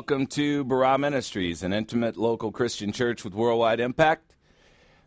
[0.00, 4.34] Welcome to Barah Ministries, an intimate local Christian church with worldwide impact.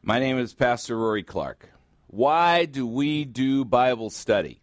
[0.03, 1.67] My name is Pastor Rory Clark.
[2.05, 4.61] Why do we do Bible study?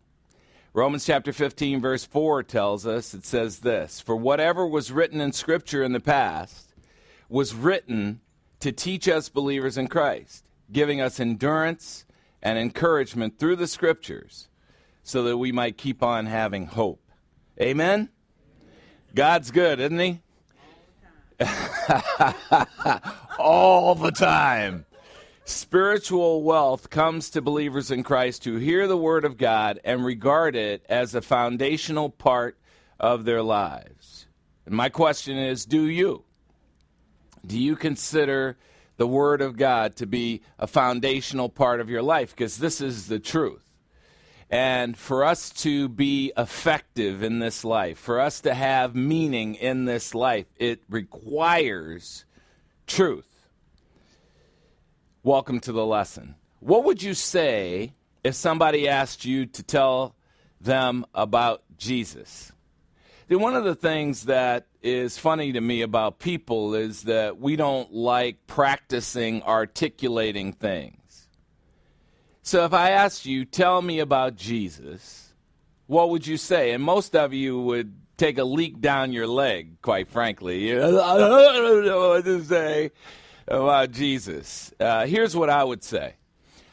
[0.72, 5.32] Romans chapter 15, verse 4 tells us it says this For whatever was written in
[5.32, 6.74] Scripture in the past
[7.28, 8.20] was written
[8.60, 12.04] to teach us believers in Christ, giving us endurance
[12.40, 14.48] and encouragement through the Scriptures
[15.02, 17.02] so that we might keep on having hope.
[17.60, 18.10] Amen?
[19.14, 20.20] God's good, isn't He?
[23.38, 24.84] All the time.
[25.44, 30.54] Spiritual wealth comes to believers in Christ who hear the Word of God and regard
[30.54, 32.56] it as a foundational part
[33.00, 34.26] of their lives.
[34.66, 36.24] And my question is do you?
[37.44, 38.56] Do you consider
[38.96, 42.30] the Word of God to be a foundational part of your life?
[42.30, 43.69] Because this is the truth.
[44.50, 49.84] And for us to be effective in this life, for us to have meaning in
[49.84, 52.24] this life, it requires
[52.88, 53.46] truth.
[55.22, 56.34] Welcome to the lesson.
[56.58, 57.92] What would you say
[58.24, 60.16] if somebody asked you to tell
[60.60, 62.52] them about Jesus?
[63.28, 67.92] one of the things that is funny to me about people is that we don't
[67.92, 70.99] like practicing articulating things.
[72.50, 75.32] So if I asked you, tell me about Jesus,
[75.86, 76.72] what would you say?
[76.72, 80.72] And most of you would take a leak down your leg, quite frankly.
[80.76, 82.90] I don't know what to say
[83.46, 84.74] about Jesus.
[84.80, 86.14] Uh, here's what I would say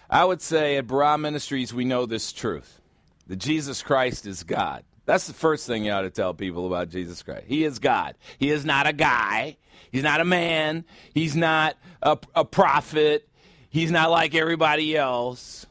[0.09, 2.81] I would say at Barah Ministries, we know this truth
[3.27, 4.83] that Jesus Christ is God.
[5.05, 7.45] That's the first thing you ought to tell people about Jesus Christ.
[7.45, 8.15] He is God.
[8.39, 9.57] He is not a guy.
[9.91, 10.85] He's not a man.
[11.13, 13.29] He's not a, a prophet.
[13.69, 15.66] He's not like everybody else.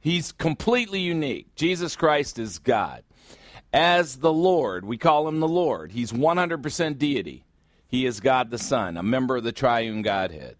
[0.00, 1.54] He's completely unique.
[1.54, 3.04] Jesus Christ is God.
[3.72, 5.92] As the Lord, we call him the Lord.
[5.92, 7.44] He's 100% deity.
[7.86, 10.56] He is God the Son, a member of the triune Godhead.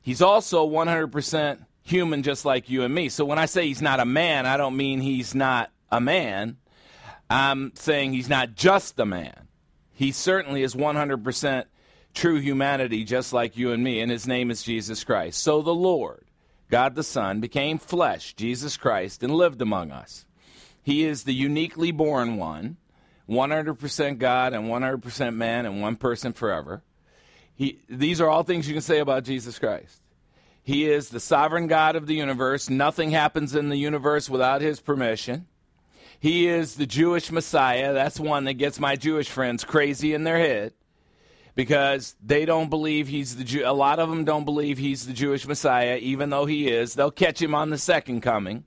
[0.00, 3.08] He's also 100% human, just like you and me.
[3.08, 6.58] So when I say he's not a man, I don't mean he's not a man.
[7.30, 9.48] I'm saying he's not just a man.
[9.92, 11.64] He certainly is 100%
[12.14, 15.42] true humanity, just like you and me, and his name is Jesus Christ.
[15.42, 16.24] So the Lord
[16.70, 20.26] God the Son, became flesh, Jesus Christ, and lived among us.
[20.82, 22.76] He is the uniquely born one,
[23.28, 26.82] 100% God and 100% man and one person forever.
[27.54, 30.00] He, these are all things you can say about Jesus Christ.
[30.62, 32.68] He is the sovereign God of the universe.
[32.68, 35.46] Nothing happens in the universe without his permission.
[36.20, 37.92] He is the Jewish Messiah.
[37.92, 40.72] That's one that gets my Jewish friends crazy in their head
[41.58, 43.64] because they don't believe he's the Jew.
[43.66, 46.94] A lot of them don't believe he's the Jewish Messiah, even though he is.
[46.94, 48.62] They'll catch him on the second coming.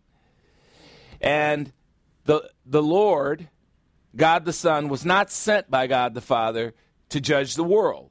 [1.22, 1.72] And
[2.26, 3.48] the the Lord,
[4.14, 6.74] God the Son, was not sent by God the Father
[7.08, 8.10] to judge the world.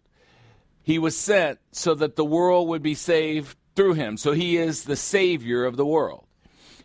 [0.83, 4.17] He was sent so that the world would be saved through him.
[4.17, 6.25] So he is the Savior of the world.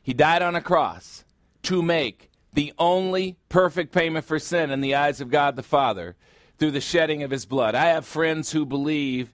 [0.03, 1.23] He died on a cross
[1.63, 6.17] to make the only perfect payment for sin in the eyes of God the Father
[6.57, 7.75] through the shedding of his blood.
[7.75, 9.33] I have friends who believe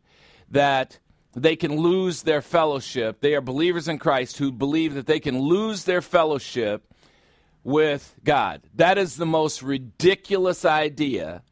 [0.49, 0.99] that
[1.33, 3.21] they can lose their fellowship.
[3.21, 6.83] They are believers in Christ who believe that they can lose their fellowship
[7.63, 8.61] with God.
[8.75, 11.43] That is the most ridiculous idea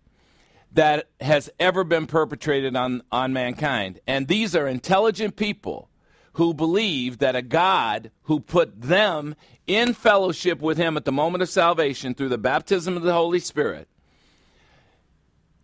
[0.72, 4.00] that has ever been perpetrated on, on mankind.
[4.06, 5.90] And these are intelligent people
[6.34, 11.42] who believe that a God who put them in fellowship with Him at the moment
[11.42, 13.88] of salvation through the baptism of the Holy Spirit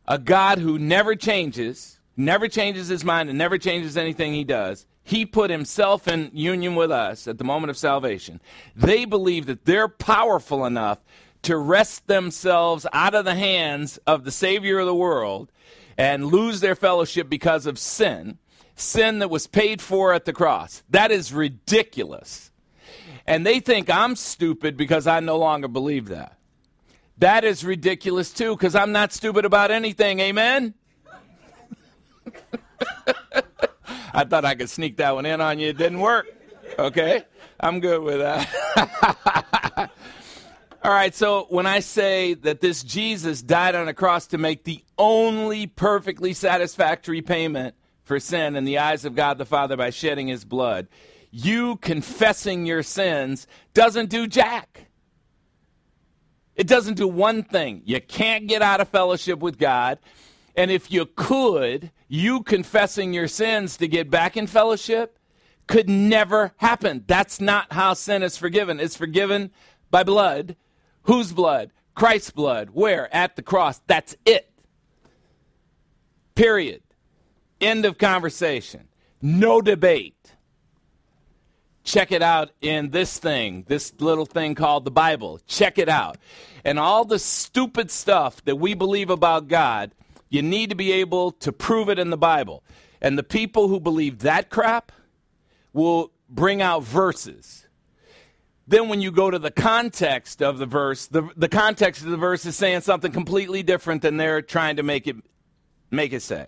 [0.07, 4.85] a God who never changes, never changes his mind, and never changes anything he does.
[5.03, 8.41] He put himself in union with us at the moment of salvation.
[8.75, 10.99] They believe that they're powerful enough
[11.43, 15.51] to wrest themselves out of the hands of the Savior of the world
[15.95, 18.39] and lose their fellowship because of sin,
[18.75, 20.81] sin that was paid for at the cross.
[20.89, 22.51] That is ridiculous.
[23.27, 26.37] And they think I'm stupid because I no longer believe that.
[27.19, 30.19] That is ridiculous too, because I'm not stupid about anything.
[30.19, 30.73] Amen?
[34.13, 35.69] I thought I could sneak that one in on you.
[35.69, 36.27] It didn't work.
[36.77, 37.23] Okay?
[37.59, 39.91] I'm good with that.
[40.83, 44.65] All right, so when I say that this Jesus died on a cross to make
[44.65, 49.89] the only perfectly satisfactory payment for sin in the eyes of God the Father by
[49.89, 50.87] shedding his blood,
[51.31, 54.84] you confessing your sins doesn't do jack.
[56.55, 57.81] It doesn't do one thing.
[57.85, 59.99] You can't get out of fellowship with God.
[60.55, 65.19] And if you could, you confessing your sins to get back in fellowship
[65.67, 67.03] could never happen.
[67.07, 68.79] That's not how sin is forgiven.
[68.79, 69.51] It's forgiven
[69.91, 70.55] by blood.
[71.03, 71.71] Whose blood?
[71.95, 72.69] Christ's blood.
[72.71, 73.13] Where?
[73.13, 73.81] At the cross.
[73.87, 74.49] That's it.
[76.35, 76.83] Period.
[77.59, 78.87] End of conversation.
[79.21, 80.14] No debate.
[81.85, 85.39] Check it out in this thing, this little thing called the Bible.
[85.45, 86.17] Check it out.
[86.65, 89.91] And all the stupid stuff that we believe about God,
[90.29, 92.63] you need to be able to prove it in the Bible.
[93.01, 94.91] And the people who believe that crap
[95.73, 97.67] will bring out verses.
[98.67, 102.17] Then, when you go to the context of the verse, the, the context of the
[102.17, 105.17] verse is saying something completely different than they're trying to make it,
[105.91, 106.47] make it say.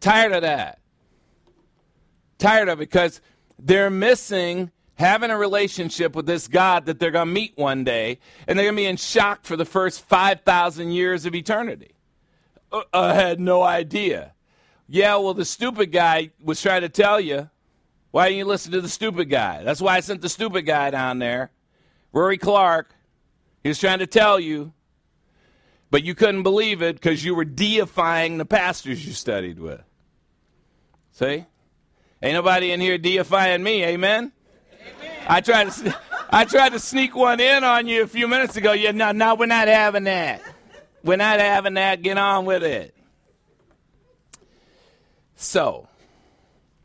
[0.00, 0.80] Tired of that.
[2.36, 3.22] Tired of it because
[3.62, 4.70] they're missing
[5.00, 8.66] having a relationship with this God that they're going to meet one day, and they're
[8.66, 11.92] going to be in shock for the first 5,000 years of eternity.
[12.70, 14.34] Uh, I had no idea.
[14.88, 17.48] Yeah, well, the stupid guy was trying to tell you.
[18.10, 19.62] Why didn't you listen to the stupid guy?
[19.62, 21.50] That's why I sent the stupid guy down there.
[22.12, 22.92] Rory Clark.
[23.62, 24.72] He was trying to tell you,
[25.90, 29.82] but you couldn't believe it because you were deifying the pastors you studied with.
[31.12, 31.44] See?
[32.22, 34.32] Ain't nobody in here deifying me, amen?
[35.00, 35.12] amen.
[35.26, 35.98] I tried to
[36.30, 38.72] I tried to sneak one in on you a few minutes ago.
[38.72, 40.42] Yeah, no, no, we're not having that.
[41.02, 42.02] We're not having that.
[42.02, 42.94] Get on with it.
[45.34, 45.88] So,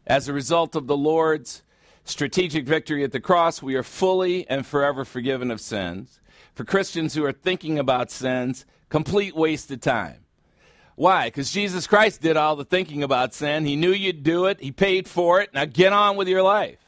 [0.08, 1.62] as a result of the Lord's
[2.06, 6.20] strategic victory at the cross, we are fully and forever forgiven of sins.
[6.54, 10.25] For Christians who are thinking about sins, complete waste of time.
[10.96, 11.28] Why?
[11.28, 13.66] Because Jesus Christ did all the thinking about sin.
[13.66, 15.54] He knew you'd do it, He paid for it.
[15.54, 16.80] Now get on with your life.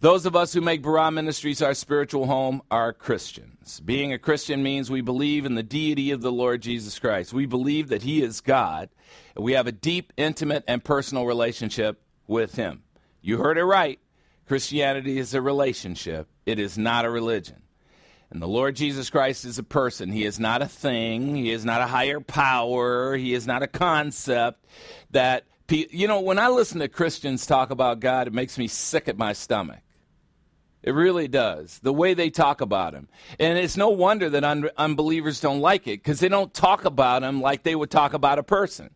[0.00, 3.80] Those of us who make Barah Ministries our spiritual home are Christians.
[3.80, 7.32] Being a Christian means we believe in the deity of the Lord Jesus Christ.
[7.32, 8.90] We believe that He is God,
[9.34, 12.84] and we have a deep, intimate, and personal relationship with Him.
[13.20, 13.98] You heard it right.
[14.46, 17.62] Christianity is a relationship, it is not a religion.
[18.30, 20.10] And the Lord Jesus Christ is a person.
[20.10, 21.34] He is not a thing.
[21.34, 23.16] He is not a higher power.
[23.16, 24.66] He is not a concept
[25.10, 29.08] that, you know, when I listen to Christians talk about God, it makes me sick
[29.08, 29.80] at my stomach.
[30.82, 31.80] It really does.
[31.80, 33.08] The way they talk about him.
[33.38, 37.22] And it's no wonder that un- unbelievers don't like it because they don't talk about
[37.22, 38.90] him like they would talk about a person.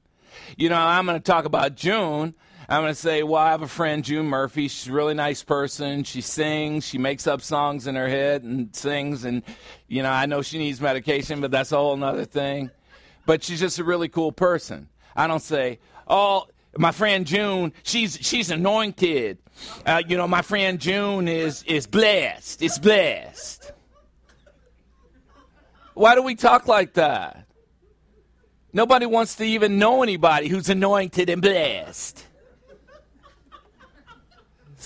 [0.57, 2.35] You know, I'm going to talk about June.
[2.69, 4.69] I'm going to say, well, I have a friend, June Murphy.
[4.69, 6.05] She's a really nice person.
[6.05, 6.87] She sings.
[6.87, 9.25] She makes up songs in her head and sings.
[9.25, 9.43] And,
[9.89, 12.71] you know, I know she needs medication, but that's a whole other thing.
[13.27, 14.89] But she's just a really cool person.
[15.17, 19.39] I don't say, oh, my friend June, she's she's anointed.
[19.85, 22.63] Uh, you know, my friend June is is blessed.
[22.63, 23.73] It's blessed.
[25.93, 27.47] Why do we talk like that?
[28.73, 32.25] Nobody wants to even know anybody who's anointed and blessed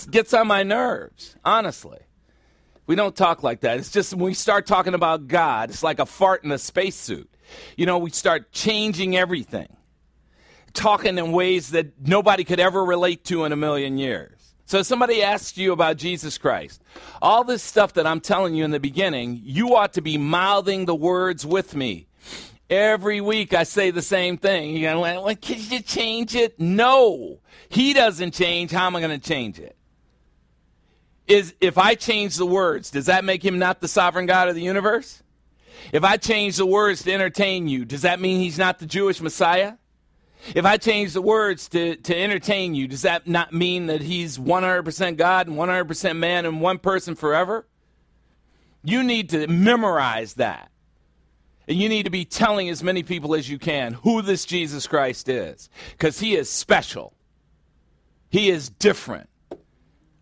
[0.05, 1.99] gets on my nerves, honestly.
[2.85, 3.77] We don't talk like that.
[3.77, 7.29] It's just when we start talking about God, it's like a fart in a spacesuit.
[7.75, 9.75] You know, we start changing everything,
[10.73, 14.33] talking in ways that nobody could ever relate to in a million years.
[14.65, 16.81] So, somebody asks you about Jesus Christ.
[17.21, 20.85] All this stuff that I'm telling you in the beginning, you ought to be mouthing
[20.85, 22.07] the words with me.
[22.69, 24.75] Every week I say the same thing.
[24.75, 26.59] You're going, well, can you change it?
[26.59, 27.39] No.
[27.69, 28.71] He doesn't change.
[28.71, 29.76] How am I going to change it?
[31.27, 34.55] Is if I change the words, does that make him not the sovereign God of
[34.55, 35.21] the universe?
[35.91, 39.21] If I change the words to entertain you, does that mean he's not the Jewish
[39.21, 39.73] Messiah?
[40.55, 44.37] If I change the words to, to entertain you, does that not mean that he's
[44.37, 47.67] 100% God and 100% man and one person forever?
[48.83, 50.71] You need to memorize that.
[51.67, 54.87] And you need to be telling as many people as you can who this Jesus
[54.87, 55.69] Christ is.
[55.91, 57.13] Because he is special,
[58.29, 59.29] he is different.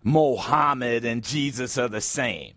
[0.05, 2.53] Mohammed and Jesus are the same.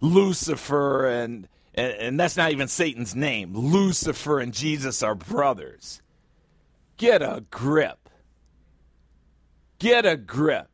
[0.00, 3.54] Lucifer and, and, and that's not even Satan's name.
[3.54, 6.02] Lucifer and Jesus are brothers.
[6.96, 8.10] Get a grip.
[9.78, 10.66] Get a grip.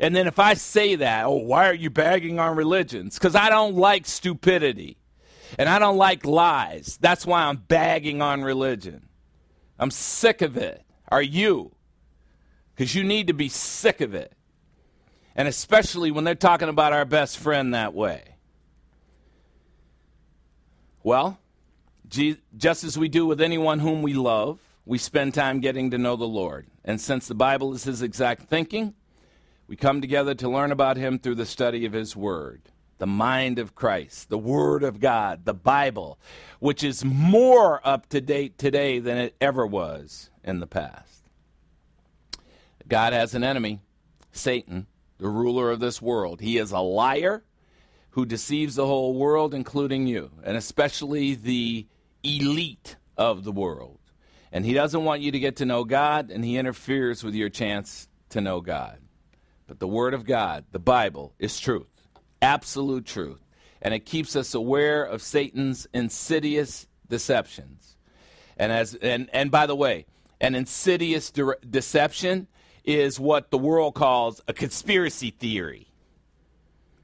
[0.00, 3.18] And then if I say that, oh, why are you bagging on religions?
[3.18, 4.96] Because I don't like stupidity
[5.58, 6.98] and I don't like lies.
[7.02, 9.10] That's why I'm bagging on religion.
[9.78, 10.82] I'm sick of it.
[11.08, 11.72] Are you?
[12.74, 14.32] Because you need to be sick of it
[15.40, 18.34] and especially when they're talking about our best friend that way.
[21.02, 21.38] Well,
[22.06, 26.14] just as we do with anyone whom we love, we spend time getting to know
[26.16, 26.66] the Lord.
[26.84, 28.92] And since the Bible is his exact thinking,
[29.66, 32.60] we come together to learn about him through the study of his word,
[32.98, 36.18] the mind of Christ, the word of God, the Bible,
[36.58, 41.24] which is more up to date today than it ever was in the past.
[42.86, 43.80] God has an enemy,
[44.32, 44.86] Satan,
[45.20, 46.40] the ruler of this world.
[46.40, 47.44] He is a liar,
[48.10, 51.86] who deceives the whole world, including you, and especially the
[52.22, 53.98] elite of the world.
[54.52, 57.48] And he doesn't want you to get to know God, and he interferes with your
[57.48, 58.98] chance to know God.
[59.68, 61.86] But the Word of God, the Bible, is truth,
[62.42, 63.40] absolute truth.
[63.80, 67.96] And it keeps us aware of Satan's insidious deceptions.
[68.56, 70.06] And, as, and, and by the way,
[70.40, 72.48] an insidious de- deception
[72.84, 75.86] is what the world calls a conspiracy theory.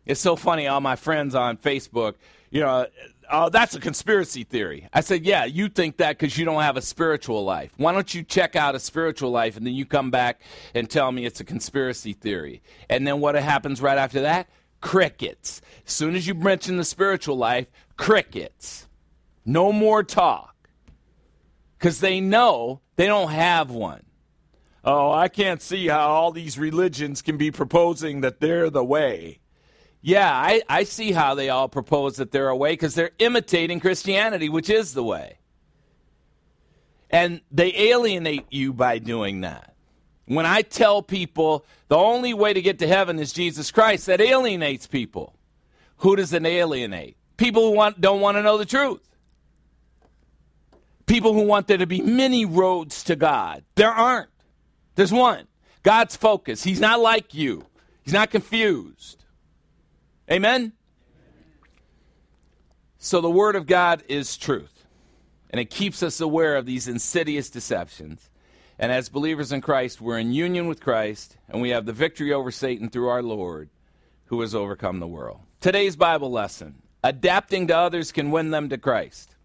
[0.04, 2.14] It's so funny, all my friends on Facebook,
[2.50, 2.87] you know, uh,
[3.30, 4.88] oh, that's a conspiracy theory.
[4.92, 7.73] I said, yeah, you think that because you don't have a spiritual life.
[7.76, 10.40] Why don't you check out a spiritual life and then you come back
[10.75, 12.62] and tell me it's a conspiracy theory?
[12.88, 14.49] And then what happens right after that?
[14.80, 15.61] Crickets.
[15.87, 17.66] As soon as you mention the spiritual life,
[17.97, 18.87] crickets.
[19.45, 20.54] No more talk.
[21.78, 24.05] Because they know they don't have one.
[24.87, 29.40] Oh, I can't see how all these religions can be proposing that they're the way.
[30.00, 33.81] Yeah, I, I see how they all propose that they're a way because they're imitating
[33.81, 35.38] Christianity, which is the way.
[37.11, 39.75] And they alienate you by doing that.
[40.26, 44.21] When I tell people the only way to get to heaven is Jesus Christ, that
[44.21, 45.35] alienates people.
[45.99, 47.16] Who does it alienate?
[47.37, 49.02] People who want, don't want to know the truth.
[51.07, 53.64] People who want there to be many roads to God.
[53.75, 54.28] There aren't.
[54.96, 55.46] There's one.
[55.82, 56.64] God's focus.
[56.64, 57.64] He's not like you.
[58.02, 59.24] He's not confused.
[60.30, 60.72] Amen?
[62.98, 64.84] So the Word of God is truth,
[65.50, 68.28] and it keeps us aware of these insidious deceptions.
[68.78, 72.32] And as believers in Christ, we're in union with Christ, and we have the victory
[72.32, 73.68] over Satan through our Lord,
[74.26, 75.40] who has overcome the world.
[75.60, 79.36] Today's Bible lesson adapting to others can win them to Christ.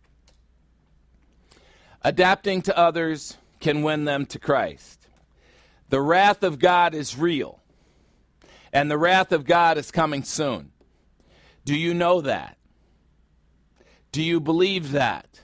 [2.03, 5.00] Adapting to others can win them to Christ.
[5.91, 7.59] The wrath of God is real,
[8.71, 10.71] and the wrath of God is coming soon.
[11.65, 12.57] Do you know that?
[14.13, 15.41] Do you believe that?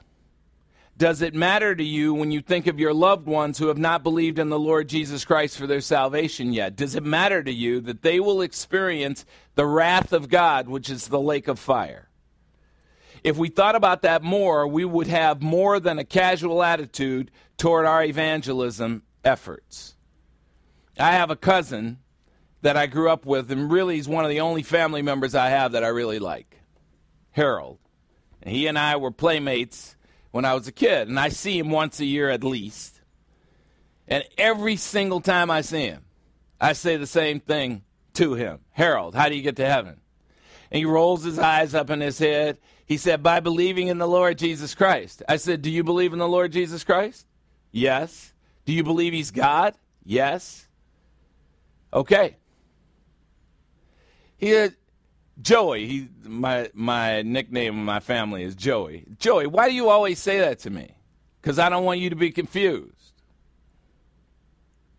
[0.97, 4.03] Does it matter to you when you think of your loved ones who have not
[4.03, 6.77] believed in the Lord Jesus Christ for their salvation yet?
[6.77, 9.25] Does it matter to you that they will experience
[9.55, 12.07] the wrath of God, which is the lake of fire?
[13.21, 17.85] If we thought about that more, we would have more than a casual attitude toward
[17.85, 19.96] our evangelism efforts.
[20.99, 21.99] I have a cousin
[22.61, 25.49] that I grew up with, and really he's one of the only family members I
[25.49, 26.59] have that I really like
[27.31, 27.79] Harold.
[28.41, 29.95] And he and I were playmates
[30.31, 33.01] when I was a kid, and I see him once a year at least.
[34.07, 36.05] And every single time I see him,
[36.59, 39.99] I say the same thing to him Harold, how do you get to heaven?
[40.71, 42.57] And he rolls his eyes up in his head.
[42.85, 45.23] He said, By believing in the Lord Jesus Christ.
[45.29, 47.25] I said, Do you believe in the Lord Jesus Christ?
[47.71, 48.33] Yes.
[48.65, 49.75] Do you believe he's God?
[50.03, 50.66] Yes.
[51.93, 52.37] Okay.
[54.37, 54.69] He
[55.41, 55.87] Joey.
[55.87, 59.05] He my my nickname in my family is Joey.
[59.19, 60.95] Joey, why do you always say that to me?
[61.41, 62.93] Because I don't want you to be confused.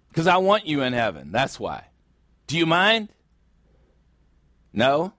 [0.08, 1.30] Because I want you in heaven.
[1.30, 1.84] That's why.
[2.46, 3.10] Do you mind?
[4.72, 5.12] No?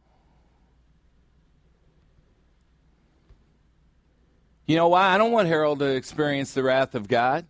[4.66, 5.08] You know why?
[5.08, 7.46] I don't want Harold to experience the wrath of God.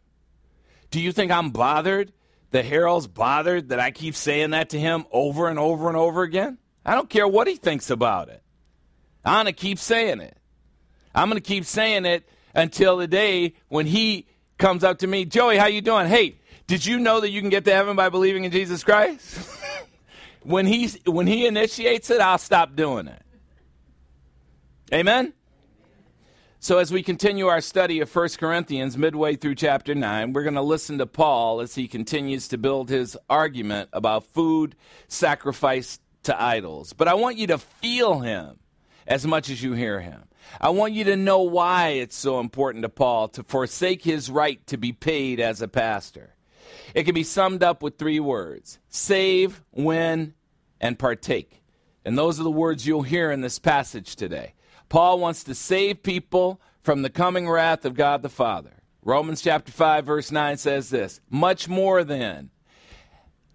[0.91, 2.13] Do you think I'm bothered
[2.51, 6.23] that Harold's bothered that I keep saying that to him over and over and over
[6.23, 6.57] again?
[6.85, 8.41] I don't care what he thinks about it.
[9.23, 10.37] I'm going to keep saying it.
[11.13, 14.27] I'm going to keep saying it until the day when he
[14.57, 16.07] comes up to me, Joey, how you doing?
[16.07, 16.35] Hey,
[16.67, 19.49] did you know that you can get to heaven by believing in Jesus Christ?
[20.43, 23.21] when he when he initiates it, I'll stop doing it.
[24.93, 25.33] Amen.
[26.61, 30.55] So, as we continue our study of 1 Corinthians midway through chapter 9, we're going
[30.55, 34.75] to listen to Paul as he continues to build his argument about food
[35.07, 36.91] sacrificed to idols.
[36.91, 38.59] But I want you to feel him
[39.07, 40.25] as much as you hear him.
[40.59, 44.65] I want you to know why it's so important to Paul to forsake his right
[44.67, 46.35] to be paid as a pastor.
[46.93, 50.33] It can be summed up with three words save, win,
[50.81, 51.63] and partake.
[52.03, 54.55] And those are the words you'll hear in this passage today.
[54.89, 58.73] Paul wants to save people from the coming wrath of God the Father.
[59.03, 62.49] Romans chapter 5 verse 9 says this, much more than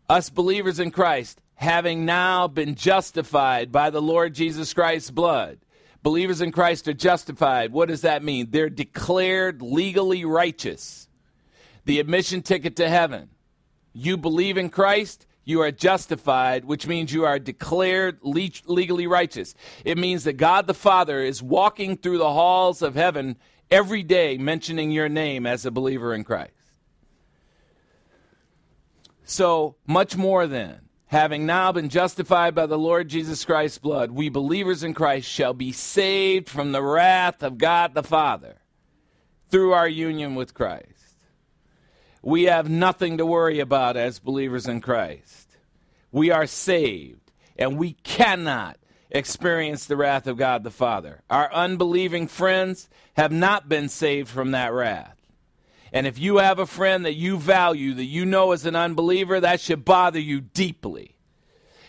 [0.08, 5.58] us believers in Christ having now been justified by the Lord Jesus Christ's blood.
[6.02, 7.72] Believers in Christ are justified.
[7.72, 8.48] What does that mean?
[8.50, 11.08] They're declared legally righteous.
[11.86, 13.30] The admission ticket to heaven.
[13.92, 19.54] You believe in Christ, you are justified, which means you are declared legally righteous.
[19.84, 23.36] It means that God the Father is walking through the halls of heaven
[23.70, 26.52] every day mentioning your name as a believer in Christ.
[29.24, 34.28] So, much more than having now been justified by the Lord Jesus Christ's blood, we
[34.28, 38.56] believers in Christ shall be saved from the wrath of God the Father
[39.50, 40.93] through our union with Christ.
[42.24, 45.58] We have nothing to worry about as believers in Christ.
[46.10, 48.78] We are saved, and we cannot
[49.10, 51.20] experience the wrath of God the Father.
[51.28, 55.20] Our unbelieving friends have not been saved from that wrath.
[55.92, 59.38] And if you have a friend that you value, that you know is an unbeliever,
[59.40, 61.14] that should bother you deeply.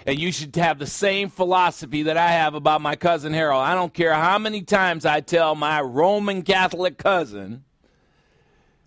[0.06, 3.64] And you should have the same philosophy that I have about my cousin Harold.
[3.64, 7.65] I don't care how many times I tell my Roman Catholic cousin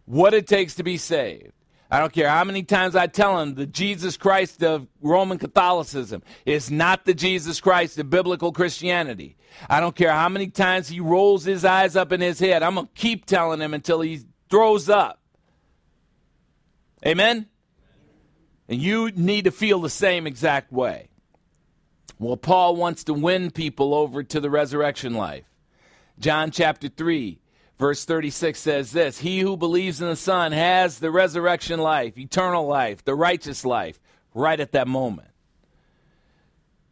[0.08, 1.52] what it takes to be saved.
[1.90, 6.22] I don't care how many times I tell him the Jesus Christ of Roman Catholicism
[6.44, 9.36] is not the Jesus Christ of biblical Christianity.
[9.68, 12.62] I don't care how many times he rolls his eyes up in his head.
[12.62, 15.20] I'm going to keep telling him until he throws up.
[17.06, 17.46] Amen?
[18.68, 21.08] And you need to feel the same exact way.
[22.18, 25.44] Well, Paul wants to win people over to the resurrection life.
[26.18, 27.38] John chapter 3,
[27.78, 32.66] verse 36 says this He who believes in the Son has the resurrection life, eternal
[32.66, 34.00] life, the righteous life,
[34.34, 35.28] right at that moment.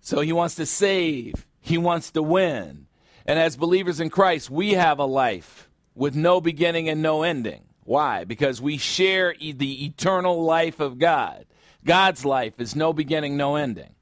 [0.01, 2.87] So he wants to save, he wants to win.
[3.27, 7.65] And as believers in Christ, we have a life with no beginning and no ending.
[7.83, 8.25] Why?
[8.25, 11.47] Because we share the eternal life of God.
[11.85, 13.95] God's life is no beginning, no ending.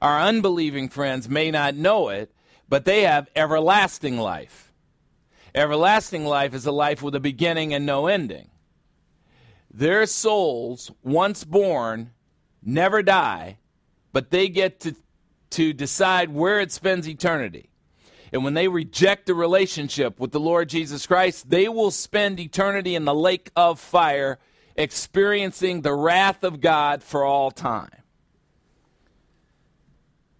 [0.00, 2.30] Our unbelieving friends may not know it,
[2.68, 4.72] but they have everlasting life.
[5.54, 8.50] Everlasting life is a life with a beginning and no ending.
[9.72, 12.10] Their souls, once born,
[12.62, 13.58] never die,
[14.12, 14.96] but they get to,
[15.50, 17.70] to decide where it spends eternity.
[18.32, 22.96] And when they reject the relationship with the Lord Jesus Christ, they will spend eternity
[22.96, 24.40] in the lake of fire,
[24.74, 28.02] experiencing the wrath of God for all time.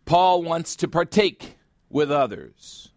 [0.04, 1.56] Paul wants to partake
[1.88, 2.90] with others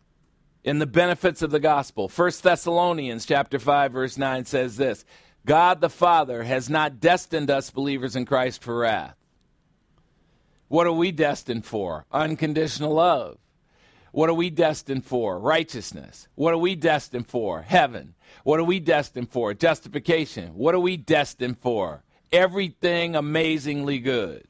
[0.67, 2.11] in the benefits of the gospel.
[2.13, 5.05] 1 Thessalonians chapter 5 verse 9 says this,
[5.45, 9.15] God the Father has not destined us believers in Christ for wrath.
[10.67, 12.05] What are we destined for?
[12.11, 13.37] Unconditional love.
[14.11, 15.39] What are we destined for?
[15.39, 16.27] Righteousness.
[16.35, 17.61] What are we destined for?
[17.61, 18.13] Heaven.
[18.43, 19.53] What are we destined for?
[19.53, 20.49] Justification.
[20.49, 22.03] What are we destined for?
[22.33, 24.43] Everything amazingly good.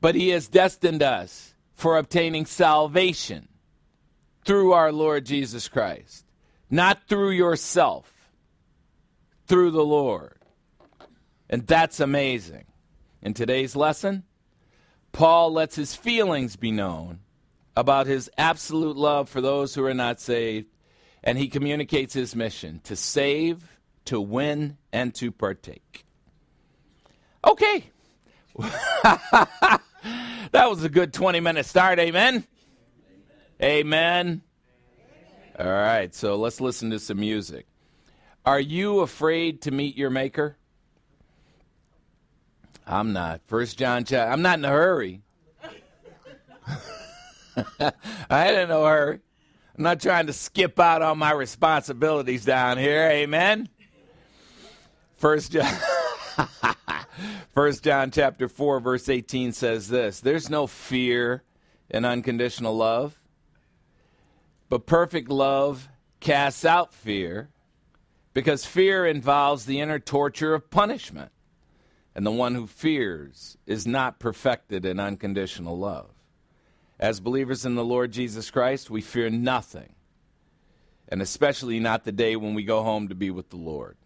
[0.00, 3.48] But He has destined us for obtaining salvation
[4.46, 6.24] through our Lord Jesus Christ,
[6.70, 8.12] not through yourself,
[9.48, 10.38] through the Lord.
[11.50, 12.64] And that's amazing.
[13.20, 14.22] In today's lesson,
[15.10, 17.20] Paul lets his feelings be known
[17.76, 20.68] about his absolute love for those who are not saved,
[21.24, 23.68] and he communicates his mission to save,
[24.04, 26.04] to win, and to partake.
[27.44, 27.84] Okay.
[29.02, 29.80] that
[30.52, 31.98] was a good 20 minute start.
[31.98, 32.46] Amen?
[33.62, 34.42] Amen.
[35.58, 37.66] All right, so let's listen to some music.
[38.44, 40.56] Are you afraid to meet your maker?
[42.86, 43.40] I'm not.
[43.46, 44.30] First John chapter.
[44.30, 45.22] I'm not in a hurry.
[48.30, 49.20] I ain't in no hurry.
[49.76, 53.08] I'm not trying to skip out on my responsibilities down here.
[53.10, 53.68] Amen.
[55.16, 55.74] First John,
[57.54, 61.42] First John chapter four verse eighteen says this: "There's no fear
[61.88, 63.18] in unconditional love,
[64.68, 65.88] but perfect love
[66.20, 67.50] casts out fear,
[68.34, 71.32] because fear involves the inner torture of punishment,
[72.14, 76.10] and the one who fears is not perfected in unconditional love."
[76.98, 79.94] As believers in the Lord Jesus Christ, we fear nothing,
[81.08, 83.96] and especially not the day when we go home to be with the Lord.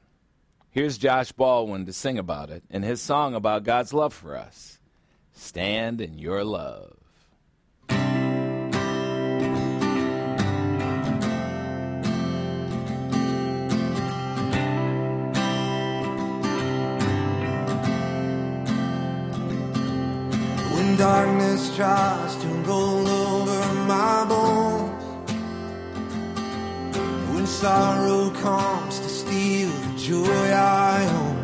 [0.70, 4.78] Here's Josh Baldwin to sing about it in his song about God's love for us
[5.32, 6.99] Stand in Your Love.
[21.00, 25.02] Darkness tries to roll over my bones,
[27.32, 31.36] when sorrow comes to steal the joy I own,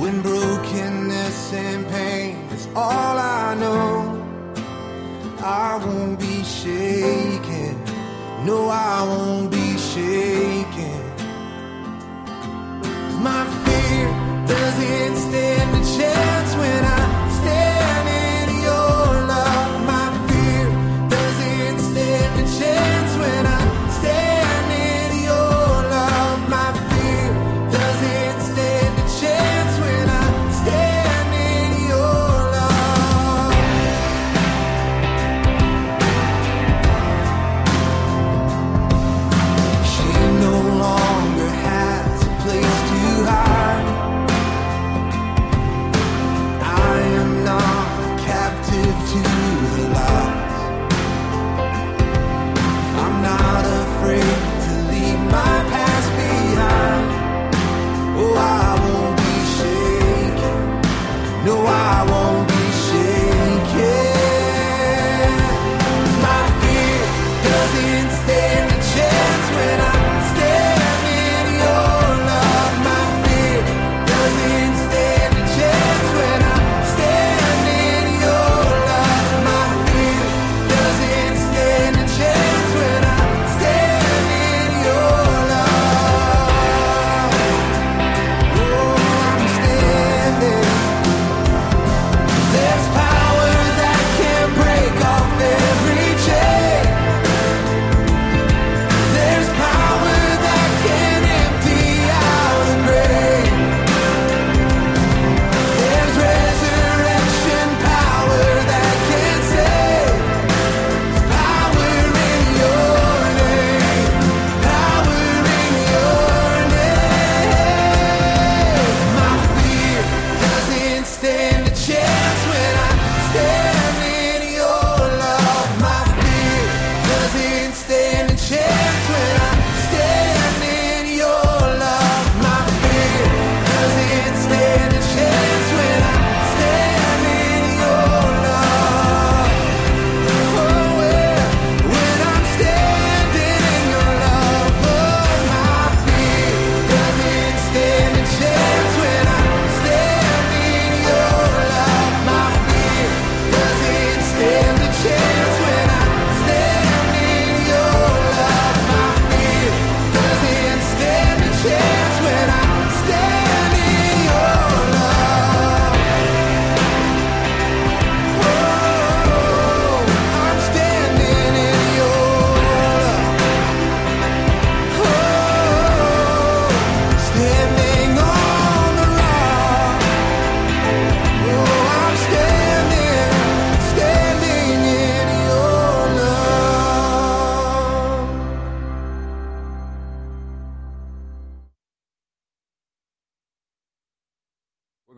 [0.00, 4.24] when brokenness and pain is all I know,
[5.40, 7.84] I won't be shaken.
[8.46, 11.00] No, I won't be shaken.
[13.28, 14.08] My fear
[14.46, 16.93] doesn't stand a chance when I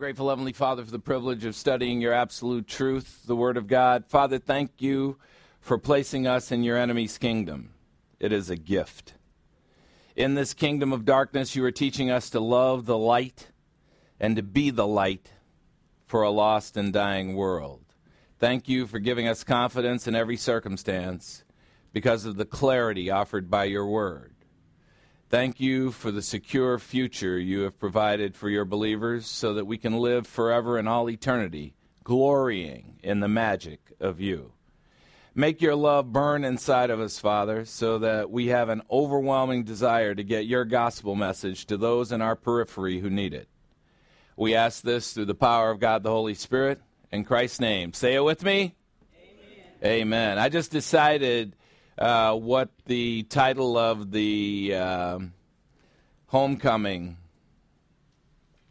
[0.07, 4.05] grateful, Heavenly Father, for the privilege of studying your absolute truth, the Word of God.
[4.07, 5.17] Father, thank you
[5.59, 7.71] for placing us in your enemy's kingdom.
[8.17, 9.15] It is a gift.
[10.15, 13.47] In this kingdom of darkness, you are teaching us to love the light
[14.17, 15.33] and to be the light
[16.05, 17.83] for a lost and dying world.
[18.39, 21.43] Thank you for giving us confidence in every circumstance
[21.91, 24.36] because of the clarity offered by your Word.
[25.29, 29.77] Thank you for the secure future you have provided for your believers so that we
[29.77, 31.73] can live forever in all eternity,
[32.05, 34.53] glorying in the magic of you.
[35.35, 40.15] Make your love burn inside of us, Father, so that we have an overwhelming desire
[40.15, 43.49] to get your gospel message to those in our periphery who need it.
[44.37, 46.79] We ask this through the power of God the Holy Spirit
[47.11, 47.91] in Christ's name.
[47.91, 48.75] Say it with me.
[49.83, 49.91] Amen.
[49.91, 50.39] Amen.
[50.39, 51.56] I just decided
[51.97, 55.33] uh, what the title of the um
[56.27, 57.17] homecoming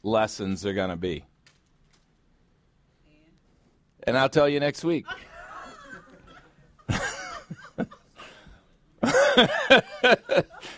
[0.02, 1.24] lessons are going to be.
[4.04, 5.04] And I'll tell you next week.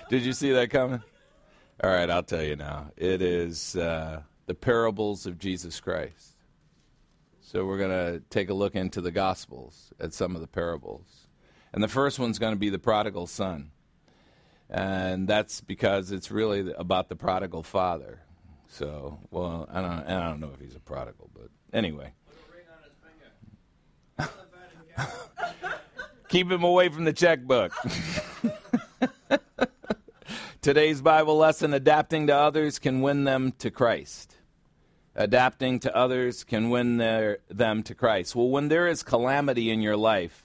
[0.09, 1.03] Did you see that coming?
[1.85, 2.91] All right, I'll tell you now.
[2.97, 6.37] It is uh, the parables of Jesus Christ.
[7.41, 11.28] So we're going to take a look into the Gospels at some of the parables.
[11.73, 13.71] And the first one's going to be the prodigal son.
[14.71, 18.21] And that's because it's really about the prodigal father.
[18.69, 22.13] So, well, I don't, I don't know if he's a prodigal, but anyway.
[26.29, 27.73] Keep him away from the checkbook.
[30.61, 34.35] Today's Bible lesson adapting to others can win them to Christ.
[35.15, 38.37] Adapting to others can win their, them to Christ.
[38.37, 40.45] Well, when there is calamity in your life,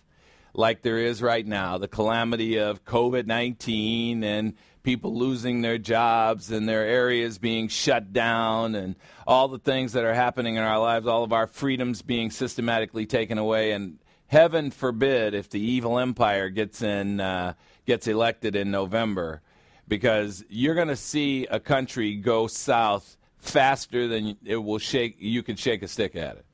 [0.53, 6.51] like there is right now, the calamity of COVID 19 and people losing their jobs
[6.51, 10.79] and their areas being shut down and all the things that are happening in our
[10.79, 13.71] lives, all of our freedoms being systematically taken away.
[13.71, 17.53] And heaven forbid if the evil empire gets in, uh,
[17.85, 19.41] gets elected in November,
[19.87, 25.15] because you're going to see a country go south faster than it will shake.
[25.19, 26.45] You can shake a stick at it.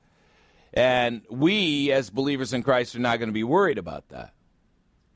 [0.74, 4.34] And we, as believers in Christ, are not going to be worried about that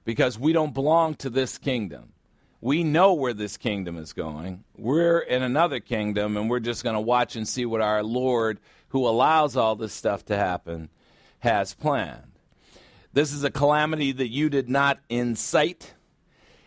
[0.06, 2.14] because we don't belong to this kingdom.
[2.60, 4.64] We know where this kingdom is going.
[4.78, 8.60] We're in another kingdom, and we're just going to watch and see what our Lord,
[8.90, 10.90] who allows all this stuff to happen,
[11.40, 12.32] has planned.
[13.12, 15.94] This is a calamity that you did not incite.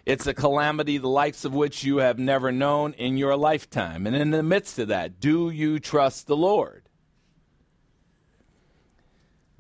[0.05, 4.07] It's a calamity the likes of which you have never known in your lifetime.
[4.07, 6.86] And in the midst of that, do you trust the Lord?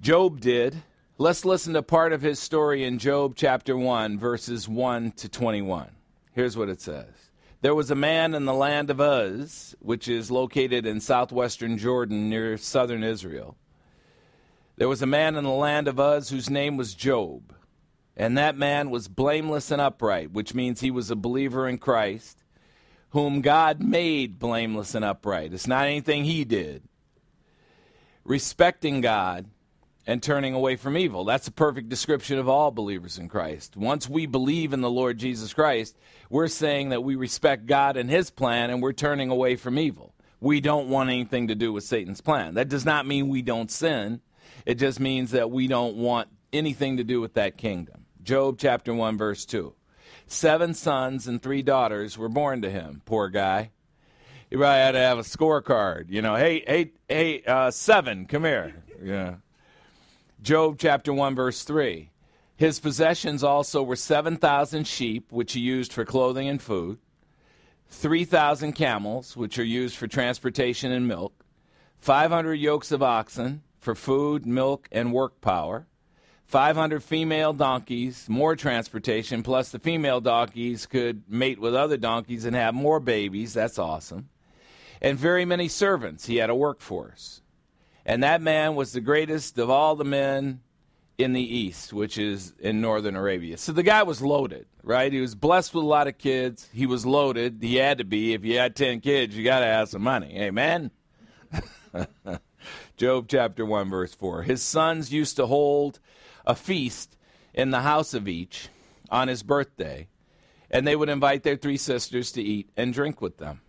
[0.00, 0.82] Job did.
[1.16, 5.90] Let's listen to part of his story in Job chapter 1, verses 1 to 21.
[6.32, 7.30] Here's what it says
[7.62, 12.28] There was a man in the land of Uz, which is located in southwestern Jordan
[12.28, 13.56] near southern Israel.
[14.76, 17.54] There was a man in the land of Uz whose name was Job.
[18.18, 22.44] And that man was blameless and upright, which means he was a believer in Christ,
[23.10, 25.52] whom God made blameless and upright.
[25.52, 26.82] It's not anything he did.
[28.24, 29.46] Respecting God
[30.06, 31.24] and turning away from evil.
[31.24, 33.76] That's a perfect description of all believers in Christ.
[33.76, 35.96] Once we believe in the Lord Jesus Christ,
[36.30, 40.14] we're saying that we respect God and his plan and we're turning away from evil.
[40.40, 42.54] We don't want anything to do with Satan's plan.
[42.54, 44.20] That does not mean we don't sin.
[44.64, 48.04] It just means that we don't want anything to do with that kingdom.
[48.22, 49.74] Job chapter 1, verse 2.
[50.28, 53.02] Seven sons and three daughters were born to him.
[53.04, 53.70] Poor guy.
[54.50, 56.10] He probably had to have a scorecard.
[56.10, 58.84] You know, hey, hey, hey, uh, seven, come here.
[59.02, 59.36] Yeah.
[60.46, 62.08] Job chapter 1, verse 3.
[62.54, 67.00] His possessions also were 7,000 sheep, which he used for clothing and food,
[67.88, 71.44] 3,000 camels, which are used for transportation and milk,
[71.98, 75.88] 500 yokes of oxen for food, milk, and work power
[76.44, 82.54] 500 female donkeys, more transportation, plus the female donkeys could mate with other donkeys and
[82.54, 83.52] have more babies.
[83.52, 84.28] That's awesome.
[85.02, 86.26] And very many servants.
[86.26, 87.42] He had a workforce.
[88.06, 90.60] And that man was the greatest of all the men
[91.18, 93.56] in the east, which is in northern Arabia.
[93.56, 95.12] So the guy was loaded, right?
[95.12, 96.68] He was blessed with a lot of kids.
[96.72, 97.58] He was loaded.
[97.60, 98.32] He had to be.
[98.32, 100.38] If you had 10 kids, you got to have some money.
[100.38, 100.92] Amen?
[102.96, 104.42] Job chapter 1, verse 4.
[104.44, 105.98] His sons used to hold
[106.46, 107.16] a feast
[107.52, 108.68] in the house of each
[109.10, 110.06] on his birthday,
[110.70, 113.62] and they would invite their three sisters to eat and drink with them.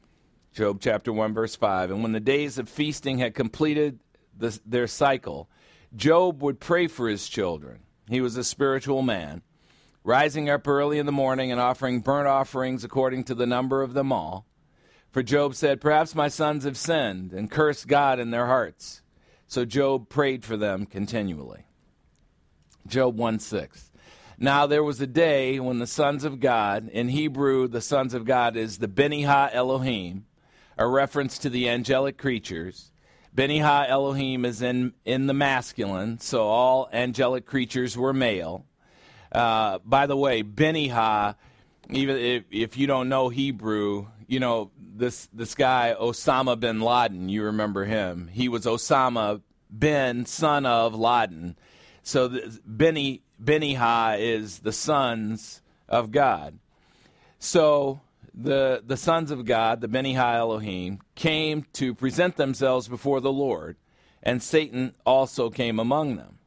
[0.53, 1.91] Job chapter 1, verse 5.
[1.91, 3.99] And when the days of feasting had completed
[4.37, 5.49] the, their cycle,
[5.95, 7.79] Job would pray for his children.
[8.09, 9.41] He was a spiritual man,
[10.03, 13.93] rising up early in the morning and offering burnt offerings according to the number of
[13.93, 14.45] them all.
[15.11, 19.01] For Job said, Perhaps my sons have sinned and cursed God in their hearts.
[19.47, 21.65] So Job prayed for them continually.
[22.85, 23.91] Job 1 6.
[24.37, 28.25] Now there was a day when the sons of God, in Hebrew, the sons of
[28.25, 30.25] God is the Beni Ha Elohim,
[30.77, 32.91] a reference to the angelic creatures.
[33.37, 38.65] Beni Ha Elohim is in, in the masculine, so all angelic creatures were male.
[39.31, 41.35] Uh, by the way, Beni Ha,
[41.91, 47.29] even if, if you don't know Hebrew, you know, this, this guy, Osama bin Laden,
[47.29, 48.27] you remember him.
[48.33, 49.41] He was Osama
[49.77, 51.57] bin, son of Laden.
[52.01, 53.21] So Beni
[53.75, 56.57] Ha is the sons of God.
[57.37, 58.01] So
[58.39, 63.77] the the sons of God, the Beni Elohim, came to present themselves before the Lord,
[64.21, 66.37] and Satan also came among them.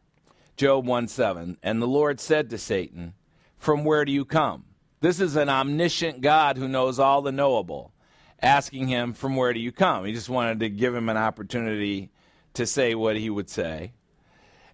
[0.57, 1.57] Job 1 7.
[1.63, 3.15] And the Lord said to Satan,
[3.57, 4.65] From where do you come?
[5.01, 7.93] This is an omniscient God who knows all the knowable,
[8.43, 10.05] asking him, From where do you come?
[10.05, 12.11] He just wanted to give him an opportunity
[12.55, 13.93] to say what he would say.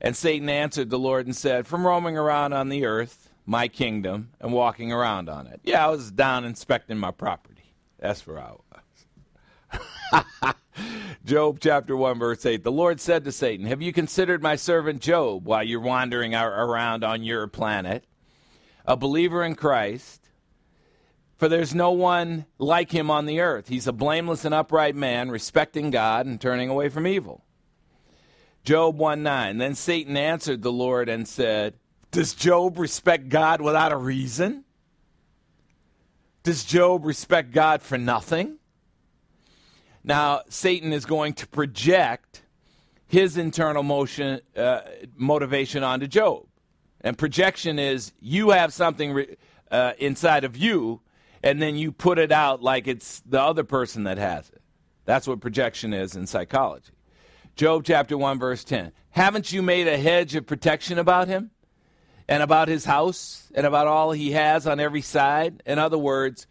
[0.01, 4.31] And Satan answered the Lord and said, From roaming around on the earth, my kingdom,
[4.41, 5.61] and walking around on it.
[5.63, 7.73] Yeah, I was down inspecting my property.
[7.99, 8.63] That's where I was.
[11.25, 12.63] Job chapter 1, verse 8.
[12.65, 17.05] The Lord said to Satan, Have you considered my servant Job while you're wandering around
[17.05, 18.05] on your planet?
[18.85, 20.29] A believer in Christ.
[21.37, 23.69] For there's no one like him on the earth.
[23.69, 27.45] He's a blameless and upright man, respecting God and turning away from evil.
[28.65, 29.59] Job 1 9.
[29.59, 31.75] Then Satan answered the Lord and said,
[32.11, 34.65] Does Job respect God without a reason?
[36.43, 38.59] Does Job respect God for nothing?
[40.05, 42.43] Now, Satan is going to project
[43.09, 44.83] his internal motion, uh,
[45.17, 46.47] motivation onto Job.
[47.01, 49.37] And projection is you have something re-
[49.71, 51.01] uh, inside of you,
[51.43, 54.63] and then you put it out like it's the other person that has it.
[55.05, 56.93] That's what projection is in psychology.
[57.57, 58.93] Job chapter 1, verse 10.
[59.11, 61.51] Haven't you made a hedge of protection about him
[62.29, 65.63] and about his house and about all he has on every side?
[65.67, 66.47] In other words,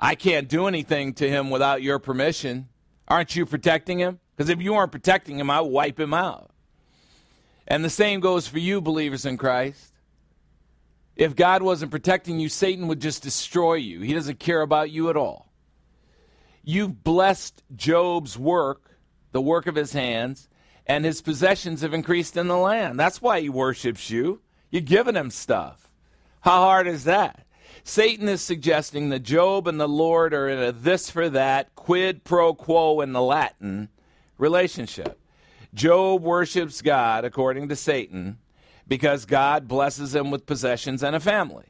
[0.00, 2.68] I can't do anything to him without your permission.
[3.06, 4.20] Aren't you protecting him?
[4.36, 6.50] Because if you aren't protecting him, I would wipe him out.
[7.66, 9.92] And the same goes for you, believers in Christ.
[11.14, 14.00] If God wasn't protecting you, Satan would just destroy you.
[14.00, 15.52] He doesn't care about you at all.
[16.64, 18.98] You've blessed Job's work,
[19.32, 20.48] the work of his hands,
[20.86, 22.98] and his possessions have increased in the land.
[22.98, 24.40] That's why he worships you.
[24.70, 25.90] You're giving him stuff.
[26.40, 27.46] How hard is that?
[27.82, 32.24] Satan is suggesting that Job and the Lord are in a this for that, quid
[32.24, 33.88] pro quo in the Latin
[34.38, 35.18] relationship.
[35.72, 38.38] Job worships God, according to Satan,
[38.86, 41.66] because God blesses him with possessions and a family.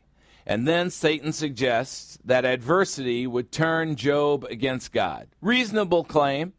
[0.47, 5.29] And then Satan suggests that adversity would turn Job against God.
[5.41, 6.55] Reasonable claim,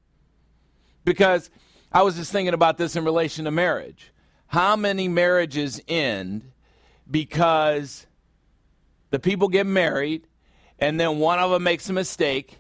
[1.04, 1.49] because
[1.91, 4.11] I was just thinking about this in relation to marriage.
[4.52, 6.52] How many marriages end
[7.10, 8.06] because
[9.10, 10.28] the people get married
[10.78, 12.58] and then one of them makes a mistake?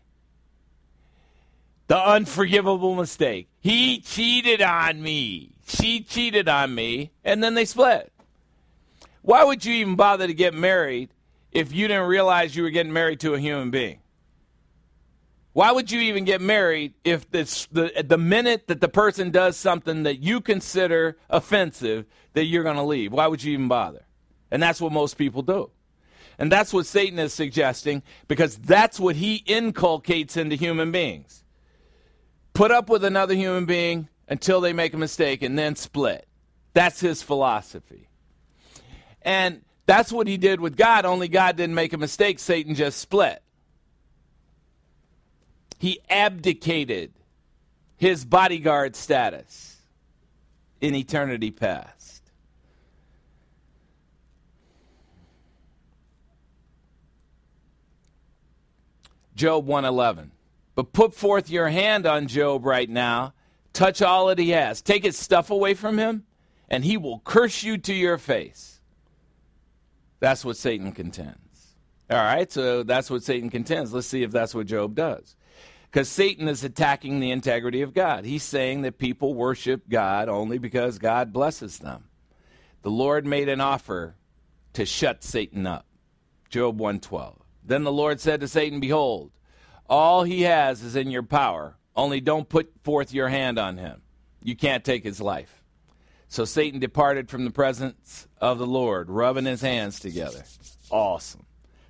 [1.87, 3.49] The unforgivable mistake.
[3.59, 5.51] He cheated on me.
[5.67, 7.11] She cheated on me.
[7.25, 8.09] And then they split.
[9.21, 11.09] Why would you even bother to get married
[11.51, 14.00] if you didn't realize you were getting married to a human being?
[15.53, 19.57] Why would you even get married if this, the, the minute that the person does
[19.57, 23.11] something that you consider offensive, that you're going to leave?
[23.11, 24.05] Why would you even bother?
[24.49, 25.69] And that's what most people do.
[26.39, 31.43] And that's what Satan is suggesting because that's what he inculcates into human beings.
[32.53, 36.27] Put up with another human being until they make a mistake and then split.
[36.73, 38.07] That's his philosophy.
[39.21, 42.39] And that's what he did with God, only God didn't make a mistake.
[42.39, 43.40] Satan just split.
[45.81, 47.11] He abdicated
[47.97, 49.77] his bodyguard status
[50.79, 52.21] in eternity past.
[59.33, 60.29] Job 111.
[60.75, 63.33] But put forth your hand on Job right now,
[63.73, 66.25] touch all that he has, take his stuff away from him,
[66.69, 68.79] and he will curse you to your face.
[70.19, 71.73] That's what Satan contends.
[72.07, 73.91] All right, so that's what Satan contends.
[73.91, 75.35] Let's see if that's what Job does.
[75.91, 78.23] Because Satan is attacking the integrity of God.
[78.23, 82.05] He's saying that people worship God only because God blesses them.
[82.81, 84.15] The Lord made an offer
[84.73, 85.85] to shut Satan up.
[86.49, 87.37] Job 112.
[87.63, 89.31] Then the Lord said to Satan, Behold,
[89.89, 94.01] all he has is in your power, only don't put forth your hand on him.
[94.41, 95.61] You can't take his life.
[96.29, 100.45] So Satan departed from the presence of the Lord, rubbing his hands together.
[100.89, 101.45] Awesome.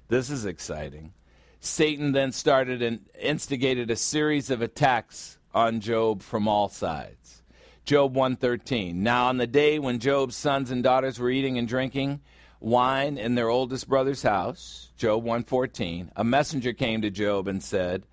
[0.08, 1.14] This is exciting.
[1.64, 7.44] Satan then started and instigated a series of attacks on Job from all sides.
[7.86, 9.04] Job 113.
[9.04, 12.22] Now on the day when Job's sons and daughters were eating and drinking
[12.60, 18.08] wine in their oldest brother's house, Job 114, a messenger came to Job and said,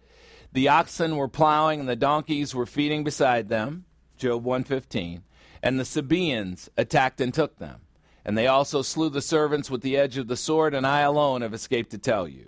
[0.52, 3.86] "The oxen were plowing and the donkeys were feeding beside them."
[4.18, 5.22] Job 115.
[5.62, 7.80] And the Sabaeans attacked and took them.
[8.26, 11.40] And they also slew the servants with the edge of the sword, and I alone
[11.40, 12.47] have escaped to tell you.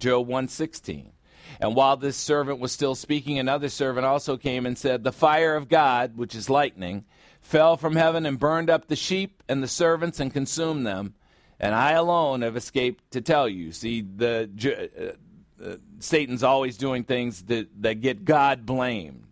[0.00, 1.12] Job 116.
[1.60, 5.56] And while this servant was still speaking, another servant also came and said, The fire
[5.56, 7.04] of God, which is lightning,
[7.40, 11.14] fell from heaven and burned up the sheep and the servants and consumed them.
[11.58, 13.72] And I alone have escaped to tell you.
[13.72, 15.16] See, the
[15.60, 19.26] uh, uh, Satan's always doing things that, that get God blamed.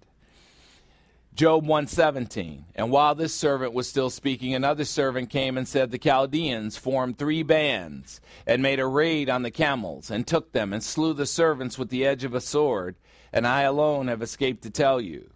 [1.38, 2.64] Job 117.
[2.74, 7.16] And while this servant was still speaking, another servant came and said, The Chaldeans formed
[7.16, 11.26] three bands and made a raid on the camels and took them and slew the
[11.26, 12.96] servants with the edge of a sword,
[13.32, 15.30] and I alone have escaped to tell you.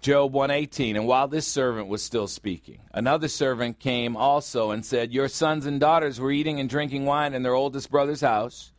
[0.00, 0.94] Job 118.
[0.94, 5.66] And while this servant was still speaking, another servant came also and said, Your sons
[5.66, 8.70] and daughters were eating and drinking wine in their oldest brother's house.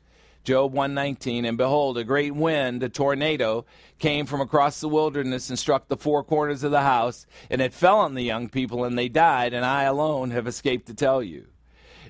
[0.44, 3.66] Job 119, and behold, a great wind, a tornado,
[4.00, 7.74] came from across the wilderness and struck the four corners of the house, and it
[7.74, 11.22] fell on the young people, and they died, and I alone have escaped to tell
[11.22, 11.48] you.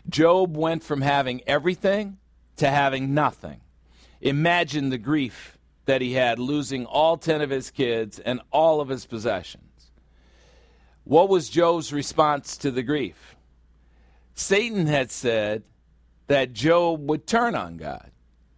[0.08, 2.18] Job went from having everything
[2.56, 3.62] to having nothing.
[4.22, 8.90] Imagine the grief that he had, losing all ten of his kids and all of
[8.90, 9.92] his possessions.
[11.04, 13.36] What was Job's response to the grief?
[14.36, 15.64] Satan had said
[16.28, 18.11] that Job would turn on God.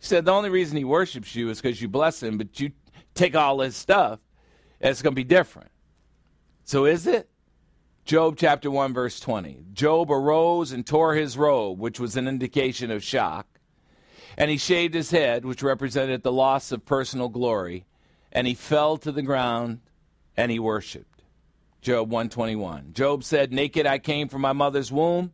[0.04, 2.74] He said the only reason he worships you is because you bless him, but you
[3.14, 4.20] take all his stuff,
[4.82, 5.72] and it's going to be different.
[6.66, 7.30] So is it?
[8.04, 9.68] Job chapter 1, verse 20.
[9.72, 13.48] Job arose and tore his robe, which was an indication of shock.
[14.38, 17.86] And he shaved his head, which represented the loss of personal glory.
[18.30, 19.80] And he fell to the ground
[20.36, 21.24] and he worshiped.
[21.82, 22.92] Job 121.
[22.92, 25.32] Job said, Naked I came from my mother's womb,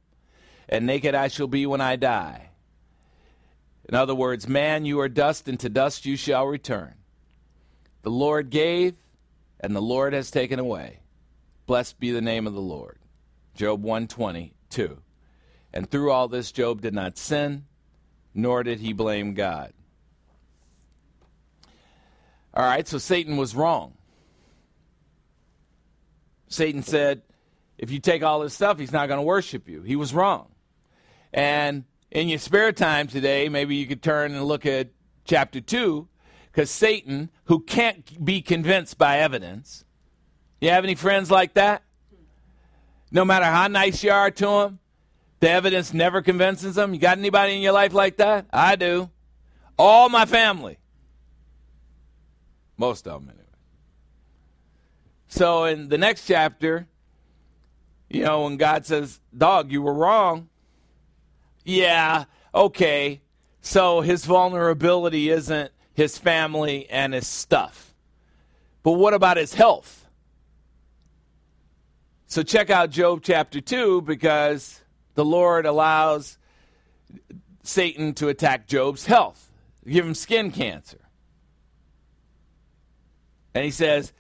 [0.67, 2.49] and naked I shall be when I die.
[3.90, 6.94] In other words, man, you are dust, and to dust you shall return.
[8.04, 8.94] The Lord gave,
[9.60, 11.00] and the Lord has taken away.
[11.66, 13.00] Blessed be the name of the Lord.
[13.56, 15.02] Job 122.
[15.74, 17.66] And through all this, Job did not sin,
[18.36, 19.74] nor did he blame God.
[22.54, 23.96] All right, so Satan was wrong.
[26.48, 27.24] Satan said,
[27.80, 29.82] if you take all this stuff, he's not going to worship you.
[29.82, 30.50] He was wrong.
[31.34, 34.89] And in your spare time today, maybe you could turn and look at
[35.26, 36.07] chapter 2,
[36.51, 39.86] because Satan, who can't be convinced by evidence,
[40.62, 41.84] You have any friends like that?
[43.12, 44.80] No matter how nice you are to them,
[45.39, 46.93] the evidence never convinces them.
[46.93, 48.45] You got anybody in your life like that?
[48.51, 49.10] I do.
[49.78, 50.78] All my family.
[52.78, 53.45] Most of them, anyway.
[55.28, 56.88] So in the next chapter,
[58.10, 60.49] you know, when God says, Dog, you were wrong.
[61.64, 63.22] Yeah, okay.
[63.62, 67.93] So his vulnerability isn't his family and his stuff.
[68.84, 70.05] But what about his health?
[72.26, 74.82] So check out Job chapter 2 because
[75.16, 76.38] the Lord allows
[77.64, 79.51] Satan to attack Job's health,
[79.88, 80.99] give him skin cancer.
[83.53, 84.14] And he says,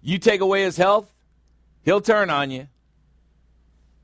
[0.00, 1.12] You take away his health,
[1.84, 2.68] he'll turn on you.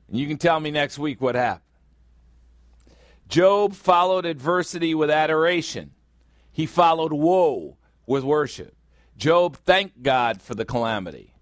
[0.09, 1.61] And you can tell me next week what happened.
[3.33, 5.89] Job followed adversity with adoration,
[6.51, 8.75] he followed woe with worship.
[9.17, 11.33] Job thanked God for the calamity.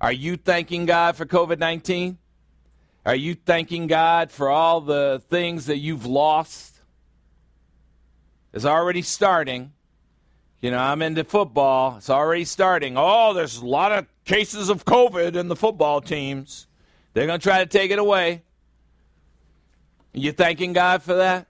[0.00, 2.16] Are you thanking God for COVID 19?
[3.04, 6.80] Are you thanking God for all the things that you've lost?
[8.52, 9.72] It's already starting.
[10.60, 11.96] You know, I'm into football.
[11.96, 12.94] It's already starting.
[12.96, 16.68] Oh, there's a lot of cases of COVID in the football teams.
[17.14, 18.44] They're going to try to take it away.
[20.12, 21.46] You thanking God for that?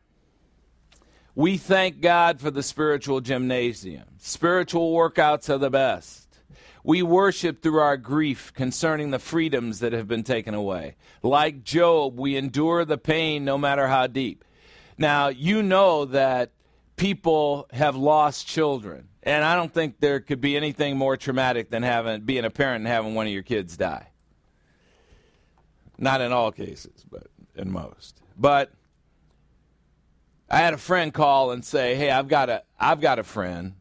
[1.34, 4.04] We thank God for the spiritual gymnasium.
[4.18, 6.28] Spiritual workouts are the best.
[6.82, 10.96] We worship through our grief concerning the freedoms that have been taken away.
[11.22, 14.44] Like Job, we endure the pain no matter how deep.
[14.98, 16.52] Now, you know that
[16.96, 21.82] people have lost children, and I don't think there could be anything more traumatic than
[21.82, 24.08] having being a parent and having one of your kids die.
[25.96, 28.19] Not in all cases, but in most.
[28.40, 28.72] But
[30.48, 33.74] I had a friend call and say, "Hey, I've got a I've got a friend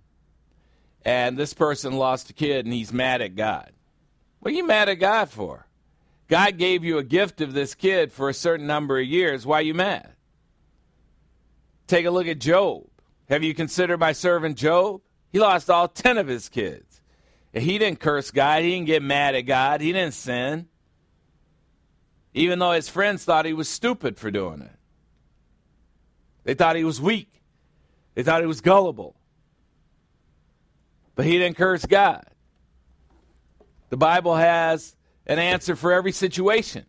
[1.10, 3.72] and this person lost a kid and he's mad at God.
[4.40, 5.68] What are you mad at God for?
[6.28, 9.46] God gave you a gift of this kid for a certain number of years.
[9.46, 10.14] Why are you mad?
[11.88, 12.86] Take a look at Job.
[13.30, 15.02] Have you considered my servant Job?
[15.32, 17.02] He lost all 10 of his kids.
[17.54, 18.62] He didn't curse God.
[18.62, 19.82] He didn't get mad at God.
[19.82, 20.68] He didn't sin.
[22.40, 24.72] Even though his friends thought he was stupid for doing it.
[26.46, 27.44] They thought he was weak.
[28.16, 29.18] They thought he was gullible.
[31.16, 32.24] But he didn't curse God.
[33.90, 34.96] The Bible has
[35.28, 36.86] an answer for every situation.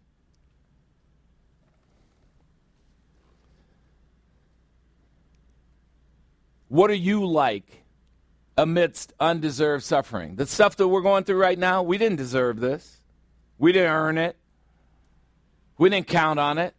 [6.68, 7.82] What are you like
[8.56, 10.36] amidst undeserved suffering?
[10.36, 12.98] The stuff that we're going through right now, we didn't deserve this.
[13.58, 14.36] We didn't earn it.
[15.80, 16.74] We didn't count on it.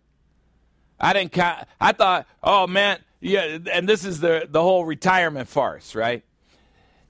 [0.99, 1.67] I didn't count.
[1.81, 6.23] I thought, oh man, yeah, and this is the the whole retirement farce, right?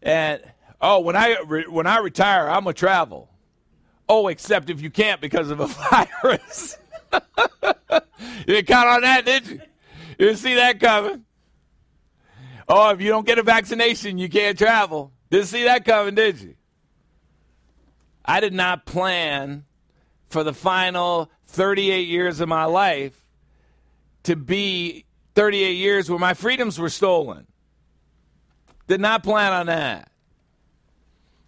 [0.01, 0.41] And
[0.79, 3.29] oh, when I re- when I retire, I'm gonna travel.
[4.07, 5.67] Oh, except if you can't because of a
[6.21, 6.77] virus.
[7.11, 7.19] you
[8.45, 9.61] didn't count on that, did you?
[10.17, 11.25] You didn't see that coming.
[12.69, 15.11] Oh, if you don't get a vaccination, you can't travel.
[15.29, 16.55] Didn't see that coming, did you?
[18.23, 19.65] I did not plan
[20.31, 23.25] for the final 38 years of my life
[24.23, 25.05] to be
[25.35, 27.47] 38 years where my freedoms were stolen.
[28.87, 30.11] Did not plan on that.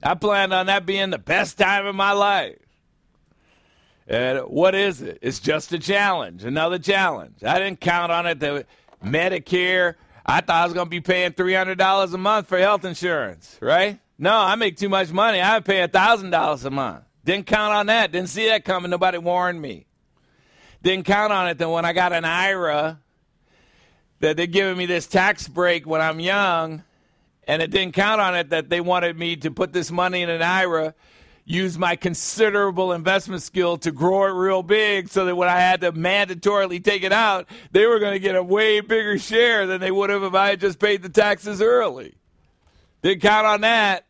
[0.01, 2.57] I planned on that being the best time of my life.
[4.07, 5.19] And what is it?
[5.21, 7.43] It's just a challenge, another challenge.
[7.43, 8.39] I didn't count on it.
[8.39, 8.65] The
[9.03, 13.57] Medicare, I thought I was going to be paying $300 a month for health insurance,
[13.61, 13.99] right?
[14.17, 15.41] No, I make too much money.
[15.41, 17.03] I pay $1,000 a month.
[17.26, 18.11] Didn't count on that.
[18.11, 18.91] Didn't see that coming.
[18.91, 19.86] Nobody warned me.
[20.82, 21.57] Didn't count on it.
[21.57, 22.99] Then when I got an IRA,
[24.19, 26.84] that they're giving me this tax break when I'm young,
[27.45, 30.30] and it didn't count on it that they wanted me to put this money in
[30.30, 30.93] an IRA,
[31.45, 35.82] use my considerable investment skill to grow it real big so that when I had
[35.82, 39.82] to mandatorily take it out, they were going to get a way bigger share than
[39.82, 42.15] they would have if I had just paid the taxes early.
[43.01, 44.05] Didn't count on that.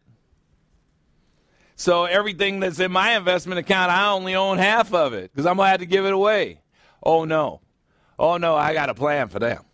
[1.83, 5.57] So everything that's in my investment account, I only own half of it because I'm
[5.57, 6.61] going to have to give it away.
[7.03, 7.59] Oh, no.
[8.17, 9.65] Oh, no, I got a plan for them.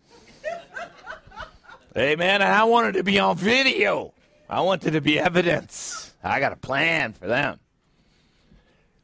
[1.93, 4.15] hey, man, I wanted to be on video.
[4.49, 6.11] I wanted to be evidence.
[6.23, 7.59] I got a plan for them.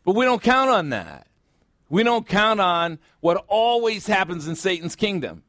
[0.04, 1.28] But we don't count on that.
[1.90, 5.44] We don't count on what always happens in Satan's kingdom.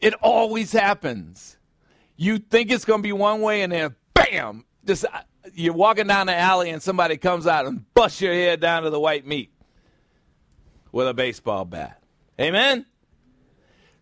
[0.00, 1.56] It always happens.
[2.14, 5.04] You think it's going to be one way, and then bam, just
[5.54, 8.90] you're walking down the alley, and somebody comes out and busts your head down to
[8.90, 9.52] the white meat
[10.92, 12.02] with a baseball bat.
[12.40, 12.86] Amen.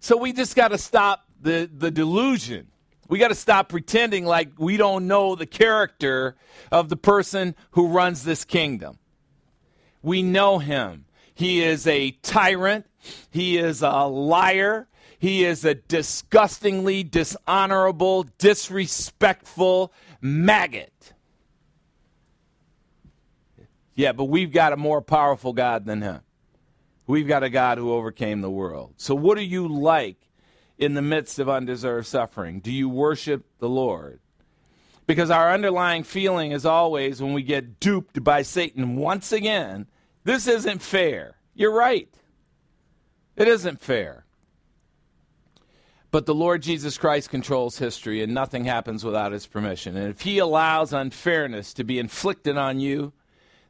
[0.01, 2.69] So we just got to stop the, the delusion.
[3.09, 6.37] We got to stop pretending like we don't know the character
[6.71, 8.99] of the person who runs this kingdom.
[10.03, 11.07] We know him.
[11.35, 12.87] He is a tyrant.
[13.31, 14.89] He is a liar.
[15.19, 21.13] He is a disgustingly dishonorable, disrespectful maggot.
[24.01, 26.23] Yeah, but we've got a more powerful God than him.
[27.07, 28.95] We've got a God who overcame the world.
[28.97, 30.17] So, what are you like
[30.79, 32.61] in the midst of undeserved suffering?
[32.61, 34.21] Do you worship the Lord?
[35.07, 39.87] Because our underlying feeling is always when we get duped by Satan once again,
[40.25, 41.37] this isn't fair.
[41.55, 42.09] You're right.
[43.37, 44.25] It isn't fair.
[46.11, 49.95] But the Lord Jesus Christ controls history, and nothing happens without his permission.
[49.95, 53.13] And if he allows unfairness to be inflicted on you,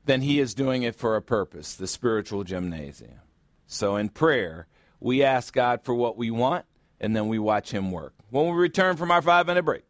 [0.05, 3.21] then he is doing it for a purpose the spiritual gymnasium.
[3.67, 4.67] So in prayer,
[4.99, 6.65] we ask God for what we want,
[7.01, 8.15] and then we watch him work.
[8.31, 9.85] When we return from our five minute break,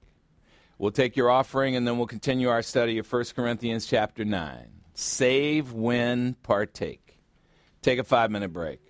[0.79, 4.71] we'll take your offering, and then we'll continue our study of 1 Corinthians chapter 9.
[4.95, 7.19] Save, win, partake.
[7.83, 8.81] Take a five minute break.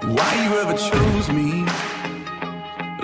[0.00, 1.87] Why you ever chose me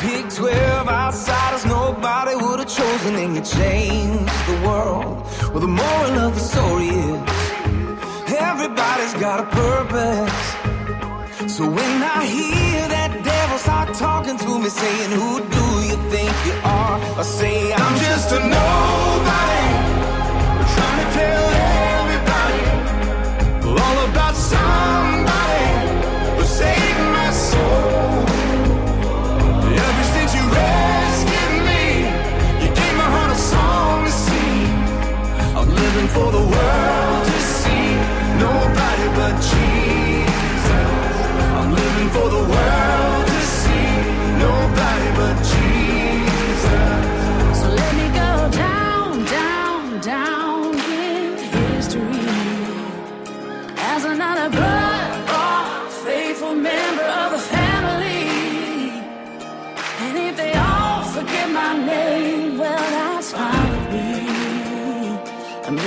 [0.00, 5.26] Picked 12 outsiders nobody would have chosen, and you changed the world.
[5.50, 7.20] Well, the moral of the story is
[8.32, 10.58] everybody's got a purpose.
[11.52, 16.30] So when I hear that devil start talking to me, saying, Who do you think
[16.46, 16.96] you are?
[17.18, 19.64] I say, I'm just a nobody,
[20.74, 21.57] trying to tell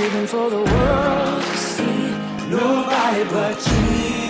[0.02, 4.21] living for the world to see nobody but Jesus.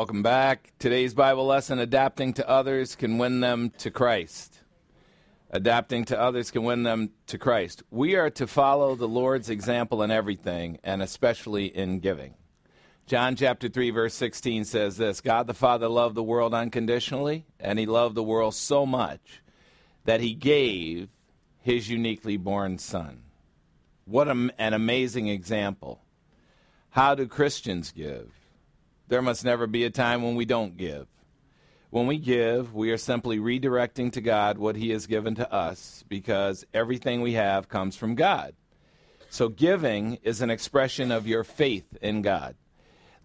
[0.00, 0.72] Welcome back.
[0.78, 4.60] Today's Bible lesson adapting to others can win them to Christ.
[5.50, 7.82] Adapting to others can win them to Christ.
[7.90, 12.32] We are to follow the Lord's example in everything, and especially in giving.
[13.04, 17.78] John chapter 3, verse 16 says this God the Father loved the world unconditionally, and
[17.78, 19.42] he loved the world so much
[20.06, 21.10] that he gave
[21.60, 23.24] his uniquely born Son.
[24.06, 26.00] What an amazing example.
[26.88, 28.39] How do Christians give?
[29.10, 31.08] There must never be a time when we don't give.
[31.90, 36.04] When we give, we are simply redirecting to God what He has given to us
[36.08, 38.54] because everything we have comes from God.
[39.28, 42.54] So, giving is an expression of your faith in God.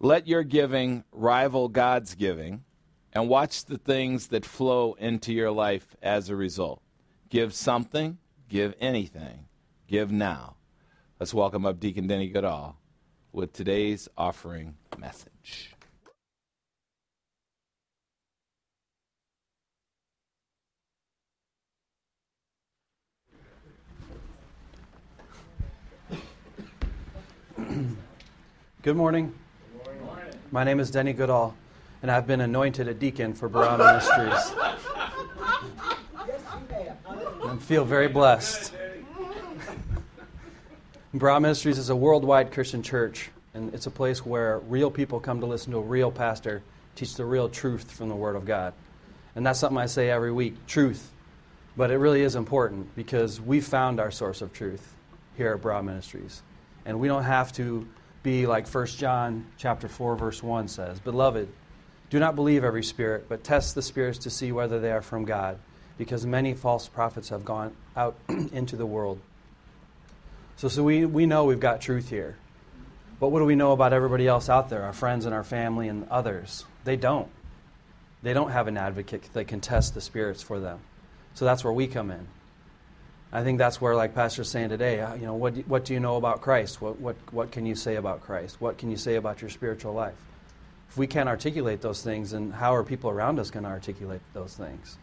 [0.00, 2.64] Let your giving rival God's giving
[3.12, 6.82] and watch the things that flow into your life as a result.
[7.28, 8.18] Give something,
[8.48, 9.46] give anything,
[9.86, 10.56] give now.
[11.20, 12.76] Let's welcome up Deacon Denny Goodall
[13.32, 15.35] with today's offering message.
[28.82, 29.32] Good morning.
[30.52, 31.54] My name is Denny Goodall,
[32.02, 34.54] and I've been anointed a deacon for Barah Ministries.
[37.44, 38.74] I feel very blessed.
[41.14, 45.40] Barah Ministries is a worldwide Christian church, and it's a place where real people come
[45.40, 46.62] to listen to a real pastor
[46.94, 48.74] teach the real truth from the Word of God.
[49.34, 51.10] And that's something I say every week truth.
[51.74, 54.94] But it really is important because we found our source of truth
[55.36, 56.42] here at Barah Ministries.
[56.86, 57.86] And we don't have to
[58.22, 61.48] be like 1 John chapter 4 verse 1 says, "Beloved,
[62.08, 65.24] do not believe every spirit, but test the spirits to see whether they are from
[65.24, 65.58] God,
[65.98, 69.18] because many false prophets have gone out into the world."
[70.56, 72.36] So so we we know we've got truth here.
[73.18, 75.88] But what do we know about everybody else out there, our friends and our family
[75.88, 76.64] and others?
[76.84, 77.28] They don't.
[78.22, 80.80] They don't have an advocate that can test the spirits for them.
[81.34, 82.26] So that's where we come in.
[83.32, 85.94] I think that's where, like Pastor's saying today, uh, you know, what, do- what do
[85.94, 86.80] you know about Christ?
[86.80, 88.60] What, what, what can you say about Christ?
[88.60, 90.14] What can you say about your spiritual life?
[90.88, 94.20] If we can't articulate those things, then how are people around us going to articulate
[94.32, 94.96] those things?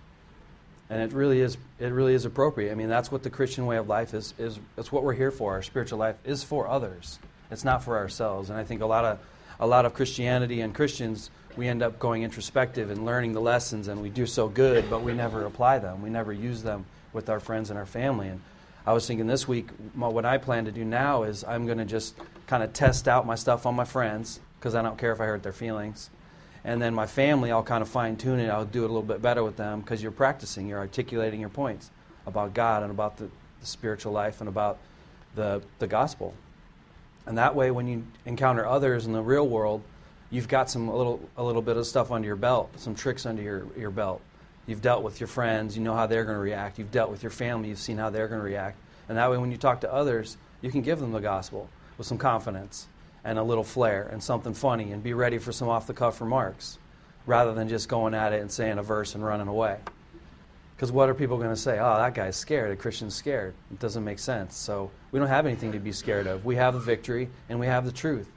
[0.90, 2.72] And it really is, it really is appropriate.
[2.72, 4.60] I mean, that's what the Christian way of life is, is.
[4.76, 5.54] That's what we're here for.
[5.54, 7.20] Our spiritual life is for others.
[7.52, 8.50] It's not for ourselves.
[8.50, 9.20] And I think a lot of,
[9.60, 13.88] a lot of Christianity and Christians, we end up going introspective and learning the lessons,
[13.88, 16.02] and we do so good, but we never apply them.
[16.02, 18.28] We never use them with our friends and our family.
[18.28, 18.42] And
[18.86, 21.78] I was thinking this week, my- what I plan to do now is I'm going
[21.78, 22.16] to just
[22.48, 25.26] kind of test out my stuff on my friends because I don't care if I
[25.26, 26.10] hurt their feelings.
[26.66, 28.50] And then my family, I'll kind of fine tune it.
[28.50, 31.50] I'll do it a little bit better with them because you're practicing, you're articulating your
[31.50, 31.92] points
[32.26, 33.26] about God and about the,
[33.60, 34.78] the spiritual life and about
[35.36, 36.34] the, the gospel.
[37.26, 39.82] And that way, when you encounter others in the real world,
[40.30, 43.26] you've got some a little a little bit of stuff under your belt, some tricks
[43.26, 44.22] under your, your belt.
[44.66, 46.80] You've dealt with your friends, you know how they're going to react.
[46.80, 48.78] You've dealt with your family, you've seen how they're going to react.
[49.10, 52.08] And that way, when you talk to others, you can give them the gospel with
[52.08, 52.88] some confidence
[53.26, 56.22] and a little flair and something funny and be ready for some off the cuff
[56.22, 56.78] remarks
[57.26, 59.78] rather than just going at it and saying a verse and running away.
[60.76, 61.80] Because what are people going to say?
[61.80, 62.72] Oh, that guy's scared.
[62.72, 63.54] A Christian's scared.
[63.72, 64.56] It doesn't make sense.
[64.58, 66.44] So we don't have anything to be scared of.
[66.44, 68.30] We have the victory and we have the truth.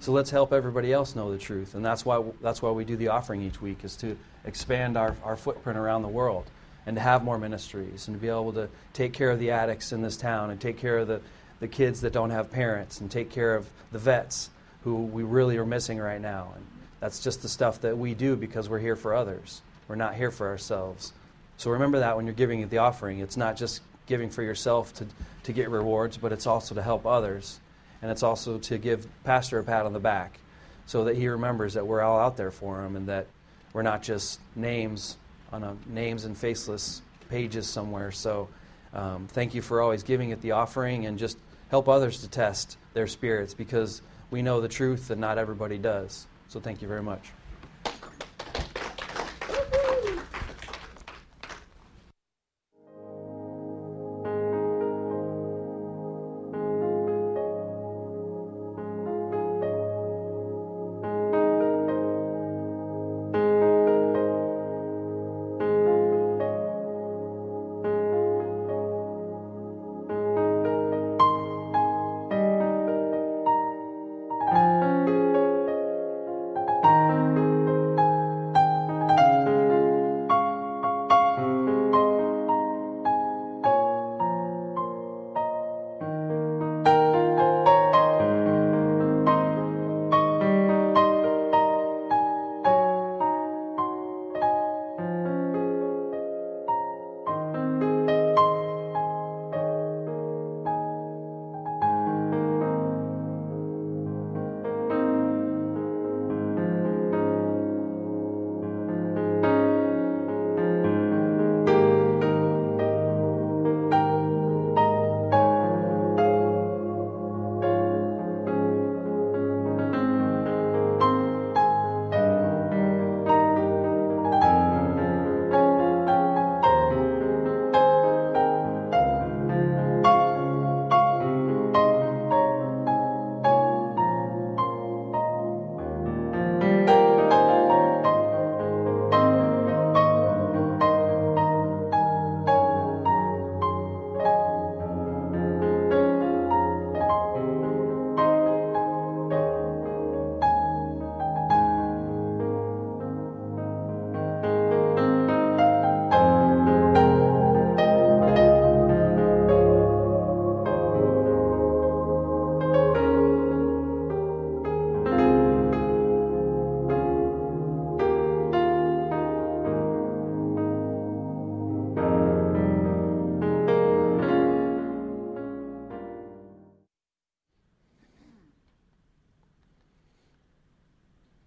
[0.00, 1.74] So let's help everybody else know the truth.
[1.74, 5.16] And that's why, that's why we do the offering each week, is to expand our,
[5.24, 6.50] our footprint around the world
[6.86, 9.92] and to have more ministries and to be able to take care of the addicts
[9.92, 11.20] in this town and take care of the,
[11.60, 14.50] the kids that don't have parents and take care of the vets
[14.82, 16.52] who we really are missing right now.
[16.54, 16.66] And
[17.00, 19.62] that's just the stuff that we do because we're here for others.
[19.88, 21.12] We're not here for ourselves.
[21.56, 23.20] So remember that when you're giving the offering.
[23.20, 25.06] It's not just giving for yourself to,
[25.44, 27.60] to get rewards, but it's also to help others.
[28.02, 30.38] And it's also to give Pastor a pat on the back
[30.86, 33.26] so that he remembers that we're all out there for him and that
[33.74, 35.18] we're not just names
[35.52, 38.10] on a names and faceless pages somewhere.
[38.10, 38.48] So
[38.94, 41.36] um, thank you for always giving it the offering and just
[41.68, 44.00] help others to test their spirits because
[44.30, 46.26] we know the truth and not everybody does.
[46.48, 47.30] So thank you very much.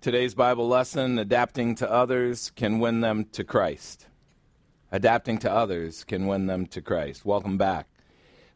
[0.07, 4.07] Today's Bible lesson adapting to others can win them to Christ.
[4.89, 7.25] Adapting to others can win them to Christ.
[7.25, 7.87] Welcome back.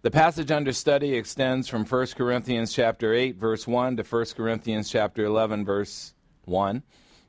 [0.01, 4.89] The passage under study extends from 1 Corinthians chapter 8 verse 1 to 1 Corinthians
[4.89, 6.13] chapter 11 verse
[6.45, 6.83] 1.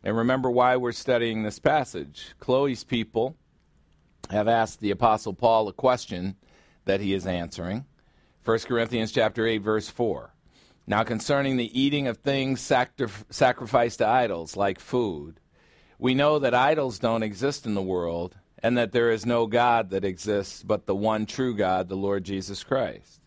[0.05, 2.37] And remember why we're studying this passage.
[2.39, 3.35] Chloe's people
[4.31, 6.37] have asked the apostle Paul a question
[6.85, 7.87] that he is answering.
[8.45, 10.33] 1 Corinthians chapter 8 verse 4.
[10.87, 15.41] Now concerning the eating of things sacri- sacrificed to idols like food,
[15.99, 19.91] we know that idols don't exist in the world and that there is no God
[19.91, 23.21] that exists but the one true God, the Lord Jesus Christ.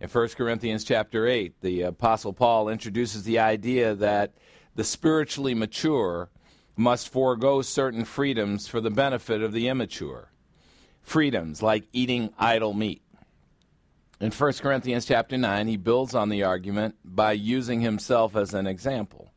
[0.00, 4.34] In 1 Corinthians chapter 8, the apostle Paul introduces the idea that
[4.74, 6.30] the spiritually mature
[6.76, 10.30] must forego certain freedoms for the benefit of the immature.
[11.02, 13.02] Freedoms like eating idol meat.
[14.20, 18.66] In 1 Corinthians chapter 9, he builds on the argument by using himself as an
[18.66, 19.32] example.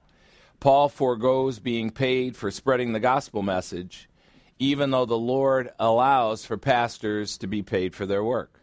[0.59, 4.07] Paul foregoes being paid for spreading the gospel message,
[4.59, 8.61] even though the Lord allows for pastors to be paid for their work.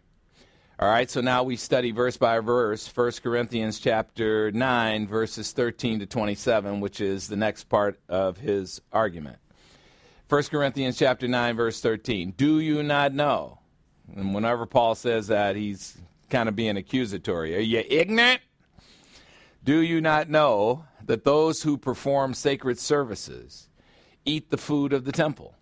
[0.79, 6.01] All right, so now we study verse by verse 1 Corinthians chapter 9 verses 13
[6.01, 9.39] to 27, which is the next part of his argument.
[10.29, 12.35] 1 Corinthians chapter 9 verse 13.
[12.37, 13.59] Do you not know?
[14.15, 15.97] And whenever Paul says that, he's
[16.31, 17.57] kind of being accusatory.
[17.57, 18.41] Are you ignorant?
[19.63, 23.69] Do you not know that those who perform sacred services
[24.25, 25.55] eat the food of the temple,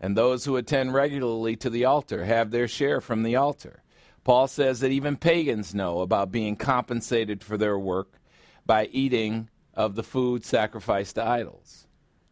[0.00, 3.82] and those who attend regularly to the altar have their share from the altar?
[4.24, 8.18] Paul says that even pagans know about being compensated for their work
[8.64, 11.86] by eating of the food sacrificed to idols.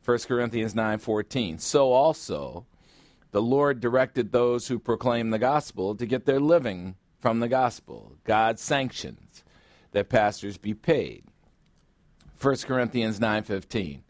[0.05, 1.59] 1 Corinthians 9:14.
[1.59, 2.67] So also
[3.33, 8.13] the Lord directed those who proclaim the gospel to get their living from the gospel.
[8.25, 9.45] God sanctions
[9.91, 11.25] that pastors be paid.
[12.41, 14.03] 1 Corinthians 9:15.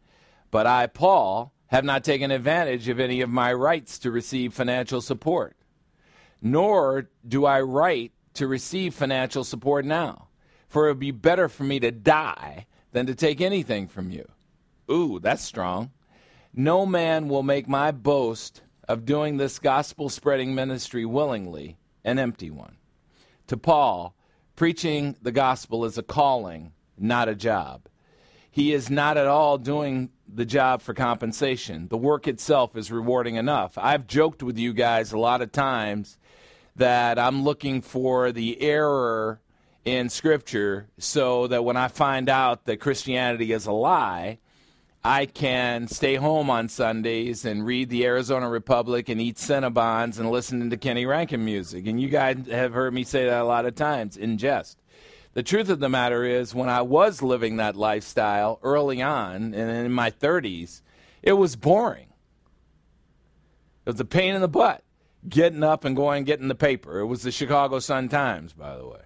[0.50, 5.00] But I Paul have not taken advantage of any of my rights to receive financial
[5.00, 5.56] support
[6.42, 10.28] nor do I write to receive financial support now.
[10.68, 14.28] For it would be better for me to die than to take anything from you.
[14.90, 15.92] Ooh, that's strong.
[16.52, 18.62] No man will make my boast
[18.92, 22.76] of doing this gospel spreading ministry willingly an empty one.
[23.46, 24.14] To Paul,
[24.54, 27.88] preaching the gospel is a calling, not a job.
[28.50, 31.88] He is not at all doing the job for compensation.
[31.88, 33.78] The work itself is rewarding enough.
[33.78, 36.18] I've joked with you guys a lot of times
[36.76, 39.40] that I'm looking for the error
[39.86, 44.38] in Scripture so that when I find out that Christianity is a lie,
[45.04, 50.30] I can stay home on Sundays and read the Arizona Republic and eat Cinnabons and
[50.30, 51.88] listen to Kenny Rankin music.
[51.88, 54.78] And you guys have heard me say that a lot of times in jest.
[55.34, 59.56] The truth of the matter is, when I was living that lifestyle early on and
[59.56, 60.82] in my 30s,
[61.22, 62.08] it was boring.
[63.84, 64.84] It was a pain in the butt
[65.28, 67.00] getting up and going and getting the paper.
[67.00, 69.00] It was the Chicago Sun Times, by the way.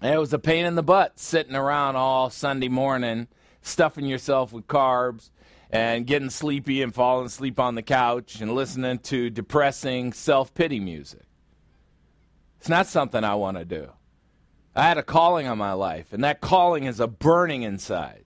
[0.00, 3.28] And it was a pain in the butt sitting around all Sunday morning,
[3.62, 5.30] stuffing yourself with carbs
[5.70, 10.80] and getting sleepy and falling asleep on the couch and listening to depressing self pity
[10.80, 11.22] music.
[12.58, 13.90] It's not something I want to do.
[14.74, 18.24] I had a calling on my life, and that calling is a burning inside.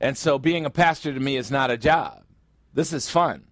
[0.00, 2.24] And so being a pastor to me is not a job.
[2.72, 3.44] This is fun.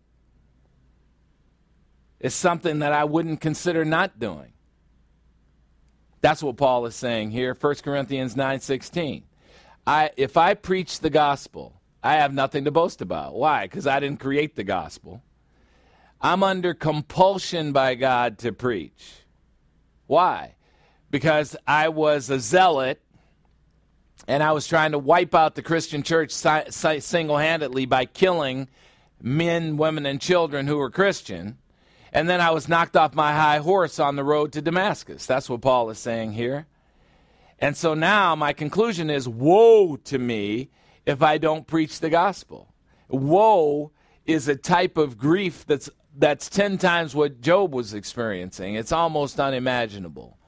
[2.21, 4.53] It's something that I wouldn't consider not doing.
[6.21, 9.25] That's what Paul is saying here, 1 Corinthians 9:16.
[9.87, 13.35] I if I preach the gospel, I have nothing to boast about.
[13.35, 13.65] Why?
[13.65, 15.23] Because I didn't create the gospel.
[16.21, 19.13] I'm under compulsion by God to preach.
[20.07, 20.55] Why?
[21.11, 23.01] Because I was a zealot
[24.27, 28.07] and I was trying to wipe out the Christian church si- si- single handedly by
[28.07, 28.69] killing
[29.21, 31.59] men, women, and children who were Christian.
[32.13, 35.27] And then I was knocked off my high horse on the road to Damascus.
[35.27, 36.67] That's what Paul is saying here.
[37.59, 40.71] And so now my conclusion is woe to me
[41.07, 42.75] if I don't preach the gospel.
[43.09, 43.93] Woe
[44.27, 45.89] is a type of grief that's
[46.19, 48.75] that's 10 times what Job was experiencing.
[48.75, 50.39] It's almost unimaginable.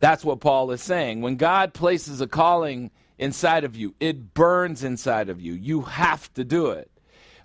[0.00, 1.20] That's what Paul is saying.
[1.20, 5.52] When God places a calling inside of you, it burns inside of you.
[5.52, 6.90] You have to do it.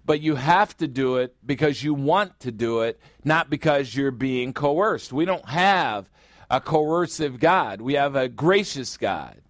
[0.05, 4.11] But you have to do it because you want to do it, not because you're
[4.11, 5.11] being coerced.
[5.11, 6.09] We don't have
[6.49, 9.41] a coercive God, we have a gracious God.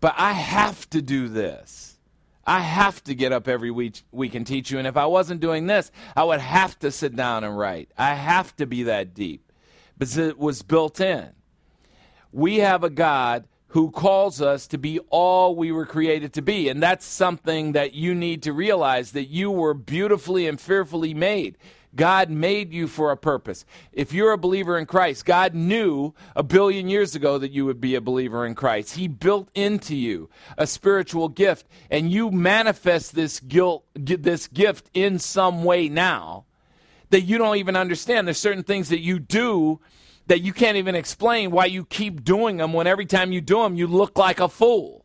[0.00, 1.98] But I have to do this.
[2.46, 4.78] I have to get up every week, week and teach you.
[4.78, 7.90] And if I wasn't doing this, I would have to sit down and write.
[7.98, 9.52] I have to be that deep
[9.98, 11.30] because it was built in.
[12.32, 16.70] We have a God who calls us to be all we were created to be.
[16.70, 21.58] And that's something that you need to realize that you were beautifully and fearfully made.
[21.94, 23.64] God made you for a purpose.
[23.92, 27.80] If you're a believer in Christ, God knew a billion years ago that you would
[27.80, 28.96] be a believer in Christ.
[28.96, 35.18] He built into you a spiritual gift, and you manifest this guilt, this gift in
[35.18, 36.44] some way now
[37.10, 38.26] that you don't even understand.
[38.26, 39.80] There's certain things that you do
[40.26, 43.62] that you can't even explain why you keep doing them when every time you do
[43.62, 45.04] them you look like a fool.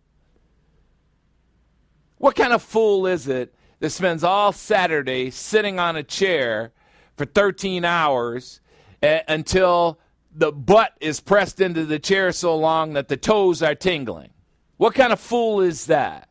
[2.18, 3.54] What kind of fool is it
[3.84, 6.72] that spends all Saturday sitting on a chair
[7.18, 8.62] for 13 hours
[9.02, 10.00] until
[10.34, 14.30] the butt is pressed into the chair so long that the toes are tingling?
[14.78, 16.30] What kind of fool is that?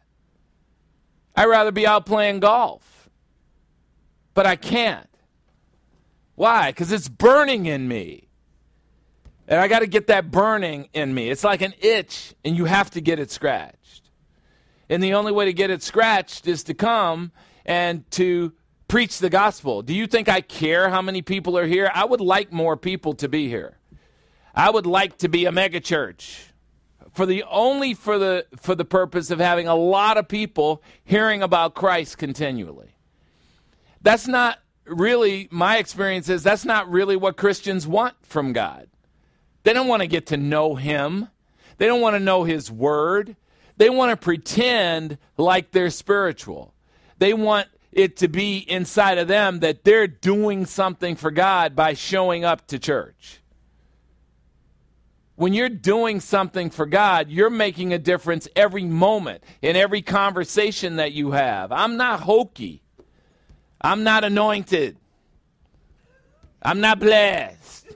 [1.36, 3.11] I'd rather be out playing golf,
[4.32, 5.11] but I can't.
[6.36, 6.70] Why?
[6.70, 8.28] Because it's burning in me.
[9.46, 11.28] And I got to get that burning in me.
[11.28, 14.01] It's like an itch, and you have to get it scratched.
[14.93, 17.32] And the only way to get it scratched is to come
[17.64, 18.53] and to
[18.88, 19.80] preach the gospel.
[19.80, 21.90] Do you think I care how many people are here?
[21.95, 23.78] I would like more people to be here.
[24.55, 26.49] I would like to be a megachurch
[27.11, 31.43] for the only for the for the purpose of having a lot of people hearing
[31.43, 32.95] about Christ continually.
[34.03, 38.90] That's not really my experience is that's not really what Christians want from God.
[39.62, 41.28] They don't want to get to know him.
[41.78, 43.36] They don't want to know his word.
[43.77, 46.75] They want to pretend like they're spiritual.
[47.18, 51.95] They want it to be inside of them that they're doing something for God by
[51.95, 53.41] showing up to church.
[55.37, 60.97] When you're doing something for God, you're making a difference every moment in every conversation
[60.97, 61.73] that you have.
[61.73, 62.83] I'm not hokey.
[63.81, 64.97] I'm not anointed.
[66.62, 67.89] I'm not blessed.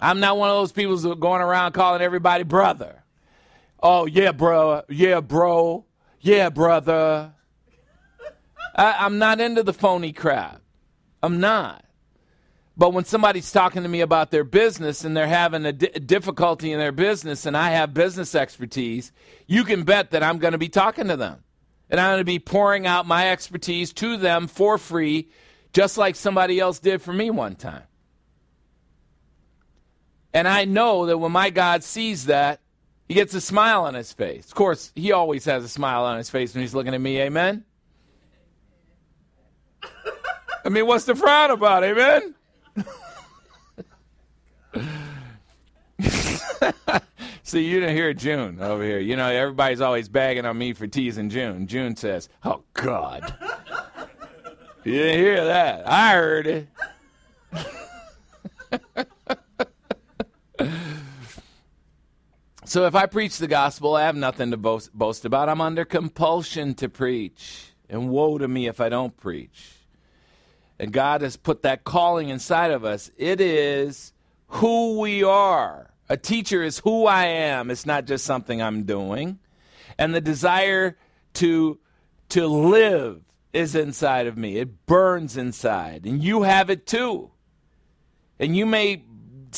[0.00, 3.02] I'm not one of those people who are going around calling everybody brother.
[3.82, 4.82] Oh, yeah, bro.
[4.88, 5.86] Yeah, bro.
[6.20, 7.34] Yeah, brother.
[8.74, 10.60] I, am not into the phony crap.
[11.22, 11.84] I'm not.
[12.76, 16.70] But when somebody's talking to me about their business and they're having a di- difficulty
[16.70, 19.10] in their business and I have business expertise,
[19.48, 21.42] you can bet that I'm going to be talking to them.
[21.90, 25.30] And I'm going to be pouring out my expertise to them for free,
[25.72, 27.82] just like somebody else did for me one time.
[30.32, 32.60] And I know that when my God sees that,
[33.08, 34.46] he gets a smile on his face.
[34.46, 37.18] Of course, he always has a smile on his face when he's looking at me,
[37.22, 37.64] amen?
[40.64, 42.34] I mean, what's the frown about, amen?
[47.42, 48.98] See, you didn't hear June over here.
[48.98, 51.66] You know, everybody's always bagging on me for teasing June.
[51.66, 53.32] June says, Oh, God.
[54.84, 55.88] you didn't hear that.
[55.88, 56.68] I heard it.
[62.68, 65.48] so if I preach the gospel, I have nothing to boast, boast about.
[65.48, 67.72] I'm under compulsion to preach.
[67.88, 69.72] And woe to me if I don't preach.
[70.78, 73.10] And God has put that calling inside of us.
[73.16, 74.12] It is
[74.48, 75.90] who we are.
[76.10, 77.70] A teacher is who I am.
[77.70, 79.38] It's not just something I'm doing.
[79.96, 80.96] And the desire
[81.34, 81.78] to
[82.30, 83.22] to live
[83.54, 84.58] is inside of me.
[84.58, 86.04] It burns inside.
[86.04, 87.30] And you have it too.
[88.38, 88.96] And you may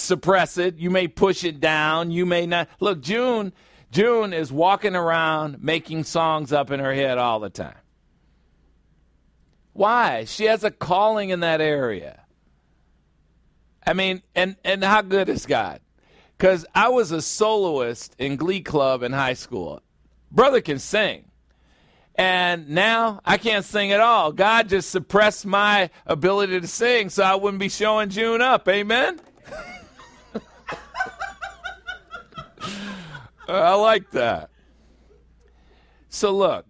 [0.01, 2.69] suppress it, you may push it down, you may not.
[2.81, 3.53] Look, June
[3.91, 7.75] June is walking around making songs up in her head all the time.
[9.73, 10.25] Why?
[10.25, 12.23] She has a calling in that area.
[13.87, 15.81] I mean, and and how good is God?
[16.37, 19.83] Because I was a soloist in Glee Club in high school.
[20.31, 21.25] Brother can sing.
[22.15, 24.33] And now I can't sing at all.
[24.33, 28.69] God just suppressed my ability to sing so I wouldn't be showing June up.
[28.69, 29.21] Amen?
[33.51, 34.51] I like that.
[36.09, 36.67] So, look,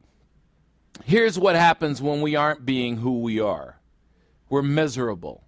[1.05, 3.81] here's what happens when we aren't being who we are
[4.51, 5.45] we're miserable.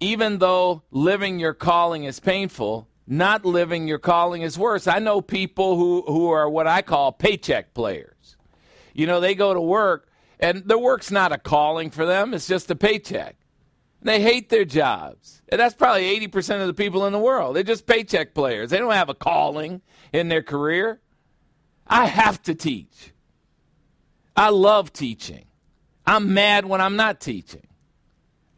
[0.00, 4.88] Even though living your calling is painful, not living your calling is worse.
[4.88, 8.36] I know people who, who are what I call paycheck players.
[8.92, 10.08] You know, they go to work,
[10.40, 13.36] and the work's not a calling for them, it's just a paycheck.
[14.02, 15.42] They hate their jobs.
[15.48, 17.54] And that's probably 80% of the people in the world.
[17.56, 18.70] They're just paycheck players.
[18.70, 19.80] They don't have a calling
[20.12, 21.00] in their career.
[21.86, 23.12] I have to teach.
[24.36, 25.44] I love teaching.
[26.06, 27.66] I'm mad when I'm not teaching.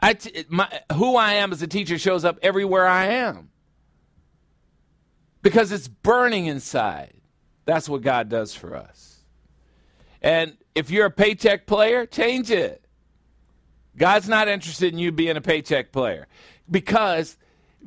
[0.01, 3.51] I t- my, who I am as a teacher shows up everywhere I am
[5.43, 7.15] because it's burning inside.
[7.65, 9.21] That's what God does for us.
[10.23, 12.84] And if you're a paycheck player, change it.
[13.97, 16.27] God's not interested in you being a paycheck player
[16.71, 17.37] because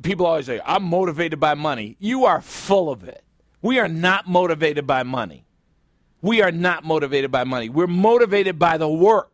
[0.02, 1.98] people always say, I'm motivated by money.
[2.00, 3.24] You are full of it.
[3.62, 5.46] We are not motivated by money.
[6.22, 7.70] We are not motivated by money.
[7.70, 9.32] We're motivated by the work.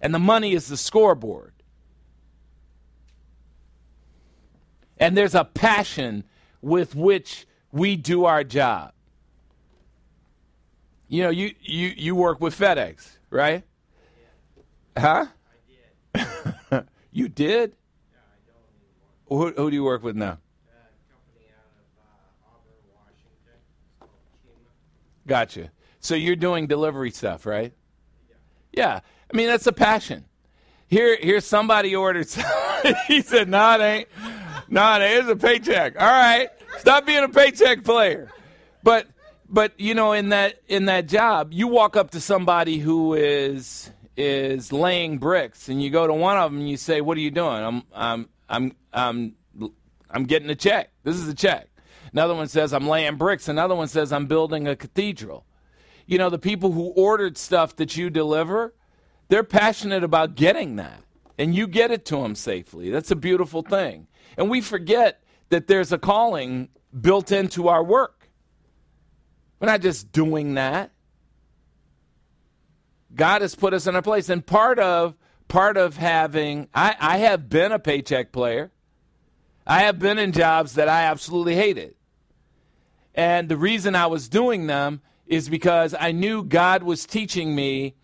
[0.00, 1.52] And the money is the scoreboard.
[4.98, 6.24] And there's a passion
[6.60, 8.92] with which we do our job.
[11.08, 13.64] You know, you, you, you work with FedEx, right?
[14.96, 15.26] Huh?
[17.12, 17.74] you did?
[19.28, 20.38] Who, who do you work with now?
[25.26, 25.70] Gotcha.
[26.00, 27.74] So you're doing delivery stuff, right?
[28.72, 28.84] Yeah.
[28.84, 29.00] yeah.
[29.32, 30.24] I mean, that's a passion.
[30.86, 32.28] Here, here's somebody ordered.
[33.06, 34.08] he said, "No, it ain't.
[34.68, 35.20] No, it ain't.
[35.20, 36.00] It's a paycheck.
[36.00, 36.48] All right,
[36.78, 38.30] stop being a paycheck player."
[38.82, 39.06] But,
[39.50, 43.90] but you know, in that in that job, you walk up to somebody who is
[44.18, 47.20] is laying bricks, and you go to one of them and you say, "What are
[47.20, 49.34] you doing?" I'm I'm I'm I'm
[50.10, 50.90] I'm getting a check.
[51.04, 51.68] This is a check.
[52.12, 53.48] Another one says, I'm laying bricks.
[53.48, 55.44] Another one says, I'm building a cathedral.
[56.06, 58.74] You know, the people who ordered stuff that you deliver,
[59.28, 61.02] they're passionate about getting that.
[61.36, 62.90] And you get it to them safely.
[62.90, 64.08] That's a beautiful thing.
[64.36, 68.30] And we forget that there's a calling built into our work.
[69.60, 70.90] We're not just doing that.
[73.14, 74.28] God has put us in a place.
[74.28, 75.14] And part of
[75.48, 78.70] part of having I, I have been a paycheck player.
[79.66, 81.94] I have been in jobs that I absolutely hated.
[83.14, 87.94] And the reason I was doing them is because I knew God was teaching me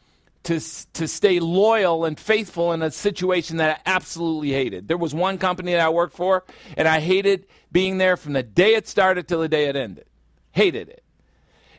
[0.43, 0.61] to,
[0.93, 4.89] to stay loyal and faithful in a situation that I absolutely hated.
[4.89, 6.45] There was one company that I worked for,
[6.77, 10.07] and I hated being there from the day it started till the day it ended.
[10.51, 11.04] Hated it.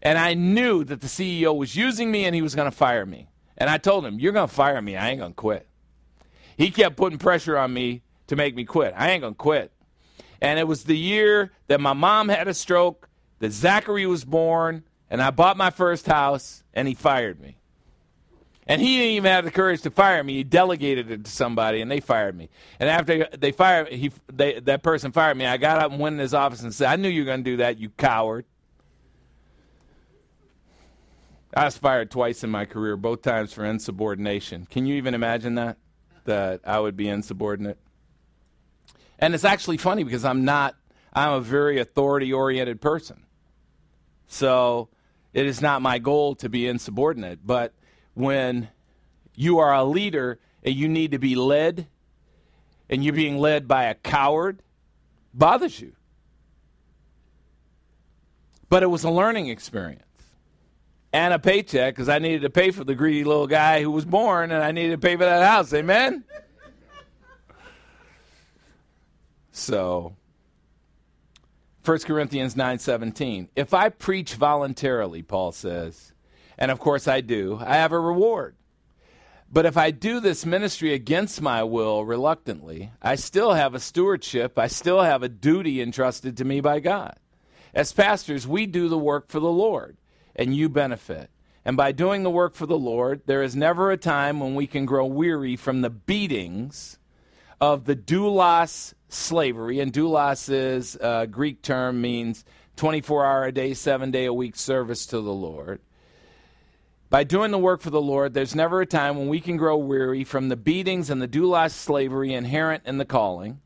[0.05, 3.07] And I knew that the CEO was using me and he was going to fire
[3.07, 3.27] me.
[3.57, 4.95] And I told him, You're going to fire me.
[4.95, 5.67] I ain't going to quit.
[6.55, 8.93] He kept putting pressure on me to make me quit.
[8.95, 9.71] I ain't going to quit.
[10.39, 14.83] And it was the year that my mom had a stroke, that Zachary was born,
[15.09, 17.57] and I bought my first house, and he fired me.
[18.67, 20.35] And he didn't even have the courage to fire me.
[20.35, 22.49] He delegated it to somebody, and they fired me.
[22.79, 25.47] And after they fired, he they, that person fired me.
[25.47, 27.43] I got up and went in his office and said, "I knew you were going
[27.43, 28.45] to do that, you coward."
[31.55, 34.67] I was fired twice in my career, both times for insubordination.
[34.69, 35.77] Can you even imagine that?
[36.25, 37.77] That I would be insubordinate.
[39.19, 40.75] And it's actually funny because I'm not,
[41.13, 43.23] I'm a very authority oriented person.
[44.27, 44.89] So
[45.33, 47.39] it is not my goal to be insubordinate.
[47.45, 47.73] But
[48.15, 48.67] when
[49.33, 51.87] you are a leader and you need to be led,
[52.89, 54.61] and you're being led by a coward,
[55.33, 55.93] bothers you.
[58.67, 60.04] But it was a learning experience
[61.15, 64.03] and a paycheck because I needed to pay for the greedy little guy who was
[64.03, 65.73] born and I needed to pay for that house.
[65.73, 66.25] Amen?
[69.53, 70.17] So,
[71.85, 73.47] 1 Corinthians 9:17.
[73.55, 76.11] If I preach voluntarily, Paul says,
[76.57, 78.57] and of course I do, I have a reward.
[79.49, 84.59] But if I do this ministry against my will, reluctantly, I still have a stewardship,
[84.59, 87.15] I still have a duty entrusted to me by God.
[87.73, 89.95] As pastors, we do the work for the Lord,
[90.35, 91.29] and you benefit.
[91.63, 94.67] And by doing the work for the Lord, there is never a time when we
[94.67, 96.99] can grow weary from the beatings
[97.59, 99.79] of the doulos slavery.
[99.79, 104.55] And doulos is a Greek term, means 24 hour a day, seven day a week
[104.55, 105.81] service to the Lord.
[107.09, 109.77] By doing the work for the Lord, there's never a time when we can grow
[109.77, 113.61] weary from the beatings and the doulos slavery inherent in the calling,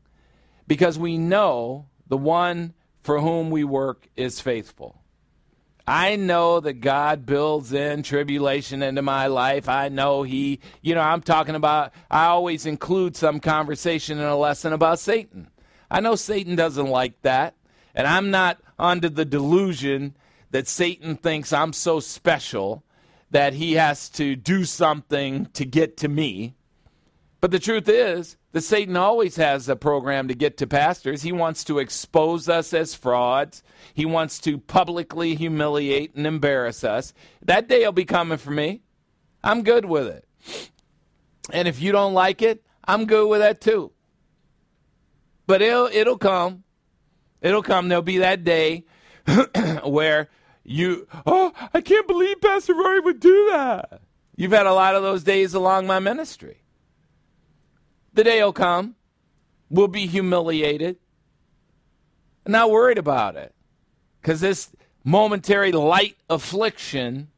[0.66, 4.99] because we know the one for whom we work is faithful.
[5.90, 9.68] I know that God builds in tribulation into my life.
[9.68, 14.36] I know He, you know, I'm talking about, I always include some conversation in a
[14.36, 15.50] lesson about Satan.
[15.90, 17.56] I know Satan doesn't like that.
[17.92, 20.14] And I'm not under the delusion
[20.52, 22.84] that Satan thinks I'm so special
[23.32, 26.54] that he has to do something to get to me.
[27.40, 31.22] But the truth is that Satan always has a program to get to pastors.
[31.22, 33.62] He wants to expose us as frauds.
[33.94, 37.14] He wants to publicly humiliate and embarrass us.
[37.42, 38.82] That day will be coming for me.
[39.42, 40.26] I'm good with it.
[41.50, 43.92] And if you don't like it, I'm good with that too.
[45.46, 46.64] But it'll it'll come.
[47.40, 47.88] It'll come.
[47.88, 48.84] There'll be that day
[49.84, 50.28] where
[50.62, 54.02] you oh, I can't believe Pastor Rory would do that.
[54.36, 56.62] You've had a lot of those days along my ministry.
[58.14, 58.96] The day will come.
[59.68, 60.96] We'll be humiliated.
[62.44, 63.54] I'm not worried about it.
[64.20, 64.70] Because this
[65.04, 67.28] momentary light affliction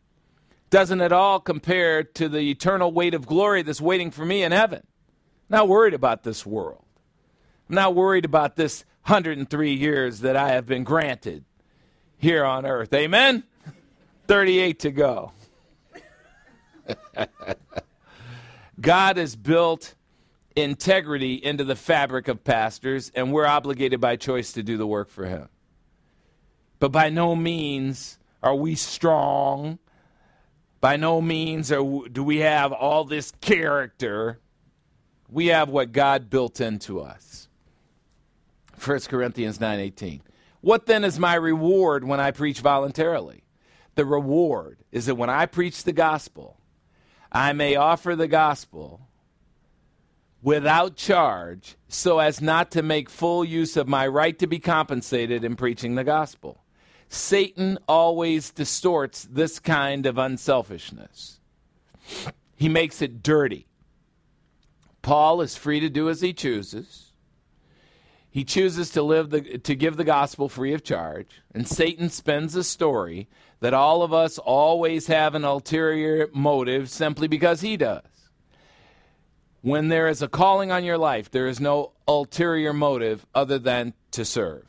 [0.70, 4.52] doesn't at all compare to the eternal weight of glory that's waiting for me in
[4.52, 4.80] heaven.
[4.82, 6.84] I'm not worried about this world.
[7.68, 11.44] I'm not worried about this 103 years that I have been granted
[12.16, 12.92] here on earth.
[12.94, 13.44] Amen?
[14.28, 15.32] 38 to go.
[18.80, 19.94] God has built
[20.56, 25.10] integrity into the fabric of pastors, and we're obligated by choice to do the work
[25.10, 25.48] for Him.
[26.78, 29.78] But by no means are we strong.
[30.80, 34.40] By no means are, do we have all this character.
[35.28, 37.48] We have what God built into us.
[38.78, 40.22] 1 Corinthians 9:18.
[40.60, 43.44] What then is my reward when I preach voluntarily?
[43.94, 46.58] The reward is that when I preach the gospel,
[47.30, 49.08] I may offer the gospel
[50.42, 55.44] without charge so as not to make full use of my right to be compensated
[55.44, 56.62] in preaching the gospel.
[57.08, 61.40] Satan always distorts this kind of unselfishness.
[62.56, 63.66] He makes it dirty.
[65.02, 67.12] Paul is free to do as he chooses.
[68.30, 72.54] He chooses to live the, to give the gospel free of charge, and Satan spins
[72.54, 73.28] a story
[73.60, 78.02] that all of us always have an ulterior motive simply because he does.
[79.62, 83.94] When there is a calling on your life, there is no ulterior motive other than
[84.10, 84.66] to serve.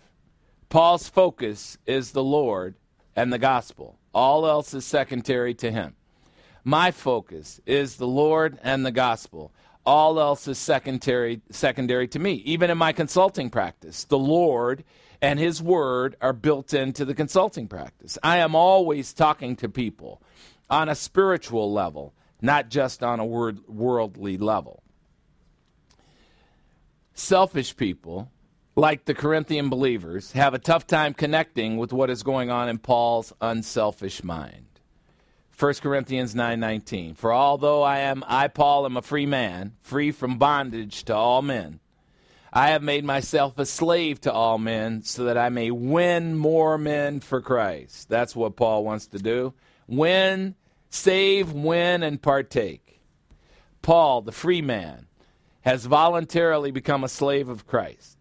[0.69, 2.75] Paul's focus is the Lord
[3.15, 3.97] and the gospel.
[4.13, 5.95] All else is secondary to him.
[6.63, 9.51] My focus is the Lord and the gospel.
[9.83, 12.33] All else is secondary, secondary to me.
[12.45, 14.83] Even in my consulting practice, the Lord
[15.21, 18.17] and His Word are built into the consulting practice.
[18.21, 20.21] I am always talking to people
[20.69, 24.82] on a spiritual level, not just on a word, worldly level.
[27.13, 28.31] Selfish people,
[28.75, 32.77] like the Corinthian believers, have a tough time connecting with what is going on in
[32.79, 34.65] Paul's unselfish mind.
[35.57, 40.39] 1 Corinthians 9:19 For although I am I Paul am a free man free from
[40.39, 41.79] bondage to all men
[42.55, 46.77] I have made myself a slave to all men so that I may win more
[46.77, 48.09] men for Christ.
[48.09, 49.55] That's what Paul wants to do.
[49.87, 50.53] Win,
[50.91, 53.01] save, win and partake.
[53.81, 55.07] Paul, the free man,
[55.63, 58.17] has voluntarily become a slave of Christ.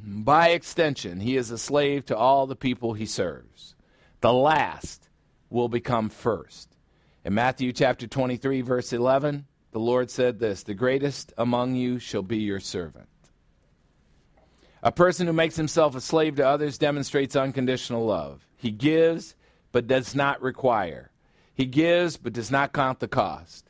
[0.00, 3.74] By extension, he is a slave to all the people he serves.
[4.20, 5.08] The last
[5.50, 6.76] will become first.
[7.24, 12.22] In Matthew chapter 23, verse 11, the Lord said this The greatest among you shall
[12.22, 13.08] be your servant.
[14.82, 18.46] A person who makes himself a slave to others demonstrates unconditional love.
[18.56, 19.34] He gives,
[19.72, 21.10] but does not require.
[21.54, 23.63] He gives, but does not count the cost.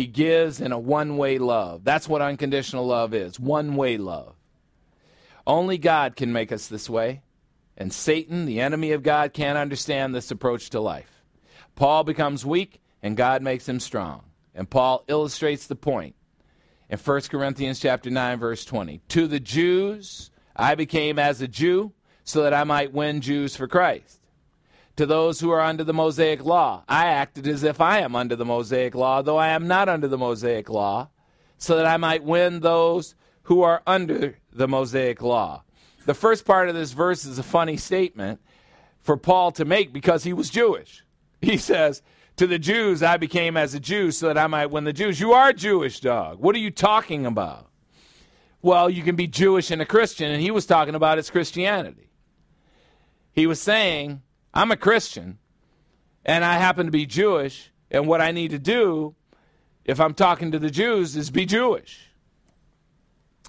[0.00, 1.84] He gives in a one way love.
[1.84, 4.34] That's what unconditional love is one way love.
[5.46, 7.20] Only God can make us this way,
[7.76, 11.22] and Satan, the enemy of God, can't understand this approach to life.
[11.74, 14.22] Paul becomes weak, and God makes him strong.
[14.54, 16.14] And Paul illustrates the point
[16.88, 19.02] in 1 Corinthians chapter 9 verse 20.
[19.08, 21.92] To the Jews I became as a Jew
[22.24, 24.19] so that I might win Jews for Christ.
[24.96, 28.36] To those who are under the Mosaic law, I acted as if I am under
[28.36, 31.08] the Mosaic law, though I am not under the Mosaic law,
[31.56, 33.14] so that I might win those
[33.44, 35.62] who are under the Mosaic law.
[36.06, 38.40] The first part of this verse is a funny statement
[38.98, 41.04] for Paul to make because he was Jewish.
[41.40, 42.02] He says,
[42.36, 45.20] To the Jews I became as a Jew so that I might win the Jews.
[45.20, 46.38] You are Jewish, dog.
[46.38, 47.70] What are you talking about?
[48.62, 52.10] Well, you can be Jewish and a Christian, and he was talking about his Christianity.
[53.32, 54.22] He was saying,
[54.52, 55.38] I'm a Christian,
[56.24, 59.14] and I happen to be Jewish, and what I need to do
[59.84, 62.08] if I'm talking to the Jews is be Jewish.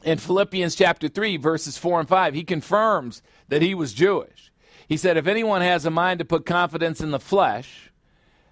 [0.03, 4.52] In Philippians chapter 3, verses 4 and 5, he confirms that he was Jewish.
[4.88, 7.91] He said, If anyone has a mind to put confidence in the flesh,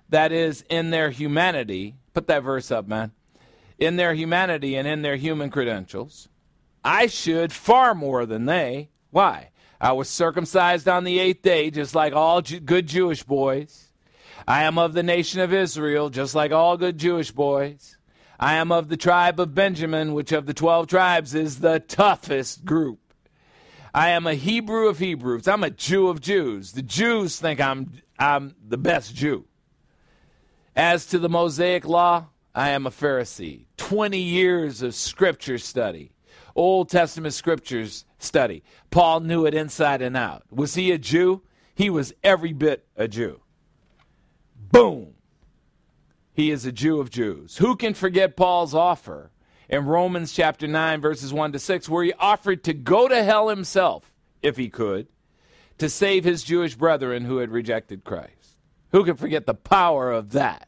[0.10, 3.12] that is, in their humanity, put that verse up, man,
[3.78, 6.30] in their humanity and in their human credentials,
[6.84, 8.90] I should far more than they.
[9.12, 9.50] Why?
[9.82, 13.92] I was circumcised on the eighth day, just like all good Jewish boys.
[14.48, 17.98] I am of the nation of Israel, just like all good Jewish boys.
[18.40, 22.66] I am of the tribe of Benjamin, which of the twelve tribes is the toughest
[22.66, 23.00] group.
[23.94, 25.48] I am a Hebrew of Hebrews.
[25.48, 26.74] I'm a Jew of Jews.
[26.74, 29.46] The Jews think I'm, I'm the best Jew.
[30.76, 33.66] As to the Mosaic law, I am a Pharisee.
[33.78, 36.12] 20 years of scripture study,
[36.60, 38.64] Old Testament scriptures study.
[38.92, 40.44] Paul knew it inside and out.
[40.52, 41.42] Was he a Jew?
[41.74, 43.40] He was every bit a Jew.
[44.70, 45.14] Boom.
[46.34, 47.56] He is a Jew of Jews.
[47.56, 49.32] Who can forget Paul's offer
[49.70, 53.48] in Romans chapter 9, verses 1 to 6, where he offered to go to hell
[53.48, 54.12] himself,
[54.42, 55.08] if he could,
[55.78, 58.58] to save his Jewish brethren who had rejected Christ?
[58.92, 60.68] Who can forget the power of that?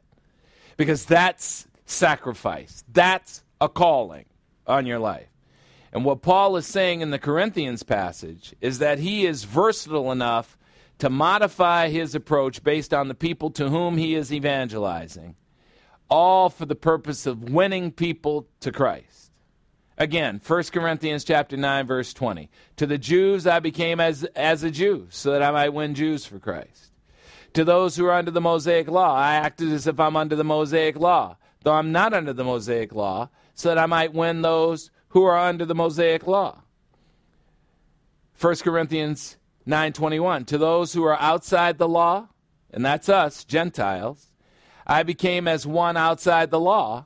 [0.77, 4.23] Because that's sacrifice, that's a calling
[4.65, 5.30] on your life.
[5.93, 10.57] And what Paul is saying in the Corinthians passage is that he is versatile enough
[10.99, 15.35] to modify his approach based on the people to whom he is evangelizing,
[16.09, 19.31] all for the purpose of winning people to Christ.
[19.97, 22.49] Again, 1 Corinthians chapter 9 verse 20.
[22.77, 26.25] To the Jews I became as as a Jew so that I might win Jews
[26.25, 26.91] for Christ.
[27.53, 30.43] To those who are under the Mosaic law, I acted as if I'm under the
[30.43, 34.89] Mosaic law, though I'm not under the Mosaic law, so that I might win those
[35.11, 36.61] who are under the Mosaic law.
[38.39, 42.27] 1 Corinthians 9:21 To those who are outside the law,
[42.71, 44.27] and that's us, Gentiles,
[44.87, 47.05] I became as one outside the law,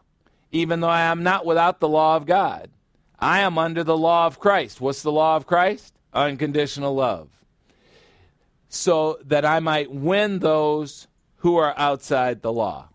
[0.52, 2.69] even though I am not without the law of God.
[3.19, 4.80] I am under the law of Christ.
[4.80, 5.94] What's the law of Christ?
[6.14, 7.30] Unconditional love.
[8.69, 11.07] So that I might win those
[11.38, 12.90] who are outside the law.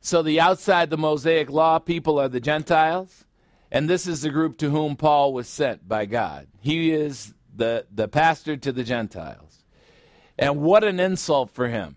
[0.00, 3.26] So the outside the Mosaic law people are the Gentiles,
[3.70, 6.48] and this is the group to whom Paul was sent by God.
[6.60, 9.64] He is the, the pastor to the Gentiles.
[10.38, 11.96] And what an insult for him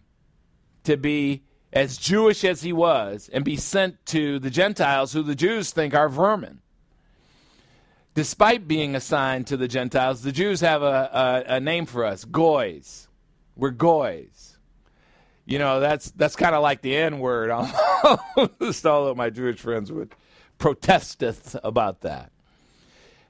[0.83, 5.35] to be as Jewish as he was and be sent to the Gentiles who the
[5.35, 6.59] Jews think are vermin.
[8.13, 12.25] Despite being assigned to the Gentiles, the Jews have a, a, a name for us
[12.25, 13.07] goys.
[13.55, 14.57] We're goys.
[15.45, 18.85] You know, that's, that's kind of like the N word almost.
[18.85, 20.13] Although my Jewish friends would
[20.63, 22.31] protesteth about that.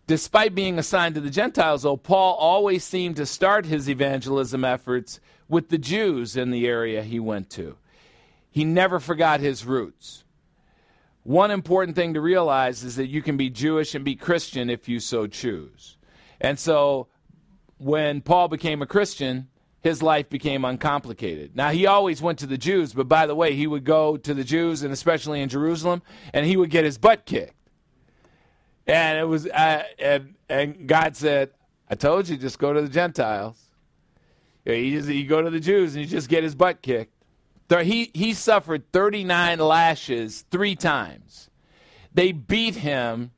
[0.06, 5.20] Despite being assigned to the Gentiles, though, Paul always seemed to start his evangelism efforts
[5.50, 7.76] with the Jews in the area he went to.
[8.52, 10.26] He never forgot his roots.
[11.24, 14.88] One important thing to realize is that you can be Jewish and be Christian if
[14.88, 15.98] you so choose.
[16.40, 17.08] And so
[17.80, 19.48] when Paul became a Christian,
[19.84, 21.58] his life became uncomplicated.
[21.58, 24.34] Now, he always went to the Jews, but by the way, he would go to
[24.34, 26.02] the Jews, and especially in Jerusalem,
[26.34, 27.54] and he would get his butt kicked.
[28.88, 31.52] And it was, uh, and, and God said,
[31.90, 33.58] I told you, just go to the Gentiles.
[34.66, 37.12] You, just, you go to the Jews and you just get his butt kicked.
[37.70, 41.50] He, he suffered 39 lashes three times.
[42.14, 43.32] They beat him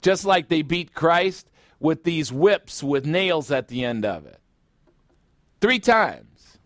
[0.00, 4.39] just like they beat Christ with these whips with nails at the end of it.
[5.60, 6.58] Three times.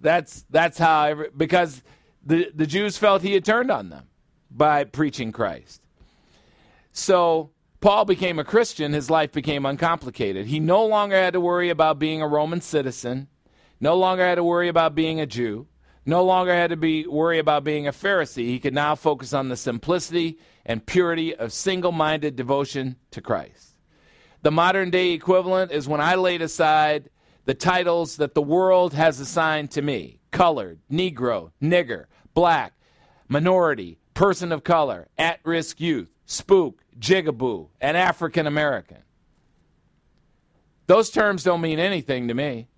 [0.00, 1.82] That's, that's how, every, because
[2.24, 4.08] the, the Jews felt he had turned on them
[4.50, 5.80] by preaching Christ.
[6.92, 7.50] So
[7.80, 10.46] Paul became a Christian, his life became uncomplicated.
[10.46, 13.28] He no longer had to worry about being a Roman citizen,
[13.80, 15.68] no longer had to worry about being a Jew,
[16.04, 18.46] no longer had to be worry about being a Pharisee.
[18.46, 23.76] He could now focus on the simplicity and purity of single-minded devotion to Christ.
[24.42, 27.08] The modern day equivalent is when I laid aside
[27.44, 32.72] the titles that the world has assigned to me colored, Negro, nigger, black,
[33.28, 38.98] minority, person of color, at risk youth, spook, jigaboo, and African American.
[40.86, 42.68] Those terms don't mean anything to me.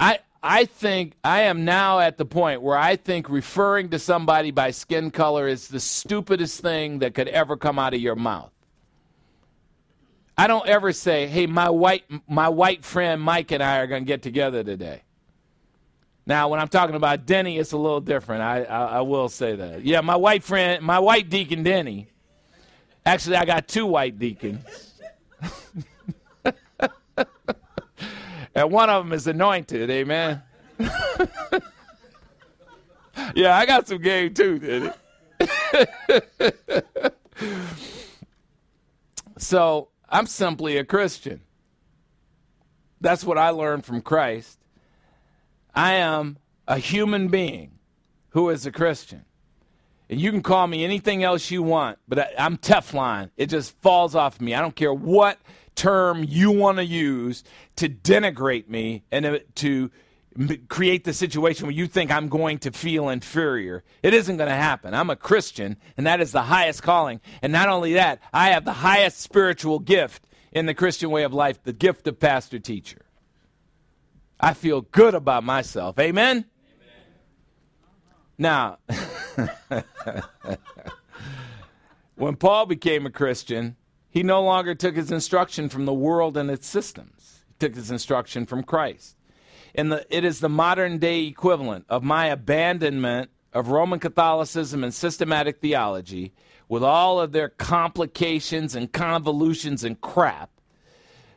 [0.00, 4.50] I, I think I am now at the point where I think referring to somebody
[4.50, 8.52] by skin color is the stupidest thing that could ever come out of your mouth.
[10.38, 14.04] I don't ever say, "Hey, my white my white friend Mike and I are going
[14.04, 15.02] to get together today."
[16.26, 18.42] Now, when I'm talking about Denny, it's a little different.
[18.42, 19.84] I, I I will say that.
[19.84, 22.06] Yeah, my white friend, my white deacon Denny.
[23.04, 24.92] Actually, I got two white deacons.
[28.54, 30.42] and one of them is anointed, amen.
[33.34, 34.94] yeah, I got some game too, it?
[39.38, 41.42] so I'm simply a Christian.
[43.00, 44.58] That's what I learned from Christ.
[45.74, 47.78] I am a human being
[48.30, 49.24] who is a Christian.
[50.10, 53.30] And you can call me anything else you want, but I, I'm Teflon.
[53.36, 54.54] It just falls off me.
[54.54, 55.38] I don't care what
[55.74, 57.44] term you want to use
[57.76, 59.90] to denigrate me and to-
[60.68, 63.82] create the situation where you think I'm going to feel inferior.
[64.02, 64.94] It isn't going to happen.
[64.94, 67.20] I'm a Christian, and that is the highest calling.
[67.42, 71.34] And not only that, I have the highest spiritual gift in the Christian way of
[71.34, 73.02] life the gift of pastor teacher.
[74.40, 75.98] I feel good about myself.
[75.98, 76.44] Amen?
[78.38, 78.78] Now,
[82.14, 83.76] when Paul became a Christian,
[84.08, 87.42] he no longer took his instruction from the world and its systems.
[87.48, 89.17] He took his instruction from Christ.
[89.78, 95.60] The, it is the modern day equivalent of my abandonment of Roman Catholicism and systematic
[95.60, 96.32] theology
[96.68, 100.50] with all of their complications and convolutions and crap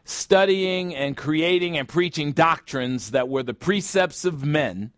[0.04, 4.92] studying and creating and preaching doctrines that were the precepts of men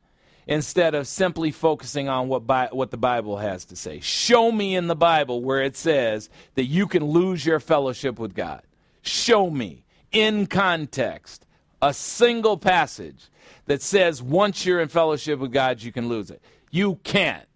[0.48, 4.00] instead of simply focusing on what, Bi- what the Bible has to say.
[4.00, 8.34] Show me in the Bible where it says that you can lose your fellowship with
[8.34, 8.62] God.
[9.02, 11.46] Show me in context
[11.82, 13.30] a single passage
[13.66, 16.42] that says once you're in fellowship with God, you can lose it.
[16.72, 17.48] You can't.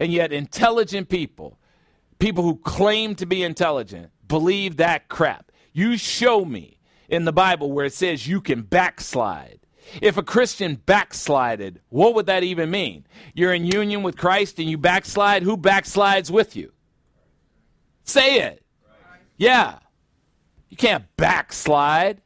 [0.00, 1.58] And yet, intelligent people,
[2.18, 5.50] people who claim to be intelligent, believe that crap.
[5.72, 6.78] You show me
[7.08, 9.60] in the Bible where it says you can backslide.
[10.02, 13.06] If a Christian backslided, what would that even mean?
[13.34, 15.42] You're in union with Christ and you backslide.
[15.42, 16.72] Who backslides with you?
[18.04, 18.62] Say it.
[19.36, 19.78] Yeah.
[20.68, 22.20] You can't backslide.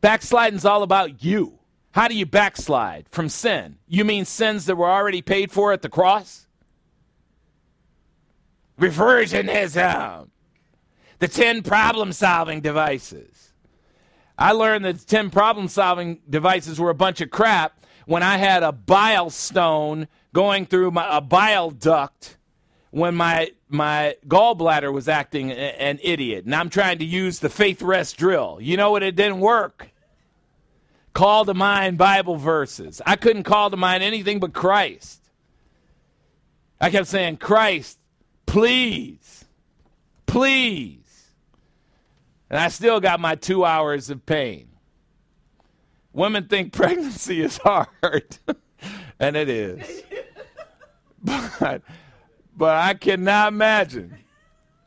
[0.00, 1.58] Backsliding's all about you.
[1.92, 3.78] How do you backslide from sin?
[3.88, 6.46] You mean sins that were already paid for at the cross?
[8.78, 10.28] Reversionism.
[11.18, 13.52] The 10 problem solving devices.
[14.38, 18.38] I learned that the 10 problem solving devices were a bunch of crap when I
[18.38, 22.38] had a bile stone going through my, a bile duct
[22.90, 27.82] when my my gallbladder was acting an idiot and I'm trying to use the faith
[27.82, 28.58] rest drill.
[28.60, 29.90] You know what it didn't work?
[31.12, 33.00] Call to mind Bible verses.
[33.04, 35.20] I couldn't call to mind anything but Christ.
[36.80, 37.98] I kept saying, Christ,
[38.46, 39.44] please,
[40.26, 41.30] please.
[42.48, 44.68] And I still got my two hours of pain.
[46.12, 48.38] Women think pregnancy is hard,
[49.20, 50.02] and it is.
[51.22, 51.82] But,
[52.60, 54.18] but I cannot imagine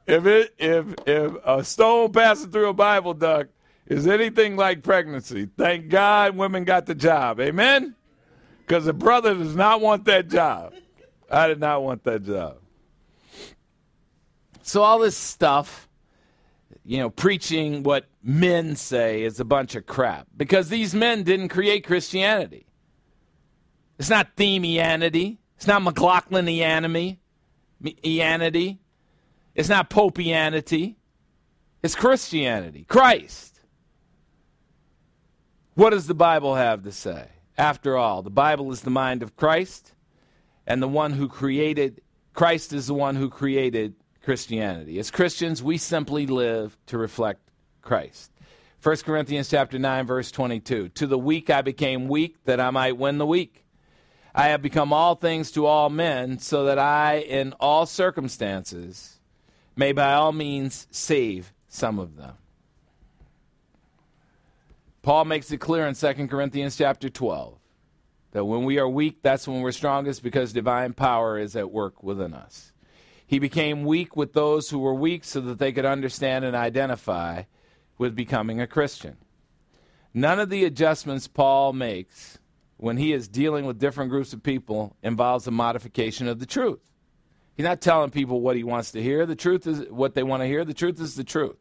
[0.06, 3.50] if it if if a stone passing through a bile duct
[3.88, 5.50] is anything like pregnancy.
[5.58, 7.40] Thank God women got the job.
[7.40, 7.96] Amen.
[8.60, 10.76] Because the brother does not want that job.
[11.32, 12.58] I did not want that job.
[14.62, 15.90] So all this stuff,
[16.86, 21.50] you know, preaching what men say is a bunch of crap because these men didn't
[21.50, 22.68] create Christianity.
[23.98, 25.40] It's not themianity.
[25.58, 27.18] It's not McLaughlinianity.
[27.84, 28.80] Ianity.
[29.56, 30.96] It's not Popianity.
[31.82, 32.86] It's Christianity.
[32.88, 33.60] Christ.
[35.76, 37.28] What does the Bible have to say?
[37.58, 39.94] After all, the Bible is the mind of Christ,
[40.66, 42.02] and the one who created
[42.34, 43.94] Christ is the one who created
[44.24, 44.98] Christianity.
[44.98, 47.42] As Christians, we simply live to reflect
[47.82, 48.32] Christ.
[48.82, 50.90] 1 Corinthians chapter 9 verse 22.
[50.90, 53.63] To the weak I became weak that I might win the weak.
[54.36, 59.20] I have become all things to all men so that I in all circumstances
[59.76, 62.36] may by all means save some of them.
[65.04, 67.58] Paul makes it clear in 2 Corinthians chapter 12
[68.32, 72.02] that when we are weak, that's when we're strongest because divine power is at work
[72.02, 72.72] within us.
[73.28, 77.44] He became weak with those who were weak so that they could understand and identify
[77.98, 79.18] with becoming a Christian.
[80.14, 82.40] None of the adjustments Paul makes
[82.84, 86.82] when he is dealing with different groups of people involves a modification of the truth.
[87.56, 89.26] He's not telling people what he wants to hear.
[89.26, 90.66] The truth is what they want to hear.
[90.66, 91.56] The truth is the truth.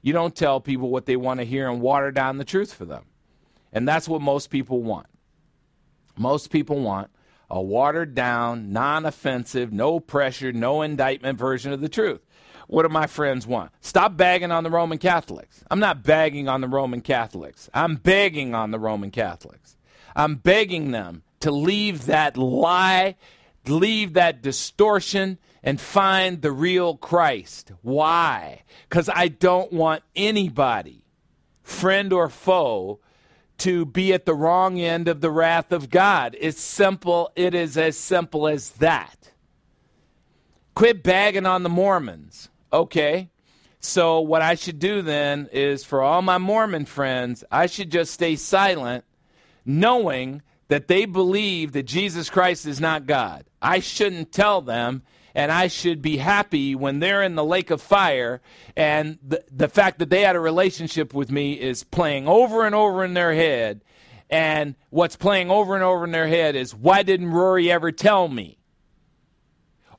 [0.00, 2.84] You don't tell people what they want to hear and water down the truth for
[2.84, 3.04] them.
[3.72, 5.06] And that's what most people want.
[6.18, 7.12] Most people want
[7.48, 12.20] a watered down, non offensive, no pressure, no indictment version of the truth.
[12.66, 13.70] What do my friends want?
[13.80, 15.62] Stop bagging on the Roman Catholics.
[15.70, 17.70] I'm not bagging on the Roman Catholics.
[17.72, 19.76] I'm begging on the Roman Catholics.
[20.14, 23.16] I'm begging them to leave that lie,
[23.66, 27.72] leave that distortion, and find the real Christ.
[27.82, 28.62] Why?
[28.88, 31.04] Because I don't want anybody,
[31.62, 33.00] friend or foe,
[33.58, 36.36] to be at the wrong end of the wrath of God.
[36.40, 37.30] It's simple.
[37.36, 39.30] It is as simple as that.
[40.74, 42.48] Quit bagging on the Mormons.
[42.72, 43.30] Okay.
[43.78, 48.12] So, what I should do then is for all my Mormon friends, I should just
[48.12, 49.04] stay silent,
[49.64, 53.44] knowing that they believe that Jesus Christ is not God.
[53.60, 55.02] I shouldn't tell them,
[55.34, 58.40] and I should be happy when they're in the lake of fire,
[58.76, 62.74] and the, the fact that they had a relationship with me is playing over and
[62.74, 63.84] over in their head.
[64.30, 68.28] And what's playing over and over in their head is, why didn't Rory ever tell
[68.28, 68.58] me?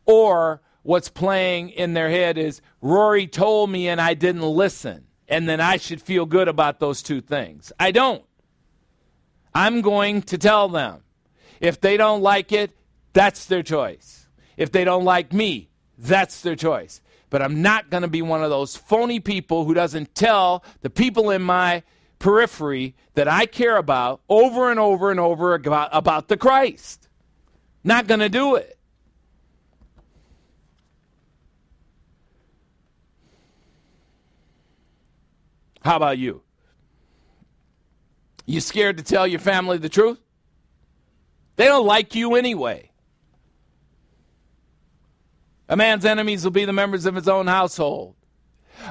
[0.05, 5.05] Or what's playing in their head is, Rory told me and I didn't listen.
[5.27, 7.71] And then I should feel good about those two things.
[7.79, 8.23] I don't.
[9.55, 11.01] I'm going to tell them.
[11.59, 12.75] If they don't like it,
[13.13, 14.27] that's their choice.
[14.57, 17.01] If they don't like me, that's their choice.
[17.29, 20.89] But I'm not going to be one of those phony people who doesn't tell the
[20.89, 21.83] people in my
[22.19, 27.09] periphery that I care about over and over and over about, about the Christ.
[27.83, 28.77] Not going to do it.
[35.81, 36.42] How about you?
[38.45, 40.19] You scared to tell your family the truth?
[41.55, 42.89] They don't like you anyway.
[45.69, 48.15] A man's enemies will be the members of his own household.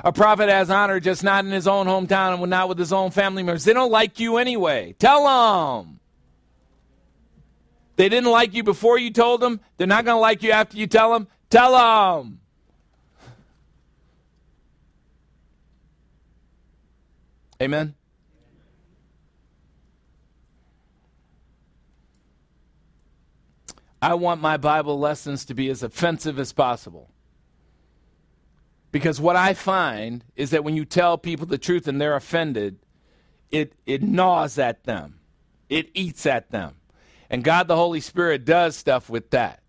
[0.04, 3.10] A prophet has honor just not in his own hometown and not with his own
[3.10, 3.64] family members.
[3.64, 4.94] They don't like you anyway.
[4.98, 6.00] Tell them.
[7.96, 9.60] They didn't like you before you told them.
[9.76, 11.28] They're not going to like you after you tell them.
[11.50, 12.40] Tell them.
[17.60, 17.94] Amen.
[24.02, 27.08] I want my Bible lessons to be as offensive as possible.
[28.90, 32.80] Because what I find is that when you tell people the truth and they're offended,
[33.50, 35.20] it, it gnaws at them,
[35.68, 36.76] it eats at them.
[37.30, 39.62] And God the Holy Spirit does stuff with that.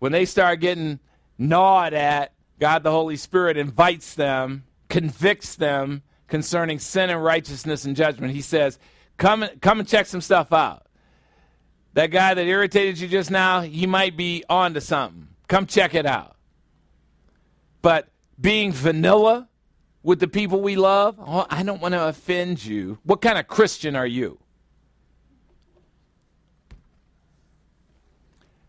[0.00, 0.98] When they start getting
[1.38, 7.94] gnawed at, God the Holy Spirit invites them, convicts them concerning sin and righteousness and
[7.94, 8.34] judgment.
[8.34, 8.78] He says,
[9.18, 10.85] Come, come and check some stuff out.
[11.96, 15.28] That guy that irritated you just now, he might be on to something.
[15.48, 16.36] Come check it out.
[17.80, 19.48] But being vanilla
[20.02, 22.98] with the people we love, oh, I don't want to offend you.
[23.04, 24.38] What kind of Christian are you?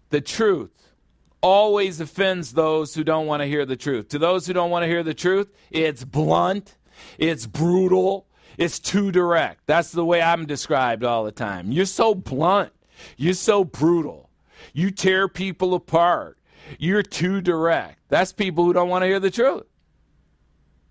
[0.10, 0.94] The truth
[1.42, 4.08] always offends those who don't want to hear the truth.
[4.10, 6.78] To those who don't want to hear the truth, it's blunt,
[7.18, 8.26] it's brutal,
[8.58, 9.64] it's too direct.
[9.66, 11.74] That's the way I'm described all the time.
[11.74, 12.72] You're so blunt,
[13.18, 14.30] you're so brutal,
[14.74, 16.38] you tear people apart,
[16.80, 18.00] you're too direct.
[18.10, 19.64] That's people who don't want to hear the truth.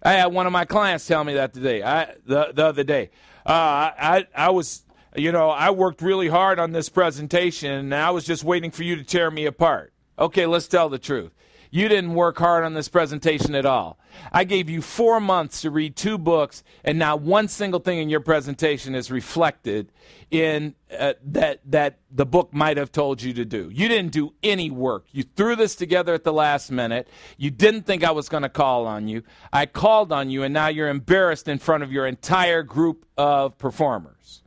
[0.02, 1.82] I had one of my clients tell me that today.
[1.82, 3.10] I the the other day.
[3.44, 4.84] Uh, I I was
[5.16, 8.82] you know I worked really hard on this presentation, and I was just waiting for
[8.84, 9.92] you to tear me apart.
[10.18, 11.32] Okay, let's tell the truth.
[11.70, 13.98] You didn't work hard on this presentation at all.
[14.32, 18.08] I gave you four months to read two books, and not one single thing in
[18.08, 19.92] your presentation is reflected
[20.30, 23.70] in uh, that that the book might have told you to do.
[23.72, 25.06] You didn't do any work.
[25.12, 27.08] You threw this together at the last minute.
[27.36, 29.22] You didn't think I was going to call on you.
[29.52, 33.58] I called on you, and now you're embarrassed in front of your entire group of
[33.58, 34.42] performers,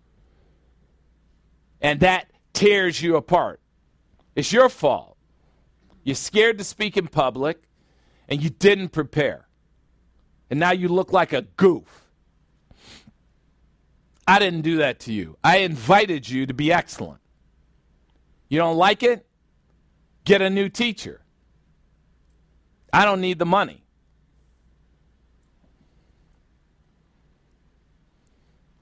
[1.81, 3.59] and that tears you apart.
[4.35, 5.08] It's your fault.
[6.09, 7.61] You're scared to speak in public,
[8.27, 9.45] and you didn't prepare.
[10.49, 12.07] And now you look like a goof.
[14.27, 15.37] I didn't do that to you.
[15.43, 17.21] I invited you to be excellent.
[18.47, 19.27] You don't like it?
[20.23, 21.21] Get a new teacher.
[22.91, 23.83] I don't need the money.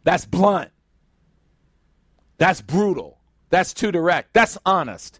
[0.05, 0.71] That's blunt.
[2.37, 3.19] That's brutal.
[3.49, 4.33] That's too direct.
[4.33, 5.19] That's honest.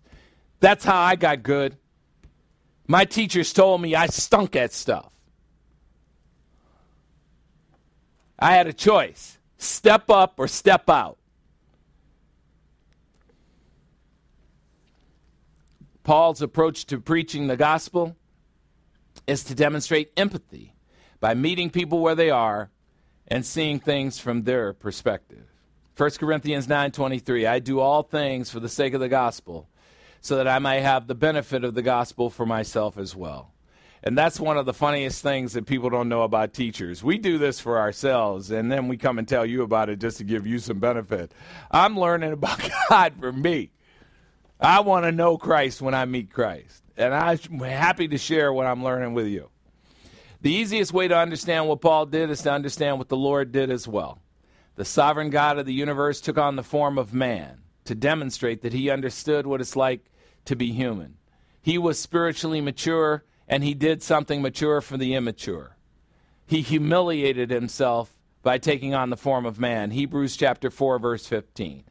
[0.61, 1.75] That's how I got good.
[2.87, 5.11] My teachers told me I stunk at stuff.
[8.39, 11.17] I had a choice step up or step out.
[16.03, 18.15] Paul's approach to preaching the gospel
[19.25, 20.73] is to demonstrate empathy
[21.19, 22.69] by meeting people where they are
[23.27, 25.45] and seeing things from their perspective.
[25.97, 29.67] 1 Corinthians 9:23 I do all things for the sake of the gospel
[30.27, 33.53] so that I may have the benefit of the gospel for myself as well.
[34.03, 37.01] And that's one of the funniest things that people don't know about teachers.
[37.01, 40.17] We do this for ourselves, and then we come and tell you about it just
[40.17, 41.31] to give you some benefit.
[41.71, 42.59] I'm learning about
[42.89, 43.71] God for me.
[44.59, 48.65] I want to know Christ when I meet Christ, and I'm happy to share what
[48.65, 49.49] I'm learning with you.
[50.41, 53.71] The easiest way to understand what Paul did is to understand what the Lord did
[53.71, 54.19] as well.
[54.75, 58.73] The sovereign God of the universe took on the form of man to demonstrate that
[58.73, 60.01] he understood what it's like
[60.47, 61.15] to be human.
[61.61, 65.77] He was spiritually mature and he did something mature for the immature.
[66.45, 69.91] He humiliated himself by taking on the form of man.
[69.91, 71.83] Hebrews chapter 4 verse 15.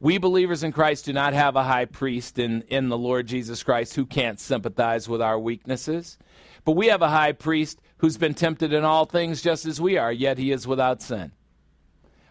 [0.00, 3.64] We believers in Christ do not have a high priest in, in the Lord Jesus
[3.64, 6.18] Christ who can't sympathize with our weaknesses,
[6.64, 9.98] but we have a high priest who's been tempted in all things just as we
[9.98, 11.32] are, yet he is without sin.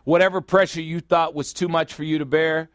[0.06, 2.69] Whatever pressure you thought was too much for you to bear,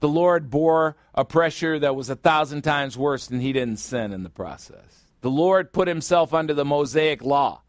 [0.00, 4.12] the Lord bore a pressure that was a thousand times worse, and he didn't sin
[4.12, 5.04] in the process.
[5.20, 7.62] The Lord put himself under the Mosaic law,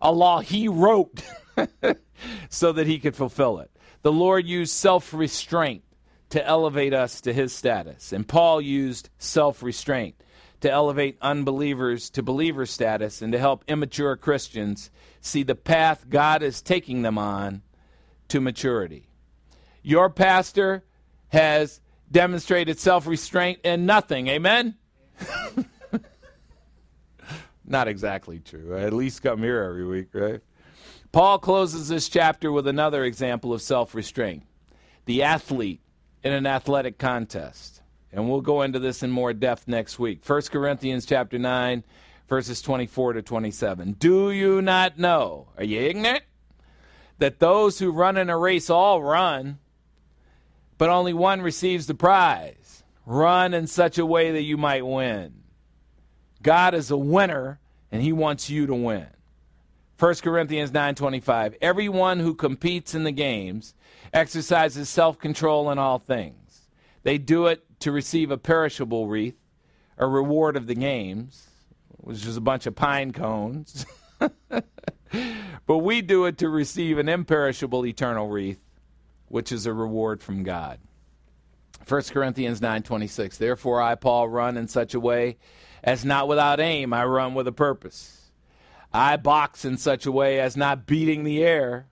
[0.00, 1.22] a law he wrote
[2.48, 3.70] so that he could fulfill it.
[4.02, 5.82] The Lord used self restraint
[6.30, 10.14] to elevate us to his status, and Paul used self restraint
[10.60, 14.90] to elevate unbelievers to believer status and to help immature Christians
[15.20, 17.62] see the path God is taking them on
[18.28, 19.08] to maturity.
[19.82, 20.84] Your pastor
[21.32, 21.80] has
[22.10, 24.28] demonstrated self restraint in nothing.
[24.28, 24.76] Amen?
[27.64, 28.76] Not exactly true.
[28.76, 30.40] I at least come here every week, right?
[31.10, 34.44] Paul closes this chapter with another example of self restraint
[35.04, 35.80] the athlete
[36.22, 37.80] in an athletic contest.
[38.12, 40.22] And we'll go into this in more depth next week.
[40.24, 41.82] 1 Corinthians chapter 9,
[42.28, 43.92] verses 24 to 27.
[43.92, 45.48] Do you not know?
[45.56, 46.22] Are you ignorant?
[47.18, 49.58] That those who run in a race all run,
[50.82, 52.82] but only one receives the prize.
[53.06, 55.32] Run in such a way that you might win.
[56.42, 57.60] God is a winner,
[57.92, 59.06] and he wants you to win.
[59.96, 63.76] 1 Corinthians 9:25 Everyone who competes in the games
[64.12, 66.62] exercises self-control in all things.
[67.04, 69.38] They do it to receive a perishable wreath,
[69.96, 71.46] a reward of the games,
[71.90, 73.86] which is a bunch of pine cones.
[74.18, 78.58] but we do it to receive an imperishable eternal wreath,
[79.32, 80.78] which is a reward from God.
[81.88, 85.38] 1 Corinthians 9:26 Therefore I Paul run in such a way
[85.82, 88.30] as not without aim I run with a purpose.
[88.92, 91.86] I box in such a way as not beating the air.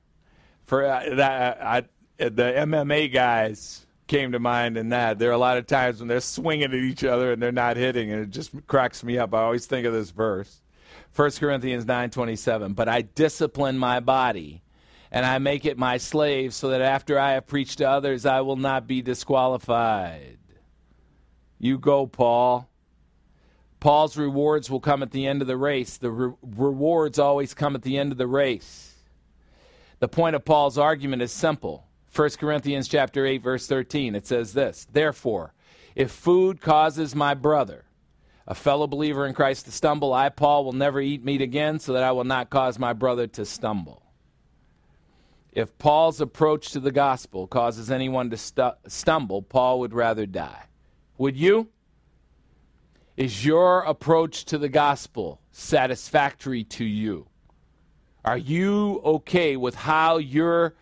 [0.67, 1.81] For uh, that, I,
[2.19, 5.19] the MMA guys came to mind in that.
[5.19, 7.79] There are a lot of times when they're swinging at each other and they're not
[7.79, 9.33] hitting, and it just cracks me up.
[9.33, 10.61] I always think of this verse,
[11.17, 12.75] 1 Corinthians 9:27.
[12.75, 14.63] But I discipline my body,
[15.13, 18.43] and I make it my slave, so that after I have preached to others, I
[18.43, 20.39] will not be disqualified.
[21.59, 22.69] You go, Paul.
[23.81, 25.97] Paul's rewards will come at the end of the race.
[25.97, 28.95] The re- rewards always come at the end of the race.
[29.99, 31.87] The point of Paul's argument is simple.
[32.15, 35.55] 1 Corinthians chapter 8 verse 13 it says this, "Therefore,
[35.95, 37.85] if food causes my brother,
[38.47, 41.93] a fellow believer in Christ to stumble, I Paul will never eat meat again so
[41.93, 44.03] that I will not cause my brother to stumble."
[45.53, 50.65] If Paul's approach to the gospel causes anyone to stu- stumble, Paul would rather die.
[51.19, 51.69] Would you?
[53.17, 57.27] Is your approach to the gospel satisfactory to you?
[58.25, 60.75] Are you okay with how you're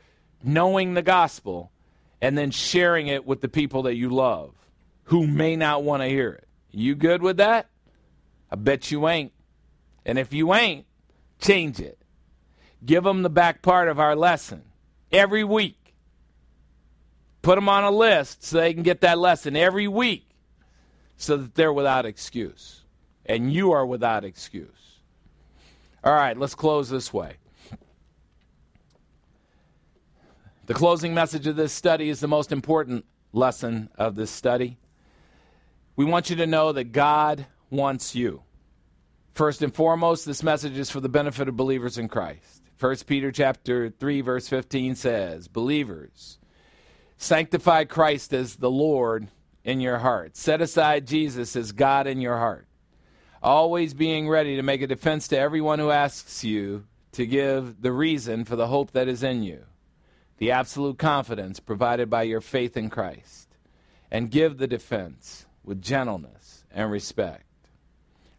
[0.43, 1.73] knowing the gospel
[2.21, 4.55] and then sharing it with the people that you love
[5.05, 6.49] who may not want to hear it?
[6.71, 7.71] You good with that?
[8.51, 9.33] I bet you ain't.
[10.05, 10.87] And if you ain't,
[11.41, 11.98] change it.
[12.85, 14.63] Give them the back part of our lesson
[15.11, 15.95] every week.
[17.43, 20.29] Put them on a list so they can get that lesson every week
[21.17, 22.83] so that they're without excuse.
[23.27, 24.69] And you are without excuse.
[26.03, 27.35] All right, let's close this way.
[30.67, 34.77] The closing message of this study is the most important lesson of this study.
[35.97, 38.43] We want you to know that God wants you.
[39.33, 42.58] First and foremost, this message is for the benefit of believers in Christ.
[42.79, 46.39] 1 Peter chapter 3 verse 15 says, "Believers,
[47.17, 49.29] sanctify Christ as the Lord
[49.65, 50.35] in your heart.
[50.35, 52.67] Set aside Jesus as God in your heart.
[53.43, 57.93] Always being ready to make a defense to everyone who asks you to give the
[57.93, 59.65] reason for the hope that is in you,
[60.39, 63.57] the absolute confidence provided by your faith in Christ,
[64.11, 67.45] and give the defense with gentleness and respect.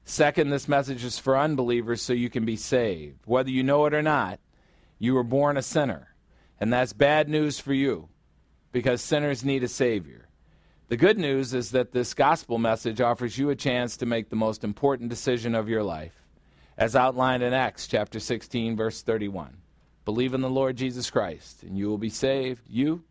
[0.09, 3.19] Second, this message is for unbelievers so you can be saved.
[3.25, 4.39] Whether you know it or not,
[4.97, 6.15] you were born a sinner,
[6.59, 8.09] and that's bad news for you
[8.71, 10.27] because sinners need a Savior.
[10.87, 14.35] The good news is that this gospel message offers you a chance to make the
[14.35, 16.25] most important decision of your life,
[16.75, 19.57] as outlined in Acts chapter 16, verse 31.
[20.05, 23.03] Believe in the Lord Jesus Christ, and you will be saved, you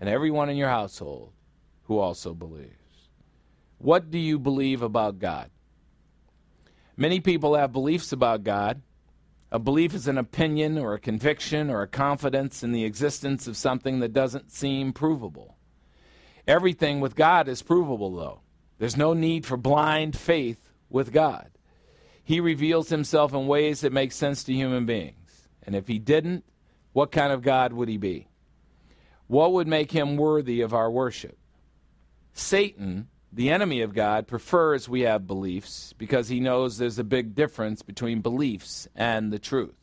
[0.00, 1.30] and everyone in your household
[1.84, 2.74] who also believes.
[3.78, 5.48] What do you believe about God?
[7.00, 8.82] Many people have beliefs about God.
[9.50, 13.56] A belief is an opinion or a conviction or a confidence in the existence of
[13.56, 15.56] something that doesn't seem provable.
[16.46, 18.42] Everything with God is provable, though.
[18.76, 21.50] There's no need for blind faith with God.
[22.22, 25.48] He reveals himself in ways that make sense to human beings.
[25.62, 26.44] And if he didn't,
[26.92, 28.28] what kind of God would he be?
[29.26, 31.38] What would make him worthy of our worship?
[32.34, 37.34] Satan, the enemy of God, prefers we have beliefs because he knows there's a big
[37.34, 39.74] difference between beliefs and the truth.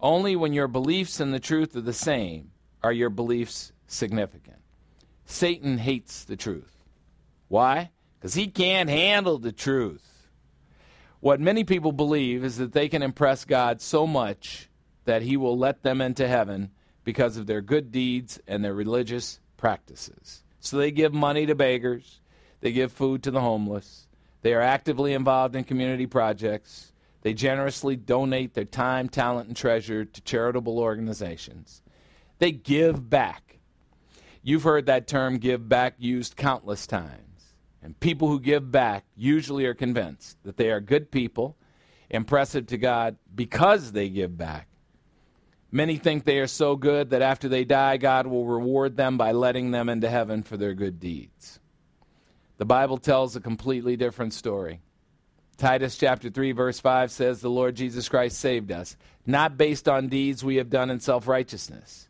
[0.00, 2.50] Only when your beliefs and the truth are the same
[2.82, 4.58] are your beliefs significant.
[5.24, 6.76] Satan hates the truth.
[7.48, 7.90] Why?
[8.18, 10.28] Because he can't handle the truth.
[11.20, 14.68] What many people believe is that they can impress God so much
[15.04, 16.70] that he will let them into heaven
[17.04, 20.42] because of their good deeds and their religious practices.
[20.60, 22.20] So they give money to beggars,
[22.60, 24.08] they give food to the homeless,
[24.42, 26.92] they are actively involved in community projects,
[27.22, 31.82] they generously donate their time, talent, and treasure to charitable organizations.
[32.38, 33.58] They give back.
[34.42, 37.54] You've heard that term give back used countless times.
[37.82, 41.56] And people who give back usually are convinced that they are good people,
[42.10, 44.68] impressive to God because they give back.
[45.72, 49.32] Many think they are so good that after they die, God will reward them by
[49.32, 51.58] letting them into heaven for their good deeds.
[52.58, 54.80] The Bible tells a completely different story.
[55.58, 58.96] Titus chapter 3 verse 5 says the Lord Jesus Christ saved us,
[59.26, 62.08] not based on deeds we have done in self-righteousness,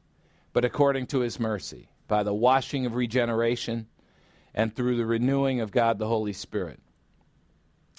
[0.53, 3.87] but according to his mercy, by the washing of regeneration
[4.55, 6.81] and through the renewing of God the Holy Spirit.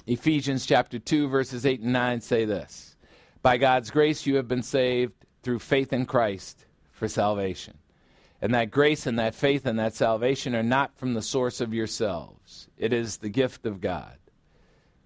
[0.06, 2.95] Ephesians chapter 2 verses 8 and 9 say this:
[3.41, 5.14] By God's grace you have been saved
[5.44, 7.78] through faith in Christ for salvation.
[8.41, 11.73] And that grace and that faith and that salvation are not from the source of
[11.73, 12.69] yourselves.
[12.77, 14.18] It is the gift of God.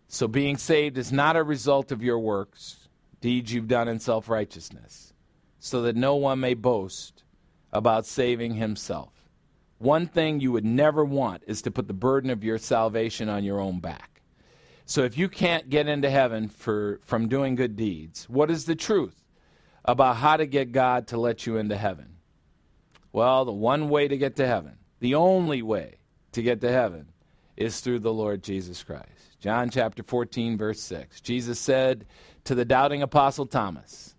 [0.08, 2.90] So being saved is not a result of your works,
[3.22, 5.14] deeds you've done in self righteousness,
[5.60, 7.24] so that no one may boast
[7.72, 9.14] about saving himself.
[9.78, 13.46] One thing you would never want is to put the burden of your salvation on
[13.46, 14.22] your own back.
[14.86, 18.76] So if you can't get into heaven for, from doing good deeds, what is the
[18.76, 19.24] truth
[19.86, 22.11] about how to get God to let you into heaven?
[23.14, 25.96] Well, the one way to get to heaven, the only way
[26.32, 27.08] to get to heaven,
[27.58, 29.40] is through the Lord Jesus Christ.
[29.40, 31.22] John chapter 14, verse 6.
[31.22, 32.06] Jesus said
[32.46, 34.16] to the doubting apostle Thomas,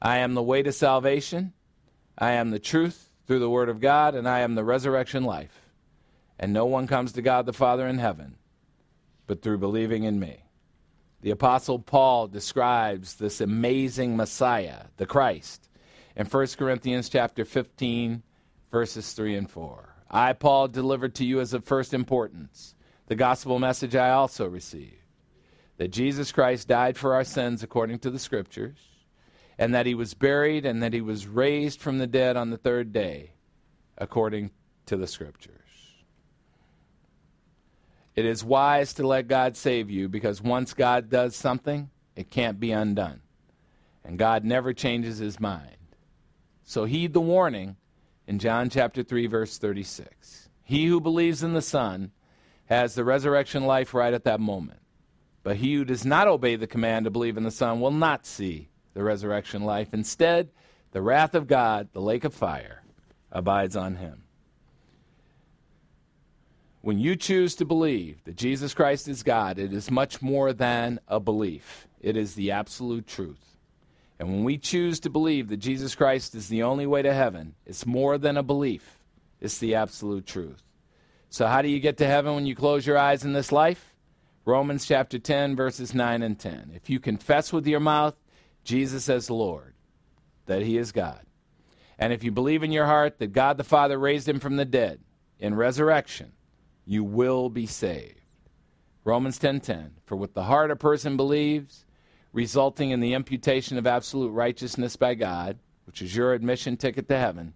[0.00, 1.52] I am the way to salvation,
[2.16, 5.60] I am the truth through the Word of God, and I am the resurrection life.
[6.38, 8.36] And no one comes to God the Father in heaven
[9.30, 10.42] but through believing in me.
[11.20, 15.68] The apostle Paul describes this amazing Messiah, the Christ,
[16.16, 18.24] in 1 Corinthians chapter 15
[18.70, 19.94] verses 3 and 4.
[20.10, 22.74] I Paul delivered to you as of first importance
[23.06, 24.94] the gospel message I also received
[25.78, 28.78] that Jesus Christ died for our sins according to the scriptures
[29.58, 32.56] and that he was buried and that he was raised from the dead on the
[32.56, 33.32] third day
[33.98, 34.50] according
[34.86, 35.56] to the scriptures.
[38.14, 42.60] It is wise to let God save you because once God does something, it can't
[42.60, 43.22] be undone.
[44.04, 45.76] And God never changes his mind.
[46.64, 47.76] So heed the warning
[48.30, 50.48] in John chapter 3 verse 36.
[50.62, 52.12] He who believes in the Son
[52.66, 54.78] has the resurrection life right at that moment.
[55.42, 58.24] But he who does not obey the command to believe in the Son will not
[58.24, 59.92] see the resurrection life.
[59.92, 60.50] Instead,
[60.92, 62.84] the wrath of God, the lake of fire,
[63.32, 64.22] abides on him.
[66.82, 71.00] When you choose to believe that Jesus Christ is God, it is much more than
[71.08, 73.49] a belief, it is the absolute truth.
[74.20, 77.54] And when we choose to believe that Jesus Christ is the only way to heaven,
[77.64, 78.98] it's more than a belief,
[79.40, 80.62] it's the absolute truth.
[81.30, 83.94] So, how do you get to heaven when you close your eyes in this life?
[84.44, 86.72] Romans chapter 10, verses 9 and 10.
[86.74, 88.14] If you confess with your mouth
[88.62, 89.72] Jesus as Lord,
[90.44, 91.24] that he is God,
[91.98, 94.66] and if you believe in your heart that God the Father raised him from the
[94.66, 95.00] dead
[95.38, 96.32] in resurrection,
[96.84, 98.20] you will be saved.
[99.02, 101.86] Romans 10:10 For with the heart a person believes,
[102.32, 107.18] resulting in the imputation of absolute righteousness by God, which is your admission ticket to
[107.18, 107.54] heaven,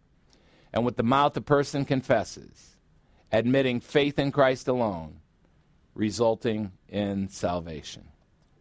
[0.73, 2.77] and with the mouth a person confesses,
[3.31, 5.21] admitting faith in Christ alone,
[5.95, 8.05] resulting in salvation.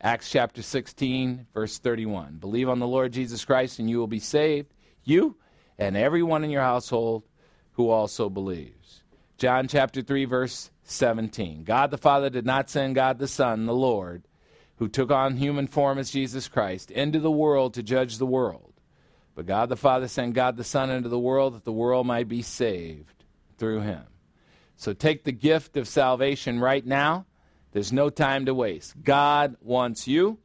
[0.01, 2.37] Acts chapter 16, verse 31.
[2.37, 4.73] Believe on the Lord Jesus Christ and you will be saved,
[5.03, 5.37] you
[5.79, 7.23] and everyone in your household
[7.71, 9.01] who also believes.
[9.37, 11.63] John chapter 3, verse 17.
[11.63, 14.27] God the Father did not send God the Son, the Lord,
[14.83, 18.73] who took on human form as Jesus Christ, into the world to judge the world.
[19.33, 22.27] But God the Father sent God the Son into the world that the world might
[22.27, 23.23] be saved
[23.57, 24.03] through him.
[24.75, 27.25] So take the gift of salvation right now.
[27.71, 29.01] There's no time to waste.
[29.01, 30.37] God wants you.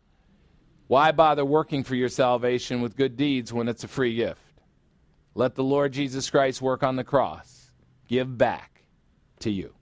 [0.86, 4.62] Why bother working for your salvation with good deeds when it's a free gift?
[5.35, 7.73] Let the Lord Jesus Christ work on the cross.
[8.06, 8.85] Give back
[9.40, 9.74] to you.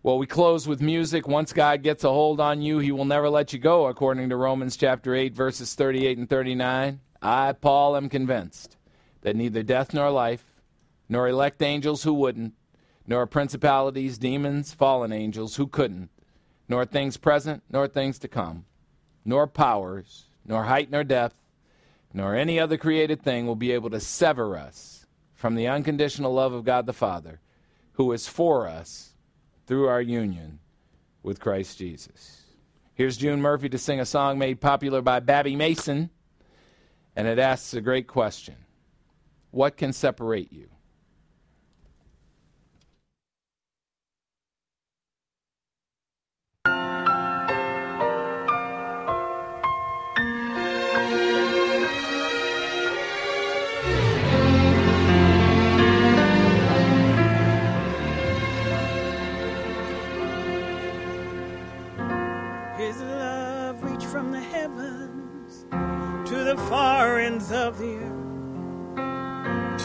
[0.00, 1.26] Well, we close with music.
[1.26, 4.36] Once God gets a hold on you, he will never let you go, according to
[4.36, 7.00] Romans chapter 8, verses 38 and 39.
[7.20, 8.76] I, Paul, am convinced
[9.22, 10.44] that neither death nor life,
[11.08, 12.54] nor elect angels who wouldn't,
[13.08, 16.10] nor principalities, demons, fallen angels who couldn't,
[16.68, 18.66] nor things present, nor things to come,
[19.24, 21.34] nor powers, nor height nor depth,
[22.12, 26.52] nor any other created thing will be able to sever us from the unconditional love
[26.52, 27.40] of God the Father,
[27.94, 29.16] who is for us
[29.68, 30.58] through our union
[31.22, 32.42] with Christ Jesus.
[32.94, 36.08] Here's June Murphy to sing a song made popular by Babbie Mason,
[37.14, 38.56] and it asks a great question
[39.50, 40.70] What can separate you?
[67.52, 68.28] Of the earth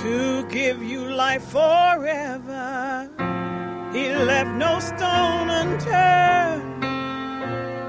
[0.01, 3.09] to give you life forever.
[3.93, 6.83] He left no stone unturned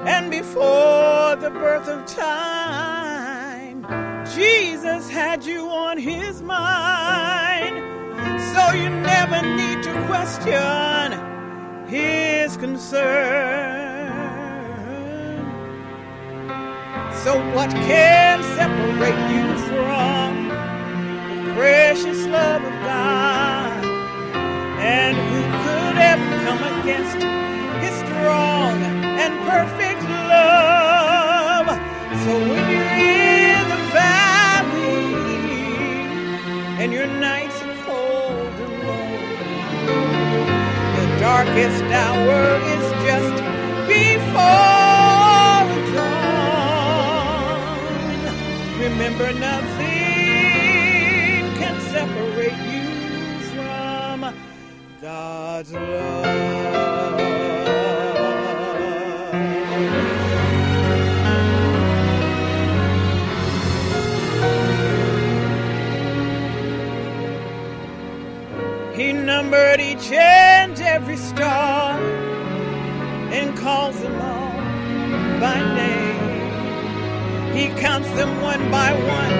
[0.06, 3.84] And before the birth of time,
[4.34, 7.76] Jesus had you on his mind.
[8.54, 13.83] So you never need to question his concern.
[17.24, 20.48] So what can separate you from
[21.30, 23.82] the precious love of God?
[24.78, 27.16] And who could ever come against
[27.82, 28.76] his strong
[29.22, 31.66] and perfect love?
[32.26, 35.08] So when you're in the valley
[36.78, 39.64] and your nights are cold and lonely,
[41.00, 43.36] the darkest hour is just
[43.88, 44.73] before
[48.96, 49.86] Remember, nothing
[51.58, 52.86] can separate you
[53.50, 54.32] from
[55.02, 56.54] God's love.
[68.94, 71.73] He numbered each and every star
[77.54, 79.32] He counts them one by one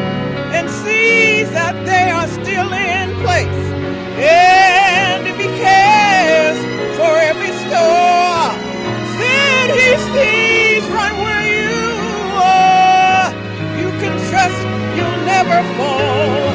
[0.55, 3.65] and sees that they are still in place.
[4.23, 6.59] And if he cares
[6.97, 8.55] for every star,
[9.19, 11.75] then he sees right where you
[12.39, 13.35] are.
[13.83, 14.63] You can trust
[14.95, 16.54] you'll never fall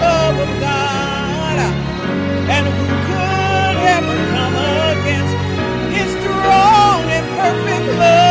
[0.00, 1.58] love of God?
[2.56, 4.56] And who could ever come
[4.92, 5.36] against
[5.96, 8.27] his strong and perfect love?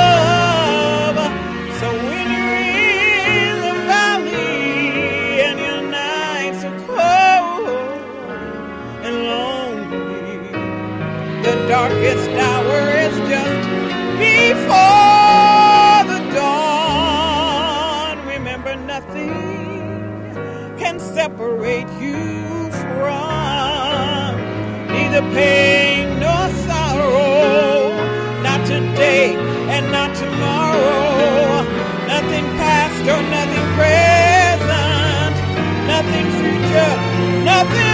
[25.37, 27.93] Pain nor sorrow.
[28.45, 29.35] Not today
[29.75, 31.61] and not tomorrow.
[32.13, 35.35] Nothing past or nothing present.
[35.93, 36.93] Nothing future.
[37.51, 37.86] Nothing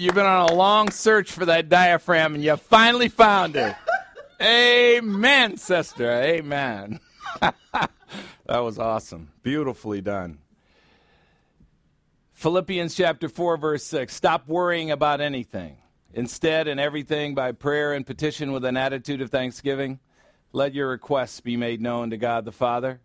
[0.00, 3.76] you've been on a long search for that diaphragm, and you finally found it.
[4.42, 6.10] Amen, sister.
[6.10, 7.00] Amen.
[7.40, 7.90] that
[8.46, 9.30] was awesome.
[9.42, 10.38] Beautifully done.
[12.32, 14.14] Philippians chapter 4, verse 6.
[14.14, 15.76] Stop worrying about anything.
[16.14, 20.00] Instead, in everything, by prayer and petition with an attitude of thanksgiving,
[20.52, 23.00] let your requests be made known to God the Father.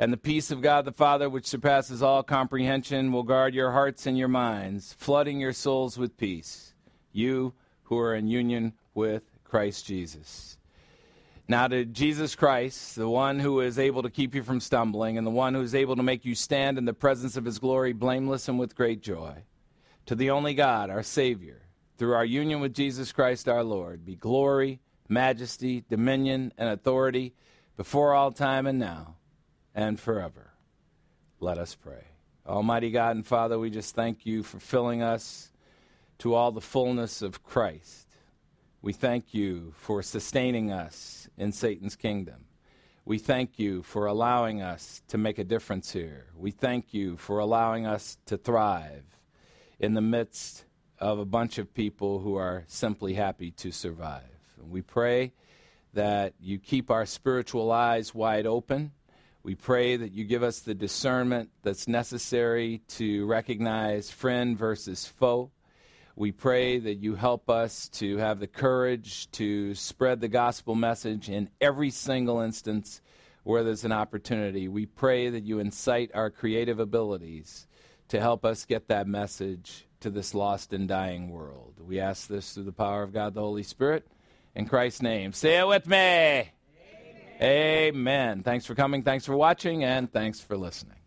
[0.00, 4.06] And the peace of God the Father, which surpasses all comprehension, will guard your hearts
[4.06, 6.72] and your minds, flooding your souls with peace.
[7.12, 7.52] You
[7.82, 10.56] who are in union with Christ Jesus.
[11.46, 15.26] Now, to Jesus Christ, the one who is able to keep you from stumbling, and
[15.26, 17.92] the one who is able to make you stand in the presence of his glory
[17.92, 19.34] blameless and with great joy,
[20.06, 21.60] to the only God, our Savior,
[21.98, 27.34] through our union with Jesus Christ our Lord, be glory, majesty, dominion, and authority
[27.76, 29.16] before all time and now
[29.74, 30.52] and forever.
[31.38, 32.04] Let us pray.
[32.46, 35.52] Almighty God and Father, we just thank you for filling us
[36.18, 38.08] to all the fullness of Christ.
[38.82, 42.46] We thank you for sustaining us in Satan's kingdom.
[43.04, 46.26] We thank you for allowing us to make a difference here.
[46.36, 49.04] We thank you for allowing us to thrive
[49.78, 50.64] in the midst
[50.98, 54.22] of a bunch of people who are simply happy to survive.
[54.60, 55.32] And we pray
[55.94, 58.92] that you keep our spiritual eyes wide open.
[59.42, 65.50] We pray that you give us the discernment that's necessary to recognize friend versus foe.
[66.14, 71.30] We pray that you help us to have the courage to spread the gospel message
[71.30, 73.00] in every single instance
[73.42, 74.68] where there's an opportunity.
[74.68, 77.66] We pray that you incite our creative abilities
[78.08, 81.74] to help us get that message to this lost and dying world.
[81.80, 84.06] We ask this through the power of God the Holy Spirit.
[84.54, 85.32] In Christ's name.
[85.32, 86.50] Say it with me.
[87.42, 88.42] Amen.
[88.42, 89.02] Thanks for coming.
[89.02, 89.84] Thanks for watching.
[89.84, 90.99] And thanks for listening.